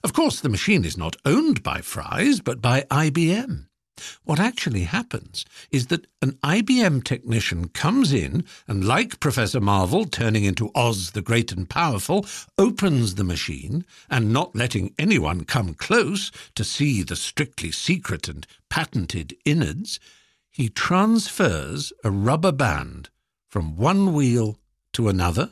Of 0.03 0.11
course, 0.11 0.41
the 0.41 0.49
machine 0.49 0.83
is 0.83 0.97
not 0.97 1.15
owned 1.23 1.63
by 1.63 1.79
Fry's, 1.79 2.41
but 2.41 2.61
by 2.61 2.81
IBM. 2.91 3.67
What 4.25 4.39
actually 4.39 4.83
happens 4.83 5.45
is 5.71 5.87
that 5.87 6.07
an 6.21 6.33
IBM 6.43 7.05
technician 7.05 7.69
comes 7.69 8.11
in 8.11 8.43
and, 8.67 8.83
like 8.83 9.21
Professor 9.21 9.61
Marvel 9.61 10.03
turning 10.03 10.43
into 10.43 10.71
Oz 10.75 11.11
the 11.11 11.21
Great 11.21 11.53
and 11.53 11.69
Powerful, 11.69 12.25
opens 12.57 13.15
the 13.15 13.23
machine 13.23 13.85
and, 14.09 14.33
not 14.33 14.53
letting 14.53 14.93
anyone 14.99 15.45
come 15.45 15.73
close 15.73 16.31
to 16.55 16.65
see 16.65 17.01
the 17.01 17.15
strictly 17.15 17.71
secret 17.71 18.27
and 18.27 18.45
patented 18.69 19.37
innards, 19.45 20.01
he 20.51 20.67
transfers 20.67 21.93
a 22.03 22.11
rubber 22.11 22.51
band 22.51 23.09
from 23.47 23.77
one 23.77 24.11
wheel 24.11 24.59
to 24.91 25.07
another, 25.07 25.51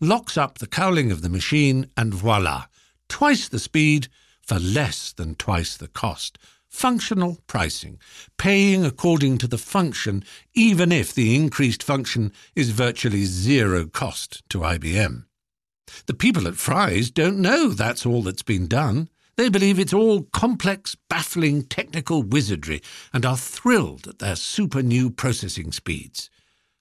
locks 0.00 0.38
up 0.38 0.56
the 0.56 0.66
cowling 0.66 1.12
of 1.12 1.20
the 1.20 1.28
machine, 1.28 1.90
and 1.98 2.14
voila, 2.14 2.64
twice 3.10 3.46
the 3.48 3.58
speed 3.58 4.08
for 4.40 4.58
less 4.58 5.12
than 5.12 5.34
twice 5.34 5.76
the 5.76 5.88
cost 5.88 6.38
functional 6.70 7.38
pricing, 7.46 7.98
paying 8.38 8.84
according 8.84 9.36
to 9.36 9.48
the 9.48 9.58
function, 9.58 10.24
even 10.54 10.92
if 10.92 11.12
the 11.12 11.34
increased 11.34 11.82
function 11.82 12.32
is 12.54 12.70
virtually 12.70 13.24
zero 13.24 13.86
cost 13.86 14.48
to 14.48 14.60
IBM. 14.60 15.24
The 16.06 16.14
people 16.14 16.46
at 16.46 16.54
Fry's 16.54 17.10
don't 17.10 17.38
know 17.38 17.70
that's 17.70 18.06
all 18.06 18.22
that's 18.22 18.44
been 18.44 18.68
done. 18.68 19.08
They 19.36 19.48
believe 19.48 19.78
it's 19.78 19.92
all 19.92 20.22
complex, 20.32 20.96
baffling 21.08 21.64
technical 21.64 22.22
wizardry 22.22 22.82
and 23.12 23.26
are 23.26 23.36
thrilled 23.36 24.06
at 24.06 24.18
their 24.20 24.36
super 24.36 24.82
new 24.82 25.10
processing 25.10 25.72
speeds. 25.72 26.30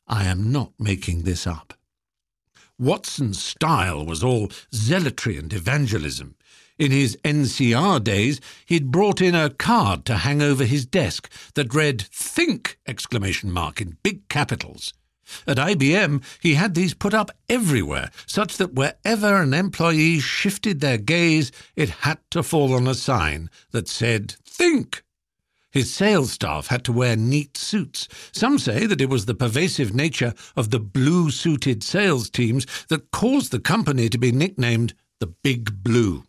I 0.08 0.26
am 0.26 0.52
not 0.52 0.74
making 0.78 1.24
this 1.24 1.48
up. 1.48 1.74
Watson's 2.80 3.44
style 3.44 4.06
was 4.06 4.24
all 4.24 4.50
zealotry 4.74 5.38
and 5.38 5.52
evangelism. 5.52 6.36
In 6.78 6.92
his 6.92 7.18
NCR 7.26 8.02
days, 8.02 8.40
he'd 8.66 8.90
brought 8.90 9.20
in 9.20 9.36
a 9.36 9.50
card 9.50 10.06
to 10.06 10.16
hang 10.16 10.42
over 10.42 10.64
his 10.64 10.86
desk 10.86 11.30
that 11.56 11.74
read 11.74 12.02
Think! 12.02 12.80
exclamation 12.88 13.52
mark 13.52 13.82
in 13.82 13.98
big 14.02 14.30
capitals. 14.30 14.94
At 15.46 15.58
IBM, 15.58 16.24
he 16.40 16.56
had 16.56 16.74
these 16.74 16.94
put 16.94 17.14
up 17.14 17.32
everywhere, 17.50 18.12
such 18.26 18.56
that 18.58 18.74
wherever 18.74 19.42
an 19.42 19.54
employee 19.54 20.20
shifted 20.20 20.80
their 20.80 20.98
gaze, 20.98 21.52
it 21.76 21.90
had 21.90 22.20
to 22.32 22.42
fall 22.42 22.74
on 22.74 22.88
a 22.88 22.96
sign 22.96 23.50
that 23.72 23.90
said, 23.90 24.36
Think! 24.46 25.04
His 25.80 25.94
sales 25.94 26.34
staff 26.34 26.68
had 26.68 26.84
to 26.84 26.92
wear 26.92 27.16
neat 27.16 27.56
suits. 27.56 28.10
Some 28.34 28.60
say 28.60 28.86
that 28.86 29.00
it 29.00 29.10
was 29.10 29.28
the 29.28 29.34
pervasive 29.34 29.96
nature 29.96 30.34
of 30.58 30.72
the 30.72 30.80
blue 30.82 31.32
suited 31.32 31.84
sales 31.84 32.30
teams 32.30 32.68
that 32.90 33.12
caused 33.12 33.54
the 33.54 33.62
company 33.62 34.10
to 34.10 34.18
be 34.18 34.34
nicknamed 34.34 34.94
the 35.22 35.28
Big 35.28 35.82
Blue. 35.82 36.26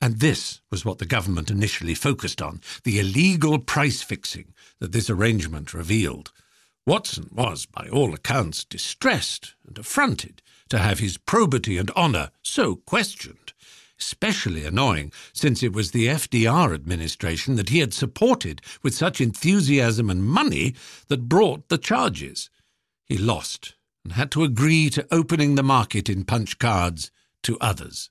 And 0.00 0.20
this 0.20 0.60
was 0.70 0.84
what 0.84 0.98
the 0.98 1.06
government 1.06 1.50
initially 1.50 1.94
focused 1.94 2.42
on 2.42 2.60
the 2.84 3.00
illegal 3.00 3.58
price 3.58 4.02
fixing 4.02 4.52
that 4.78 4.92
this 4.92 5.08
arrangement 5.08 5.72
revealed. 5.72 6.32
Watson 6.86 7.28
was, 7.32 7.66
by 7.66 7.88
all 7.88 8.14
accounts, 8.14 8.64
distressed 8.64 9.54
and 9.66 9.76
affronted 9.76 10.40
to 10.68 10.78
have 10.78 11.00
his 11.00 11.18
probity 11.18 11.78
and 11.78 11.90
honour 11.92 12.30
so 12.42 12.76
questioned. 12.76 13.52
Especially 13.98 14.64
annoying, 14.64 15.10
since 15.32 15.62
it 15.62 15.72
was 15.72 15.90
the 15.90 16.06
FDR 16.06 16.74
administration 16.74 17.56
that 17.56 17.70
he 17.70 17.80
had 17.80 17.94
supported 17.94 18.60
with 18.82 18.94
such 18.94 19.20
enthusiasm 19.20 20.10
and 20.10 20.24
money 20.24 20.74
that 21.08 21.28
brought 21.28 21.68
the 21.68 21.78
charges. 21.78 22.50
He 23.06 23.16
lost 23.16 23.74
and 24.04 24.12
had 24.12 24.30
to 24.32 24.44
agree 24.44 24.90
to 24.90 25.06
opening 25.10 25.54
the 25.54 25.62
market 25.62 26.08
in 26.08 26.24
punch 26.24 26.58
cards 26.58 27.10
to 27.42 27.58
others. 27.60 28.10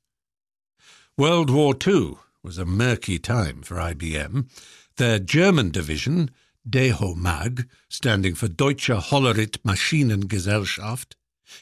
World 1.17 1.49
War 1.49 1.75
II 1.85 2.15
was 2.43 2.57
a 2.57 2.65
murky 2.65 3.19
time 3.19 3.61
for 3.61 3.75
IBM. 3.75 4.49
Their 4.97 5.19
German 5.19 5.71
division, 5.71 6.31
DEHOMAG, 6.67 7.67
standing 7.89 8.33
for 8.35 8.47
Deutsche 8.47 8.89
Hollerith 8.89 9.57
Maschinengesellschaft, 9.63 11.13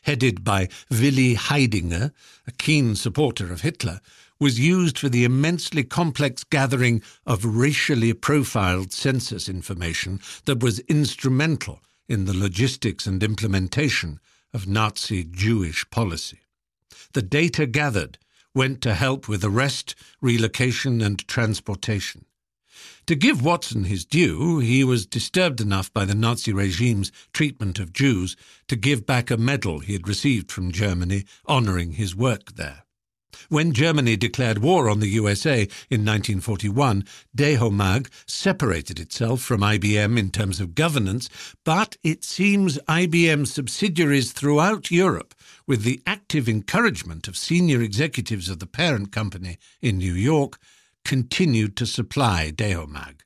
headed 0.03 0.43
by 0.43 0.69
Willy 0.89 1.35
Heidinger, 1.35 2.11
a 2.47 2.51
keen 2.53 2.95
supporter 2.95 3.51
of 3.51 3.61
Hitler, 3.61 3.99
was 4.39 4.59
used 4.59 4.97
for 4.97 5.09
the 5.09 5.23
immensely 5.23 5.83
complex 5.83 6.43
gathering 6.43 7.01
of 7.25 7.45
racially 7.45 8.13
profiled 8.13 8.91
census 8.91 9.47
information 9.47 10.19
that 10.45 10.61
was 10.61 10.79
instrumental 10.79 11.81
in 12.07 12.25
the 12.25 12.33
logistics 12.33 13.05
and 13.05 13.23
implementation 13.23 14.19
of 14.53 14.67
Nazi 14.67 15.23
Jewish 15.23 15.89
policy. 15.89 16.39
The 17.13 17.21
data 17.21 17.65
gathered 17.65 18.17
went 18.55 18.81
to 18.81 18.93
help 18.93 19.27
with 19.27 19.43
arrest, 19.43 19.95
relocation, 20.21 21.01
and 21.01 21.25
transportation. 21.27 22.25
To 23.07 23.15
give 23.15 23.43
Watson 23.43 23.83
his 23.83 24.05
due, 24.05 24.59
he 24.59 24.83
was 24.83 25.05
disturbed 25.05 25.59
enough 25.59 25.91
by 25.93 26.05
the 26.05 26.15
Nazi 26.15 26.53
regime's 26.53 27.11
treatment 27.33 27.79
of 27.79 27.93
Jews 27.93 28.35
to 28.67 28.75
give 28.75 29.05
back 29.05 29.29
a 29.29 29.37
medal 29.37 29.79
he 29.79 29.93
had 29.93 30.07
received 30.07 30.51
from 30.51 30.71
Germany 30.71 31.25
honouring 31.47 31.93
his 31.93 32.15
work 32.15 32.55
there. 32.55 32.83
When 33.49 33.73
Germany 33.73 34.15
declared 34.15 34.59
war 34.59 34.89
on 34.89 34.99
the 34.99 35.09
USA 35.09 35.63
in 35.89 36.05
1941, 36.05 37.03
Dehomag 37.35 38.07
separated 38.25 38.99
itself 38.99 39.41
from 39.41 39.61
IBM 39.61 40.17
in 40.17 40.31
terms 40.31 40.59
of 40.59 40.75
governance, 40.75 41.29
but 41.65 41.97
it 42.03 42.23
seems 42.23 42.77
IBM 42.87 43.47
subsidiaries 43.47 44.31
throughout 44.31 44.91
Europe, 44.91 45.35
with 45.67 45.83
the 45.83 46.01
active 46.07 46.47
encouragement 46.47 47.27
of 47.27 47.35
senior 47.35 47.81
executives 47.81 48.49
of 48.49 48.59
the 48.59 48.67
parent 48.67 49.11
company 49.11 49.57
in 49.81 49.97
New 49.97 50.13
York, 50.13 50.59
continued 51.03 51.75
to 51.77 51.85
supply 51.85 52.51
Dehomag. 52.51 53.21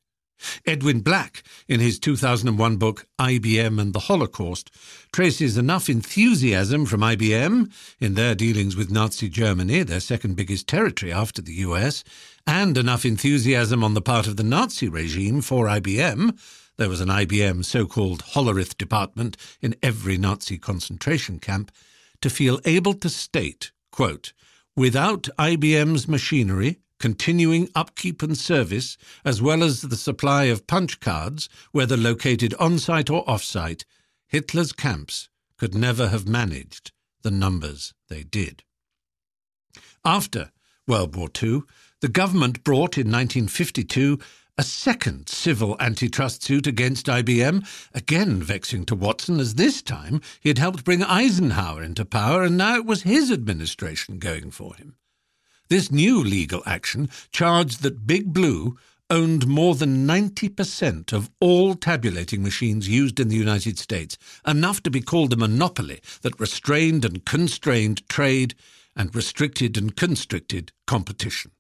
Edwin 0.66 1.02
Black, 1.02 1.44
in 1.68 1.80
his 1.80 2.00
2001 2.00 2.78
book 2.78 3.08
IBM 3.20 3.80
and 3.82 3.94
the 3.94 4.02
Holocaust, 4.02 4.70
traces 5.12 5.58
enough 5.58 5.90
enthusiasm 5.90 6.86
from 6.86 7.02
IBM 7.02 7.72
in 8.00 8.14
their 8.14 8.36
dealings 8.36 8.76
with 8.76 8.92
Nazi 8.92 9.30
Germany, 9.30 9.84
their 9.84 10.00
second 10.00 10.36
biggest 10.36 10.68
territory 10.68 11.12
after 11.12 11.42
the 11.42 11.56
US, 11.56 12.04
and 12.46 12.78
enough 12.78 13.06
enthusiasm 13.06 13.84
on 13.84 13.94
the 13.94 14.02
part 14.02 14.28
of 14.28 14.38
the 14.38 14.44
Nazi 14.44 14.88
regime 14.88 15.42
for 15.42 15.66
IBM. 15.66 16.38
There 16.78 16.90
was 16.90 17.02
an 17.02 17.10
IBM 17.10 17.66
so 17.66 17.88
called 17.88 18.24
Hollerith 18.24 18.78
department 18.78 19.36
in 19.62 19.76
every 19.82 20.18
Nazi 20.18 20.60
concentration 20.60 21.40
camp 21.40 21.72
to 22.22 22.30
feel 22.30 22.60
able 22.66 22.94
to 22.96 23.10
state, 23.10 23.72
quote, 23.92 24.34
Without 24.76 25.24
IBM's 25.40 26.08
machinery, 26.08 26.78
continuing 27.00 27.70
upkeep 27.76 28.22
and 28.22 28.38
service, 28.38 28.98
as 29.24 29.42
well 29.42 29.64
as 29.64 29.82
the 29.82 29.96
supply 29.96 30.46
of 30.46 30.68
punch 30.68 31.00
cards, 31.00 31.50
whether 31.72 31.98
located 31.98 32.54
on 32.56 32.80
site 32.80 33.10
or 33.10 33.28
off 33.30 33.44
site, 33.44 33.86
Hitler's 34.28 34.74
camps 34.74 35.30
could 35.58 35.74
never 35.74 36.10
have 36.10 36.28
managed 36.28 36.92
the 37.22 37.32
numbers 37.32 37.94
they 38.10 38.24
did. 38.24 38.64
After 40.06 40.52
World 40.88 41.16
War 41.16 41.30
II, 41.42 41.64
the 42.02 42.08
government 42.08 42.64
brought 42.64 42.98
in 42.98 43.12
1952 43.12 44.20
a 44.58 44.64
second 44.64 45.30
civil 45.30 45.78
antitrust 45.80 46.42
suit 46.42 46.66
against 46.66 47.06
IBM, 47.06 47.68
again 47.94 48.42
vexing 48.42 48.86
to 48.86 48.96
Watson, 48.96 49.40
as 49.40 49.54
this 49.54 49.84
time 49.84 50.20
he 50.40 50.50
had 50.50 50.58
helped 50.58 50.84
bring 50.84 51.04
Eisenhower 51.04 51.84
into 51.84 52.04
power 52.06 52.44
and 52.44 52.58
now 52.58 52.76
it 52.76 52.86
was 52.86 53.04
his 53.04 53.32
administration 53.32 54.18
going 54.18 54.50
for 54.50 54.76
him. 54.76 54.96
This 55.70 55.92
new 55.92 56.24
legal 56.24 56.64
action 56.66 57.10
charged 57.32 57.82
that 57.84 58.08
Big 58.08 58.32
Blue 58.34 58.78
owned 59.10 59.48
more 59.48 59.76
than 59.76 60.08
90% 60.08 61.14
of 61.14 61.30
all 61.40 61.76
tabulating 61.76 62.42
machines 62.42 62.88
used 62.88 63.20
in 63.20 63.28
the 63.28 63.36
United 63.36 63.78
States, 63.78 64.18
enough 64.46 64.82
to 64.84 64.90
be 64.90 65.02
called 65.02 65.34
a 65.34 65.38
monopoly 65.38 66.02
that 66.22 66.40
restrained 66.40 67.04
and 67.04 67.26
constrained 67.26 68.08
trade 68.08 68.56
and 68.96 69.14
restricted 69.16 69.78
and 69.78 69.96
constricted 69.96 70.72
competition. 70.86 71.52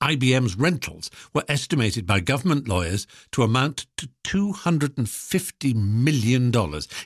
IBM's 0.00 0.56
rentals 0.56 1.10
were 1.32 1.44
estimated 1.48 2.06
by 2.06 2.18
government 2.18 2.66
lawyers 2.66 3.06
to 3.30 3.44
amount 3.44 3.86
to 3.96 4.08
$250 4.24 5.74
million. 5.76 6.52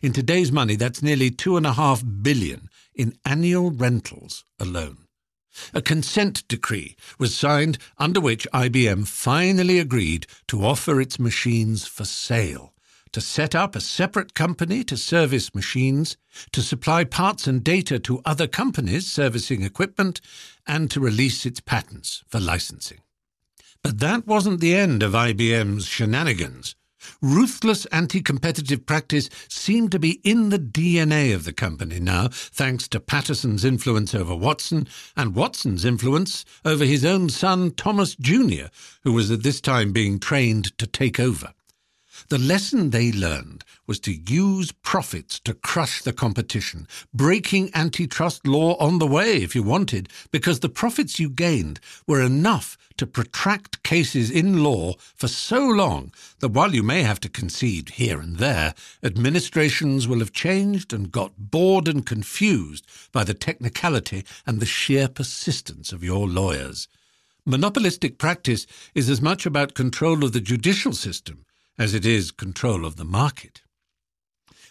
In 0.01 0.13
today's 0.13 0.51
money, 0.51 0.77
that's 0.77 1.03
nearly 1.03 1.31
2.5 1.31 2.23
billion 2.23 2.71
in 2.95 3.19
annual 3.27 3.71
rentals 3.71 4.47
alone. 4.59 5.06
A 5.75 5.83
consent 5.83 6.47
decree 6.49 6.97
was 7.19 7.37
signed 7.37 7.79
under 7.99 8.21
which 8.21 8.47
IBM 8.53 9.07
finally 9.07 9.79
agreed 9.79 10.27
to 10.49 10.65
offer 10.65 11.01
its 11.01 11.19
machines 11.19 11.87
for 11.87 12.05
sale, 12.05 12.75
to 13.13 13.21
set 13.21 13.55
up 13.55 13.75
a 13.75 13.81
separate 13.81 14.35
company 14.35 14.85
to 14.85 14.97
service 14.97 15.55
machines, 15.55 16.17
to 16.53 16.63
supply 16.63 17.05
parts 17.05 17.47
and 17.47 17.65
data 17.65 17.99
to 18.01 18.21
other 18.25 18.47
companies 18.47 19.11
servicing 19.11 19.63
equipment, 19.63 20.21
and 20.67 20.91
to 20.91 21.01
release 21.01 21.47
its 21.47 21.61
patents 21.61 22.23
for 22.29 22.41
licensing. 22.41 22.99
But 23.83 24.01
that 24.01 24.27
wasn't 24.27 24.61
the 24.61 24.75
end 24.75 25.03
of 25.03 25.13
IBM's 25.13 25.87
shenanigans. 25.87 26.75
Ruthless 27.21 27.87
anti 27.87 28.21
competitive 28.21 28.87
practice 28.87 29.29
seemed 29.49 29.93
to 29.93 29.99
be 29.99 30.21
in 30.25 30.51
the 30.51 30.59
DNA 30.59 31.35
of 31.35 31.45
the 31.45 31.53
company 31.53 32.01
now, 32.01 32.29
thanks 32.31 32.89
to 32.89 33.01
Patterson's 33.01 33.65
influence 33.65 34.15
over 34.15 34.35
Watson 34.35 34.87
and 35.17 35.35
Watson's 35.35 35.85
influence 35.85 36.45
over 36.65 36.85
his 36.85 37.05
own 37.05 37.29
son 37.29 37.71
Thomas 37.73 38.15
Jr., 38.17 38.67
who 39.03 39.13
was 39.13 39.31
at 39.31 39.43
this 39.43 39.61
time 39.61 39.93
being 39.93 40.19
trained 40.19 40.77
to 40.79 40.87
take 40.87 41.19
over. 41.19 41.53
The 42.29 42.39
lesson 42.39 42.91
they 42.91 43.13
learned 43.13 43.65
was 43.87 44.01
to 44.01 44.13
use 44.13 44.73
profits 44.73 45.39
to 45.41 45.55
crush 45.55 46.03
the 46.03 46.13
competition, 46.13 46.89
breaking 47.15 47.71
antitrust 47.75 48.47
law 48.47 48.77
on 48.79 48.99
the 48.99 49.07
way 49.07 49.43
if 49.43 49.55
you 49.55 49.63
wanted, 49.63 50.09
because 50.31 50.61
the 50.61 50.69
profits 50.69 51.21
you 51.21 51.31
gained 51.31 51.81
were 52.07 52.23
enough 52.23 52.77
to 52.97 53.07
protract 53.07 53.83
cases 53.83 54.31
in 54.31 54.63
law 54.63 54.95
for 55.15 55.29
so 55.29 55.67
long 55.67 56.13
that 56.41 56.49
while 56.49 56.75
you 56.75 56.83
may 56.83 57.03
have 57.03 57.21
to 57.21 57.29
concede 57.29 57.91
here 57.91 58.21
and 58.21 58.39
there, 58.39 58.75
administrations 59.03 60.09
will 60.09 60.19
have 60.19 60.33
changed 60.33 60.93
and 60.93 61.13
got 61.13 61.33
bored 61.39 61.89
and 61.89 62.07
confused 62.07 62.87
by 63.13 63.25
the 63.25 63.35
technicality 63.35 64.25
and 64.47 64.61
the 64.61 64.67
sheer 64.67 65.09
persistence 65.09 65.93
of 65.93 66.03
your 66.03 66.27
lawyers. 66.27 66.89
Monopolistic 67.45 68.19
practice 68.19 68.67
is 68.95 69.09
as 69.09 69.23
much 69.23 69.47
about 69.47 69.75
control 69.75 70.25
of 70.25 70.33
the 70.33 70.41
judicial 70.41 70.93
system 70.93 71.46
as 71.79 71.95
it 71.95 72.07
is 72.07 72.31
control 72.31 72.85
of 72.85 72.97
the 72.97 73.05
market. 73.05 73.63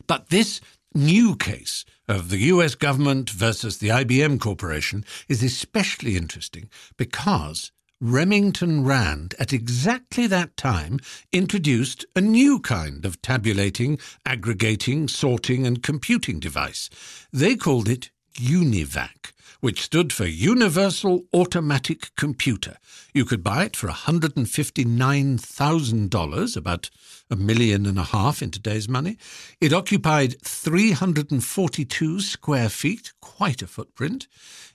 But 0.07 0.29
this 0.29 0.61
new 0.93 1.35
case 1.35 1.85
of 2.07 2.29
the 2.29 2.37
US 2.37 2.75
government 2.75 3.29
versus 3.29 3.77
the 3.77 3.89
IBM 3.89 4.39
Corporation 4.39 5.03
is 5.27 5.43
especially 5.43 6.15
interesting 6.15 6.69
because 6.97 7.71
Remington 8.01 8.83
Rand, 8.83 9.35
at 9.39 9.53
exactly 9.53 10.27
that 10.27 10.57
time, 10.57 10.99
introduced 11.31 12.05
a 12.15 12.21
new 12.21 12.59
kind 12.59 13.05
of 13.05 13.21
tabulating, 13.21 13.99
aggregating, 14.25 15.07
sorting, 15.07 15.65
and 15.65 15.81
computing 15.81 16.39
device. 16.39 16.89
They 17.31 17.55
called 17.55 17.87
it 17.87 18.11
UNIVAC, 18.35 19.31
which 19.59 19.81
stood 19.81 20.13
for 20.13 20.25
Universal 20.25 21.25
Automatic 21.33 22.11
Computer. 22.15 22.77
You 23.13 23.25
could 23.25 23.43
buy 23.43 23.65
it 23.65 23.75
for 23.75 23.87
$159,000, 23.87 26.57
about 26.57 26.89
a 27.29 27.35
million 27.35 27.85
and 27.85 27.97
a 27.97 28.03
half 28.03 28.41
in 28.41 28.51
today's 28.51 28.87
money. 28.87 29.17
It 29.59 29.73
occupied 29.73 30.41
342 30.41 32.21
square 32.21 32.69
feet, 32.69 33.11
quite 33.21 33.61
a 33.61 33.67
footprint. 33.67 34.27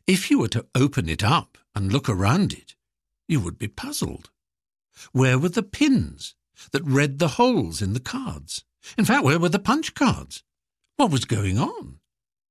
If 0.06 0.30
you 0.30 0.38
were 0.38 0.48
to 0.48 0.66
open 0.74 1.08
it 1.08 1.22
up 1.22 1.58
and 1.74 1.92
look 1.92 2.08
around 2.08 2.52
it, 2.52 2.74
you 3.28 3.40
would 3.40 3.58
be 3.58 3.68
puzzled. 3.68 4.30
Where 5.12 5.38
were 5.38 5.50
the 5.50 5.62
pins 5.62 6.34
that 6.72 6.84
read 6.84 7.18
the 7.18 7.28
holes 7.28 7.80
in 7.80 7.92
the 7.92 8.00
cards? 8.00 8.64
In 8.98 9.04
fact, 9.04 9.24
where 9.24 9.38
were 9.38 9.48
the 9.48 9.58
punch 9.58 9.94
cards? 9.94 10.42
What 10.96 11.12
was 11.12 11.24
going 11.24 11.58
on? 11.58 11.99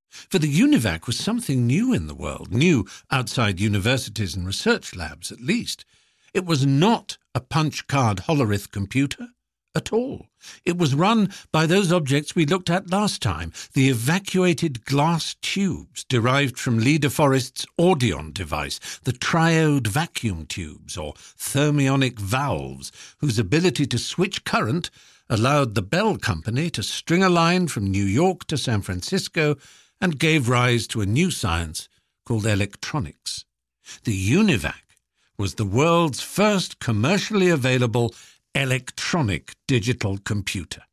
For 0.09 0.39
the 0.39 0.51
UNIVAC 0.51 1.07
was 1.07 1.17
something 1.17 1.65
new 1.65 1.93
in 1.93 2.07
the 2.07 2.15
world, 2.15 2.51
new 2.51 2.85
outside 3.11 3.59
universities 3.59 4.35
and 4.35 4.45
research 4.45 4.95
labs 4.95 5.31
at 5.31 5.41
least. 5.41 5.85
It 6.33 6.45
was 6.45 6.65
not 6.65 7.17
a 7.33 7.39
punch 7.39 7.87
card 7.87 8.19
Hollerith 8.19 8.71
computer 8.71 9.29
at 9.75 9.93
all. 9.93 10.27
It 10.65 10.77
was 10.77 10.95
run 10.95 11.31
by 11.51 11.65
those 11.65 11.91
objects 11.91 12.35
we 12.35 12.45
looked 12.45 12.69
at 12.69 12.89
last 12.89 13.21
time, 13.21 13.53
the 13.73 13.89
evacuated 13.89 14.85
glass 14.85 15.35
tubes 15.41 16.03
derived 16.03 16.57
from 16.57 16.79
Lee 16.79 16.97
De 16.97 17.09
Forest's 17.09 17.65
Audion 17.79 18.33
device, 18.33 18.79
the 19.03 19.13
triode 19.13 19.87
vacuum 19.87 20.45
tubes 20.45 20.97
or 20.97 21.13
thermionic 21.13 22.17
valves, 22.19 22.91
whose 23.19 23.37
ability 23.37 23.85
to 23.87 23.97
switch 23.97 24.43
current 24.43 24.89
allowed 25.29 25.75
the 25.75 25.83
Bell 25.83 26.17
Company 26.17 26.69
to 26.71 26.81
string 26.81 27.23
a 27.23 27.29
line 27.29 27.67
from 27.67 27.91
New 27.91 28.05
York 28.05 28.45
to 28.47 28.57
San 28.57 28.81
Francisco 28.81 29.55
and 30.01 30.19
gave 30.19 30.49
rise 30.49 30.87
to 30.87 31.01
a 31.01 31.05
new 31.05 31.31
science 31.31 31.89
called 32.25 32.45
electronics. 32.45 33.45
The 34.03 34.31
UNIVAC 34.31 34.73
was 35.37 35.55
the 35.55 35.65
world's 35.65 36.21
first 36.21 36.79
commercially 36.79 37.49
available 37.49 38.13
electronic 38.53 39.55
digital 39.67 40.17
computer. 40.17 40.83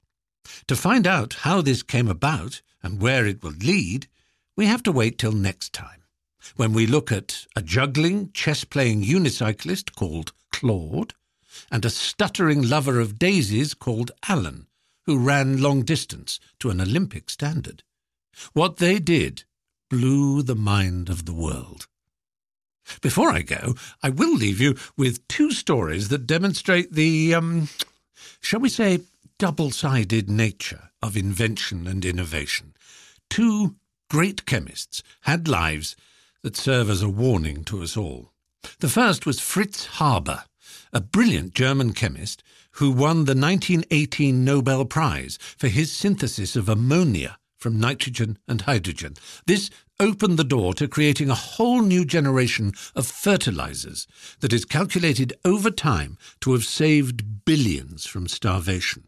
To 0.69 0.77
find 0.77 1.07
out 1.07 1.35
how 1.41 1.61
this 1.61 1.83
came 1.83 2.09
about 2.09 2.63
and 2.83 3.01
where 3.01 3.27
it 3.27 3.43
will 3.43 3.53
lead, 3.53 4.07
we 4.57 4.67
have 4.67 4.83
to 4.85 4.93
wait 4.93 5.19
till 5.19 5.33
next 5.33 5.73
time, 5.73 6.05
when 6.55 6.73
we 6.73 6.87
look 6.87 7.11
at 7.11 7.47
a 7.57 7.63
juggling, 7.63 8.31
chess 8.33 8.65
playing 8.65 9.03
unicyclist 9.03 9.95
called 9.97 10.33
Claude 10.53 11.15
and 11.71 11.85
a 11.85 11.91
stuttering 11.91 12.63
lover 12.63 13.01
of 13.01 13.19
daisies 13.19 13.75
called 13.75 14.13
Alan, 14.29 14.67
who 15.05 15.19
ran 15.19 15.61
long 15.61 15.83
distance 15.83 16.39
to 16.61 16.71
an 16.71 16.81
Olympic 16.81 17.29
standard. 17.31 17.83
What 18.53 18.77
they 18.77 18.99
did 18.99 19.45
blew 19.89 20.43
the 20.43 20.57
mind 20.57 21.09
of 21.09 21.25
the 21.25 21.35
world. 21.35 21.87
Before 23.01 23.31
I 23.31 23.43
go, 23.43 23.75
I 24.03 24.11
will 24.11 24.35
leave 24.35 24.61
you 24.61 24.77
with 24.97 25.27
two 25.29 25.51
stories 25.51 26.09
that 26.09 26.27
demonstrate 26.27 26.93
the, 26.93 27.35
um, 27.35 27.69
shall 28.41 28.61
we 28.61 28.69
say, 28.69 29.01
double 29.39 29.71
sided 29.71 30.31
nature 30.31 30.91
of 31.03 31.17
invention 31.17 31.87
and 31.87 32.05
innovation. 32.05 32.75
Two 33.29 33.77
great 34.09 34.47
chemists 34.47 35.03
had 35.23 35.49
lives 35.49 35.97
that 36.43 36.57
serve 36.57 36.89
as 36.89 37.03
a 37.03 37.09
warning 37.09 37.65
to 37.65 37.83
us 37.83 37.97
all. 37.97 38.33
The 38.79 38.89
first 38.89 39.27
was 39.27 39.41
Fritz 39.41 39.99
Haber, 39.99 40.45
a 40.93 41.01
brilliant 41.01 41.55
German 41.55 41.93
chemist 41.93 42.43
who 42.73 42.91
won 42.91 43.25
the 43.25 43.35
1918 43.35 44.45
Nobel 44.45 44.85
Prize 44.85 45.39
for 45.57 45.69
his 45.69 45.93
synthesis 45.93 46.57
of 46.57 46.69
ammonia 46.69 47.39
from 47.57 47.81
nitrogen 47.81 48.39
and 48.47 48.63
hydrogen. 48.63 49.15
This 49.47 49.71
opened 49.99 50.39
the 50.39 50.45
door 50.45 50.75
to 50.75 50.89
creating 50.89 51.31
a 51.31 51.35
whole 51.35 51.83
new 51.83 52.05
generation 52.05 52.73
of 52.95 53.07
fertilizers 53.07 54.07
that 54.41 54.53
is 54.53 54.65
calculated 54.65 55.33
over 55.45 55.71
time 55.71 56.19
to 56.41 56.53
have 56.53 56.65
saved 56.65 57.45
billions 57.45 58.07
from 58.07 58.29
starvation. 58.29 59.05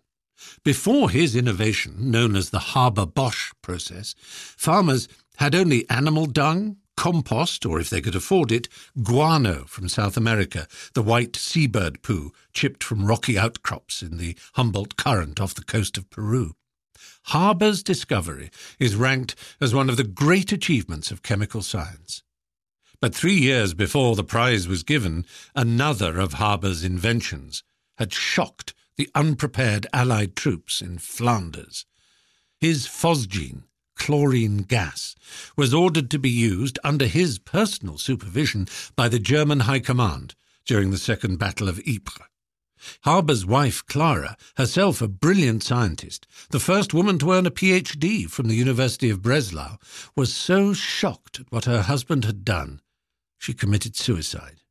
Before 0.64 1.10
his 1.10 1.34
innovation, 1.34 2.10
known 2.10 2.36
as 2.36 2.50
the 2.50 2.60
Haber 2.60 3.06
Bosch 3.06 3.52
process, 3.62 4.14
farmers 4.18 5.08
had 5.36 5.54
only 5.54 5.88
animal 5.90 6.26
dung, 6.26 6.76
compost, 6.96 7.64
or 7.64 7.78
if 7.78 7.90
they 7.90 8.00
could 8.00 8.16
afford 8.16 8.50
it, 8.50 8.68
guano 9.02 9.64
from 9.66 9.88
South 9.88 10.16
America, 10.16 10.66
the 10.94 11.02
white 11.02 11.36
seabird 11.36 12.02
poo 12.02 12.32
chipped 12.52 12.82
from 12.82 13.06
rocky 13.06 13.38
outcrops 13.38 14.02
in 14.02 14.16
the 14.16 14.36
Humboldt 14.54 14.96
Current 14.96 15.40
off 15.40 15.54
the 15.54 15.62
coast 15.62 15.96
of 15.96 16.10
Peru. 16.10 16.54
Haber's 17.26 17.82
discovery 17.82 18.50
is 18.78 18.96
ranked 18.96 19.34
as 19.60 19.74
one 19.74 19.88
of 19.88 19.96
the 19.96 20.04
great 20.04 20.52
achievements 20.52 21.10
of 21.10 21.22
chemical 21.22 21.62
science. 21.62 22.22
But 23.00 23.14
three 23.14 23.36
years 23.38 23.74
before 23.74 24.16
the 24.16 24.24
prize 24.24 24.66
was 24.66 24.82
given, 24.82 25.24
another 25.54 26.18
of 26.18 26.34
Haber's 26.34 26.82
inventions 26.82 27.62
had 27.96 28.12
shocked 28.12 28.74
the 28.96 29.08
unprepared 29.14 29.86
Allied 29.92 30.34
troops 30.34 30.82
in 30.82 30.98
Flanders. 30.98 31.86
His 32.60 32.86
phosgene, 32.86 33.64
chlorine 33.94 34.58
gas, 34.58 35.14
was 35.56 35.72
ordered 35.72 36.10
to 36.10 36.18
be 36.18 36.30
used 36.30 36.78
under 36.82 37.06
his 37.06 37.38
personal 37.38 37.98
supervision 37.98 38.66
by 38.96 39.08
the 39.08 39.20
German 39.20 39.60
High 39.60 39.80
Command 39.80 40.34
during 40.66 40.90
the 40.90 40.98
Second 40.98 41.38
Battle 41.38 41.68
of 41.68 41.80
Ypres. 41.86 42.26
Haber's 43.02 43.44
wife, 43.44 43.84
Clara, 43.86 44.36
herself 44.56 45.00
a 45.00 45.08
brilliant 45.08 45.62
scientist, 45.62 46.26
the 46.50 46.60
first 46.60 46.94
woman 46.94 47.18
to 47.18 47.32
earn 47.32 47.46
a 47.46 47.50
PhD 47.50 48.28
from 48.28 48.48
the 48.48 48.54
University 48.54 49.10
of 49.10 49.22
Breslau, 49.22 49.76
was 50.16 50.34
so 50.34 50.72
shocked 50.72 51.40
at 51.40 51.50
what 51.50 51.64
her 51.64 51.82
husband 51.82 52.24
had 52.24 52.44
done, 52.44 52.80
she 53.38 53.52
committed 53.54 53.96
suicide. 53.96 54.62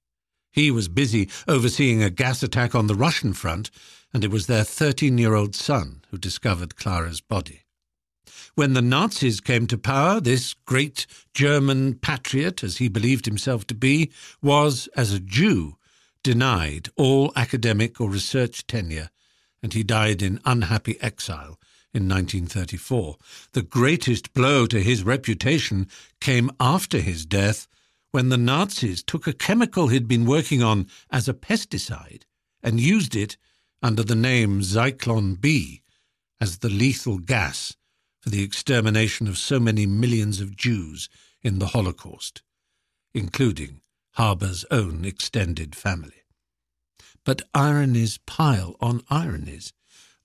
He 0.51 0.72
was 0.72 0.88
busy 0.88 1.30
overseeing 1.47 2.01
a 2.01 2.10
gas 2.10 2.41
attack 2.41 2.74
on 2.74 2.88
the 2.88 2.95
Russian 2.95 3.34
front, 3.34 3.70
and 4.14 4.24
it 4.24 4.32
was 4.32 4.47
their 4.47 4.64
13 4.64 5.18
year 5.18 5.36
old 5.36 5.55
son 5.55 6.03
who 6.10 6.18
discovered 6.18 6.76
Clara's 6.76 7.22
body. 7.22 7.62
When 8.55 8.74
the 8.74 8.82
Nazis 8.82 9.39
came 9.39 9.68
to 9.68 9.78
power, 9.78 10.20
this 10.20 10.55
great 10.55 11.05
German 11.36 11.93
patriot, 11.93 12.64
as 12.64 12.78
he 12.78 12.88
believed 12.88 13.28
himself 13.28 13.68
to 13.68 13.76
be, 13.76 14.12
was, 14.41 14.89
as 14.95 15.14
a 15.14 15.20
Jew, 15.20 15.78
denied 16.28 16.89
all 16.97 17.32
academic 17.38 18.01
or 18.01 18.09
research 18.09 18.67
tenure, 18.67 19.09
and 19.63 19.73
he 19.73 19.82
died 19.82 20.21
in 20.21 20.41
unhappy 20.43 20.97
exile 21.01 21.57
in 21.93 22.09
1934. 22.09 23.15
The 23.53 23.61
greatest 23.61 24.34
blow 24.34 24.65
to 24.65 24.84
his 24.84 25.03
reputation 25.03 25.88
came 26.19 26.51
after 26.59 26.99
his 26.99 27.25
death 27.25 27.65
when 28.11 28.28
the 28.28 28.38
Nazis 28.38 29.01
took 29.01 29.25
a 29.25 29.32
chemical 29.32 29.88
he'd 29.88 30.05
been 30.05 30.25
working 30.25 30.61
on 30.61 30.88
as 31.09 31.30
a 31.30 31.34
pesticide 31.34 32.23
and 32.61 32.78
used 32.78 33.15
it 33.15 33.38
under 33.82 34.03
the 34.03 34.13
name 34.13 34.59
Zyklon 34.59 35.39
B 35.39 35.82
as 36.41 36.57
the 36.57 36.69
lethal 36.69 37.19
gas 37.19 37.73
for 38.19 38.32
the 38.32 38.43
extermination 38.43 39.30
of 39.30 39.38
so 39.38 39.61
many 39.61 39.86
millions 39.86 40.41
of 40.41 40.57
Jews 40.57 41.07
in 41.41 41.59
the 41.59 41.67
Holocaust, 41.67 42.41
including 43.13 43.80
Haber's 44.17 44.65
own 44.69 45.05
extended 45.05 45.73
family. 45.73 46.16
But 47.28 47.41
ironies 47.53 48.19
pile 48.19 48.78
on 48.80 49.03
ironies. 49.09 49.73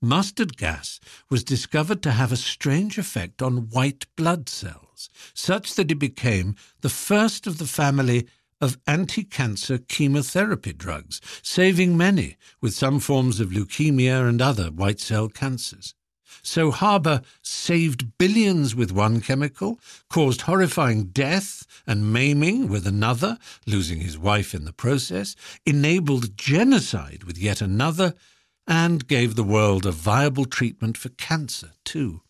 Mustard 0.01 0.57
gas 0.57 1.01
was 1.29 1.43
discovered 1.43 2.01
to 2.05 2.13
have 2.13 2.31
a 2.31 2.37
strange 2.37 2.97
effect 2.97 3.43
on 3.43 3.71
white 3.71 4.07
blood 4.15 4.49
cells, 4.49 5.11
such 5.35 5.75
that 5.75 5.91
it 5.91 5.97
became 5.97 6.55
the 6.81 6.89
first 6.89 7.49
of 7.49 7.59
the 7.59 7.67
family 7.67 8.29
of 8.61 8.79
anti 8.87 9.25
cancer 9.25 9.79
chemotherapy 9.79 10.73
drugs, 10.73 11.21
saving 11.43 11.97
many 11.97 12.37
with 12.61 12.73
some 12.73 13.01
forms 13.01 13.41
of 13.41 13.51
leukemia 13.51 14.29
and 14.29 14.41
other 14.41 14.71
white 14.71 15.01
cell 15.01 15.29
cancers. 15.29 15.97
So 16.43 16.71
Haber 16.71 17.23
saved 17.43 18.17
billions 18.19 18.75
with 18.75 18.93
one 18.93 19.21
chemical, 19.21 19.79
caused 20.09 20.43
horrifying 20.43 21.07
death 21.07 21.67
and 21.87 22.13
maiming 22.13 22.69
with 22.69 22.87
another, 22.87 23.39
losing 23.67 24.01
his 24.01 24.19
wife 24.19 24.55
in 24.55 24.65
the 24.65 24.73
process, 24.73 25.37
enabled 25.67 26.37
genocide 26.37 27.25
with 27.25 27.37
yet 27.37 27.61
another, 27.61 28.15
and 28.67 29.09
gave 29.09 29.35
the 29.35 29.45
world 29.45 29.85
a 29.85 29.91
viable 29.91 30.45
treatment 30.45 30.97
for 30.97 31.09
cancer, 31.11 31.73
too. 31.85 32.23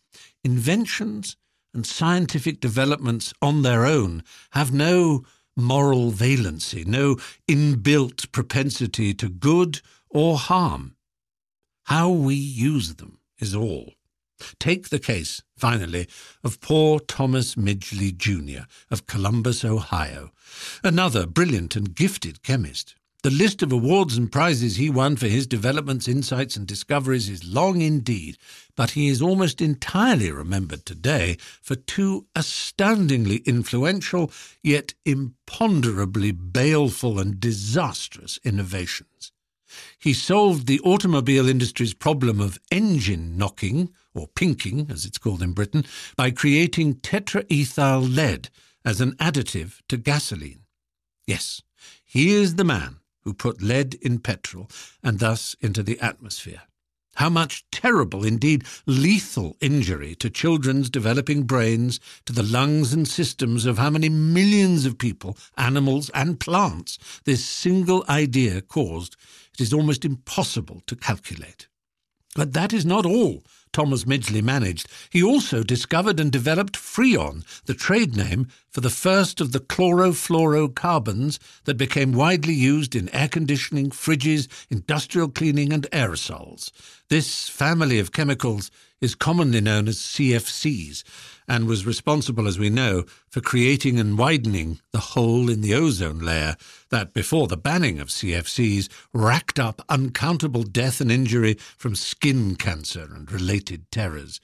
Inventions 0.42 1.36
and 1.74 1.86
scientific 1.86 2.60
developments 2.60 3.32
on 3.40 3.62
their 3.62 3.86
own 3.86 4.22
have 4.50 4.72
no 4.72 5.24
moral 5.56 6.12
valency, 6.12 6.86
no 6.86 7.16
inbuilt 7.48 8.30
propensity 8.32 9.14
to 9.14 9.28
good 9.28 9.80
or 10.08 10.38
harm. 10.38 10.96
How 11.84 12.10
we 12.10 12.34
use 12.34 12.94
them 12.94 13.18
is 13.42 13.54
all. 13.54 13.92
Take 14.58 14.88
the 14.88 14.98
case, 14.98 15.42
finally, 15.56 16.08
of 16.42 16.60
poor 16.60 17.00
Thomas 17.00 17.54
Midgley, 17.54 18.16
Jr. 18.16 18.64
of 18.90 19.06
Columbus, 19.06 19.64
Ohio, 19.64 20.30
another 20.82 21.26
brilliant 21.26 21.76
and 21.76 21.94
gifted 21.94 22.42
chemist. 22.42 22.94
The 23.22 23.30
list 23.30 23.62
of 23.62 23.70
awards 23.70 24.16
and 24.16 24.32
prizes 24.32 24.76
he 24.76 24.90
won 24.90 25.14
for 25.14 25.28
his 25.28 25.46
developments, 25.46 26.08
insights, 26.08 26.56
and 26.56 26.66
discoveries 26.66 27.28
is 27.28 27.44
long 27.44 27.80
indeed, 27.80 28.36
but 28.74 28.90
he 28.92 29.06
is 29.06 29.22
almost 29.22 29.60
entirely 29.60 30.32
remembered 30.32 30.84
today 30.84 31.36
for 31.60 31.76
two 31.76 32.26
astoundingly 32.34 33.36
influential, 33.46 34.32
yet 34.60 34.94
imponderably 35.04 36.32
baleful 36.32 37.20
and 37.20 37.38
disastrous 37.38 38.40
innovations. 38.42 39.30
He 39.98 40.12
solved 40.12 40.66
the 40.66 40.80
automobile 40.80 41.48
industry's 41.48 41.94
problem 41.94 42.40
of 42.40 42.58
engine 42.70 43.36
knocking, 43.36 43.90
or 44.14 44.28
pinking 44.28 44.88
as 44.90 45.04
it's 45.04 45.18
called 45.18 45.42
in 45.42 45.52
Britain, 45.52 45.84
by 46.16 46.30
creating 46.30 46.96
tetraethyl 46.96 48.14
lead 48.14 48.50
as 48.84 49.00
an 49.00 49.12
additive 49.12 49.80
to 49.88 49.96
gasoline. 49.96 50.60
Yes, 51.26 51.62
he 52.04 52.32
is 52.32 52.56
the 52.56 52.64
man 52.64 52.96
who 53.22 53.32
put 53.32 53.62
lead 53.62 53.94
in 53.94 54.18
petrol 54.18 54.68
and 55.02 55.18
thus 55.18 55.54
into 55.60 55.82
the 55.82 55.98
atmosphere. 56.00 56.62
How 57.16 57.28
much 57.28 57.64
terrible, 57.70 58.24
indeed 58.24 58.64
lethal 58.86 59.56
injury 59.60 60.14
to 60.16 60.30
children's 60.30 60.88
developing 60.88 61.42
brains, 61.42 62.00
to 62.24 62.32
the 62.32 62.42
lungs 62.42 62.94
and 62.94 63.06
systems 63.06 63.66
of 63.66 63.76
how 63.76 63.90
many 63.90 64.08
millions 64.08 64.86
of 64.86 64.96
people, 64.96 65.36
animals, 65.58 66.08
and 66.14 66.40
plants 66.40 66.98
this 67.24 67.44
single 67.44 68.02
idea 68.08 68.62
caused, 68.62 69.16
it 69.54 69.60
is 69.60 69.72
almost 69.72 70.04
impossible 70.04 70.82
to 70.86 70.96
calculate. 70.96 71.68
But 72.34 72.54
that 72.54 72.72
is 72.72 72.86
not 72.86 73.04
all 73.04 73.42
Thomas 73.72 74.04
Midgley 74.04 74.42
managed, 74.42 74.86
he 75.08 75.22
also 75.22 75.62
discovered 75.62 76.20
and 76.20 76.30
developed 76.30 76.76
Freon, 76.76 77.42
the 77.64 77.72
trade 77.74 78.14
name 78.14 78.48
for 78.68 78.82
the 78.82 78.90
first 78.90 79.40
of 79.40 79.52
the 79.52 79.60
chlorofluorocarbons 79.60 81.38
that 81.64 81.78
became 81.78 82.12
widely 82.12 82.52
used 82.52 82.94
in 82.94 83.08
air 83.14 83.28
conditioning, 83.28 83.88
fridges, 83.88 84.46
industrial 84.70 85.28
cleaning, 85.30 85.72
and 85.72 85.90
aerosols. 85.90 86.70
This 87.08 87.48
family 87.48 87.98
of 87.98 88.12
chemicals 88.12 88.70
is 89.02 89.16
commonly 89.16 89.60
known 89.60 89.88
as 89.88 89.98
CFCs 89.98 91.02
and 91.48 91.66
was 91.66 91.84
responsible, 91.84 92.46
as 92.46 92.58
we 92.58 92.70
know, 92.70 93.04
for 93.28 93.40
creating 93.40 93.98
and 93.98 94.16
widening 94.16 94.80
the 94.92 95.00
hole 95.00 95.50
in 95.50 95.60
the 95.60 95.74
ozone 95.74 96.20
layer 96.20 96.56
that, 96.90 97.12
before 97.12 97.48
the 97.48 97.56
banning 97.56 97.98
of 97.98 98.08
CFCs, 98.08 98.88
racked 99.12 99.58
up 99.58 99.84
uncountable 99.88 100.62
death 100.62 101.00
and 101.00 101.10
injury 101.10 101.54
from 101.76 101.96
skin 101.96 102.54
cancer 102.54 103.08
and 103.12 103.30
related 103.30 103.90
terrors. 103.90 104.40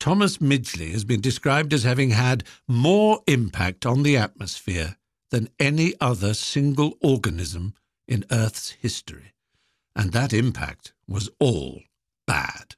Thomas 0.00 0.38
Midgley 0.38 0.90
has 0.92 1.04
been 1.04 1.20
described 1.20 1.72
as 1.72 1.84
having 1.84 2.10
had 2.10 2.42
more 2.66 3.20
impact 3.28 3.86
on 3.86 4.02
the 4.02 4.16
atmosphere 4.16 4.96
than 5.30 5.48
any 5.60 5.94
other 6.00 6.34
single 6.34 6.94
organism 7.00 7.74
in 8.08 8.24
Earth's 8.30 8.70
history. 8.70 9.32
And 9.94 10.12
that 10.12 10.32
impact 10.32 10.92
was 11.06 11.28
all 11.38 11.82
bad. 12.26 12.74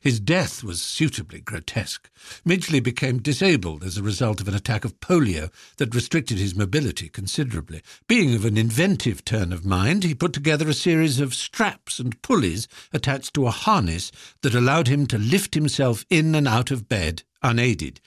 His 0.00 0.20
death 0.20 0.62
was 0.62 0.80
suitably 0.82 1.40
grotesque. 1.40 2.10
Midgley 2.46 2.82
became 2.82 3.18
disabled 3.18 3.82
as 3.82 3.96
a 3.96 4.02
result 4.02 4.40
of 4.40 4.48
an 4.48 4.54
attack 4.54 4.84
of 4.84 4.98
polio 5.00 5.50
that 5.78 5.94
restricted 5.94 6.38
his 6.38 6.54
mobility 6.54 7.08
considerably. 7.08 7.82
Being 8.06 8.34
of 8.34 8.44
an 8.44 8.56
inventive 8.56 9.24
turn 9.24 9.52
of 9.52 9.64
mind, 9.64 10.04
he 10.04 10.14
put 10.14 10.32
together 10.32 10.68
a 10.68 10.74
series 10.74 11.20
of 11.20 11.34
straps 11.34 11.98
and 11.98 12.20
pulleys 12.22 12.68
attached 12.92 13.34
to 13.34 13.46
a 13.46 13.50
harness 13.50 14.12
that 14.42 14.54
allowed 14.54 14.88
him 14.88 15.06
to 15.06 15.18
lift 15.18 15.54
himself 15.54 16.04
in 16.10 16.34
and 16.34 16.46
out 16.46 16.70
of 16.70 16.88
bed 16.88 17.22
unaided. 17.42 18.00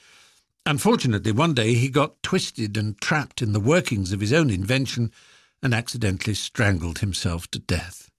Unfortunately, 0.65 1.31
one 1.31 1.53
day 1.53 1.73
he 1.73 1.89
got 1.89 2.21
twisted 2.23 2.77
and 2.77 2.99
trapped 3.01 3.41
in 3.41 3.51
the 3.51 3.59
workings 3.59 4.13
of 4.13 4.21
his 4.21 4.31
own 4.31 4.49
invention 4.49 5.11
and 5.61 5.73
accidentally 5.73 6.33
strangled 6.33 6.99
himself 6.99 7.49
to 7.51 7.59
death. 7.59 8.09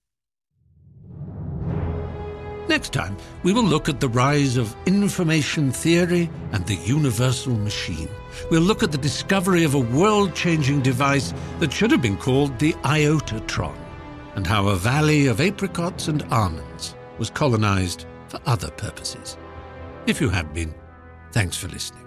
Next 2.67 2.93
time, 2.93 3.15
we 3.43 3.53
will 3.53 3.63
look 3.63 3.89
at 3.89 3.99
the 3.99 4.09
rise 4.09 4.57
of 4.57 4.75
information 4.87 5.71
theory 5.71 6.29
and 6.51 6.65
the 6.65 6.75
universal 6.75 7.53
machine. 7.53 8.09
We'll 8.49 8.61
look 8.61 8.81
at 8.81 8.91
the 8.91 8.97
discovery 8.97 9.63
of 9.63 9.75
a 9.75 9.79
world 9.79 10.33
changing 10.33 10.81
device 10.81 11.33
that 11.59 11.71
should 11.71 11.91
have 11.91 12.01
been 12.01 12.17
called 12.17 12.57
the 12.57 12.73
Iotatron, 12.83 13.75
and 14.35 14.47
how 14.47 14.67
a 14.67 14.75
valley 14.75 15.27
of 15.27 15.41
apricots 15.41 16.07
and 16.07 16.23
almonds 16.31 16.95
was 17.19 17.29
colonized 17.29 18.05
for 18.27 18.39
other 18.47 18.71
purposes. 18.71 19.37
If 20.07 20.19
you 20.19 20.29
have 20.29 20.53
been, 20.53 20.73
thanks 21.31 21.55
for 21.55 21.67
listening. 21.67 22.05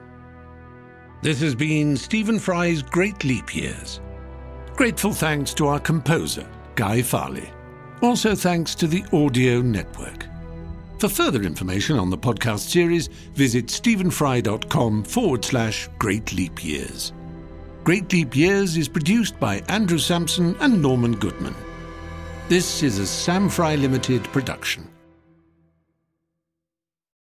This 1.22 1.40
has 1.40 1.54
been 1.54 1.96
Stephen 1.96 2.38
Fry's 2.38 2.82
Great 2.82 3.24
Leap 3.24 3.54
Years. 3.54 4.00
Grateful 4.74 5.12
thanks 5.12 5.54
to 5.54 5.66
our 5.68 5.80
composer, 5.80 6.48
Guy 6.74 7.02
Farley. 7.02 7.50
Also 8.02 8.34
thanks 8.34 8.74
to 8.76 8.86
the 8.86 9.04
Audio 9.12 9.60
Network. 9.60 10.26
For 10.98 11.08
further 11.08 11.44
information 11.44 11.96
on 11.96 12.10
the 12.10 12.18
podcast 12.18 12.70
series, 12.70 13.06
visit 13.06 13.66
stephenfry.com 13.66 15.04
forward 15.04 15.44
slash 15.44 15.88
Great 15.96 16.32
Leap 16.32 16.64
Years. 16.64 17.12
Great 17.84 18.12
Leap 18.12 18.34
Years 18.34 18.76
is 18.76 18.88
produced 18.88 19.38
by 19.38 19.60
Andrew 19.68 19.98
Sampson 19.98 20.56
and 20.58 20.82
Norman 20.82 21.14
Goodman. 21.14 21.54
This 22.48 22.82
is 22.82 22.98
a 22.98 23.02
SamFry 23.02 23.80
Limited 23.80 24.24
production. 24.24 24.87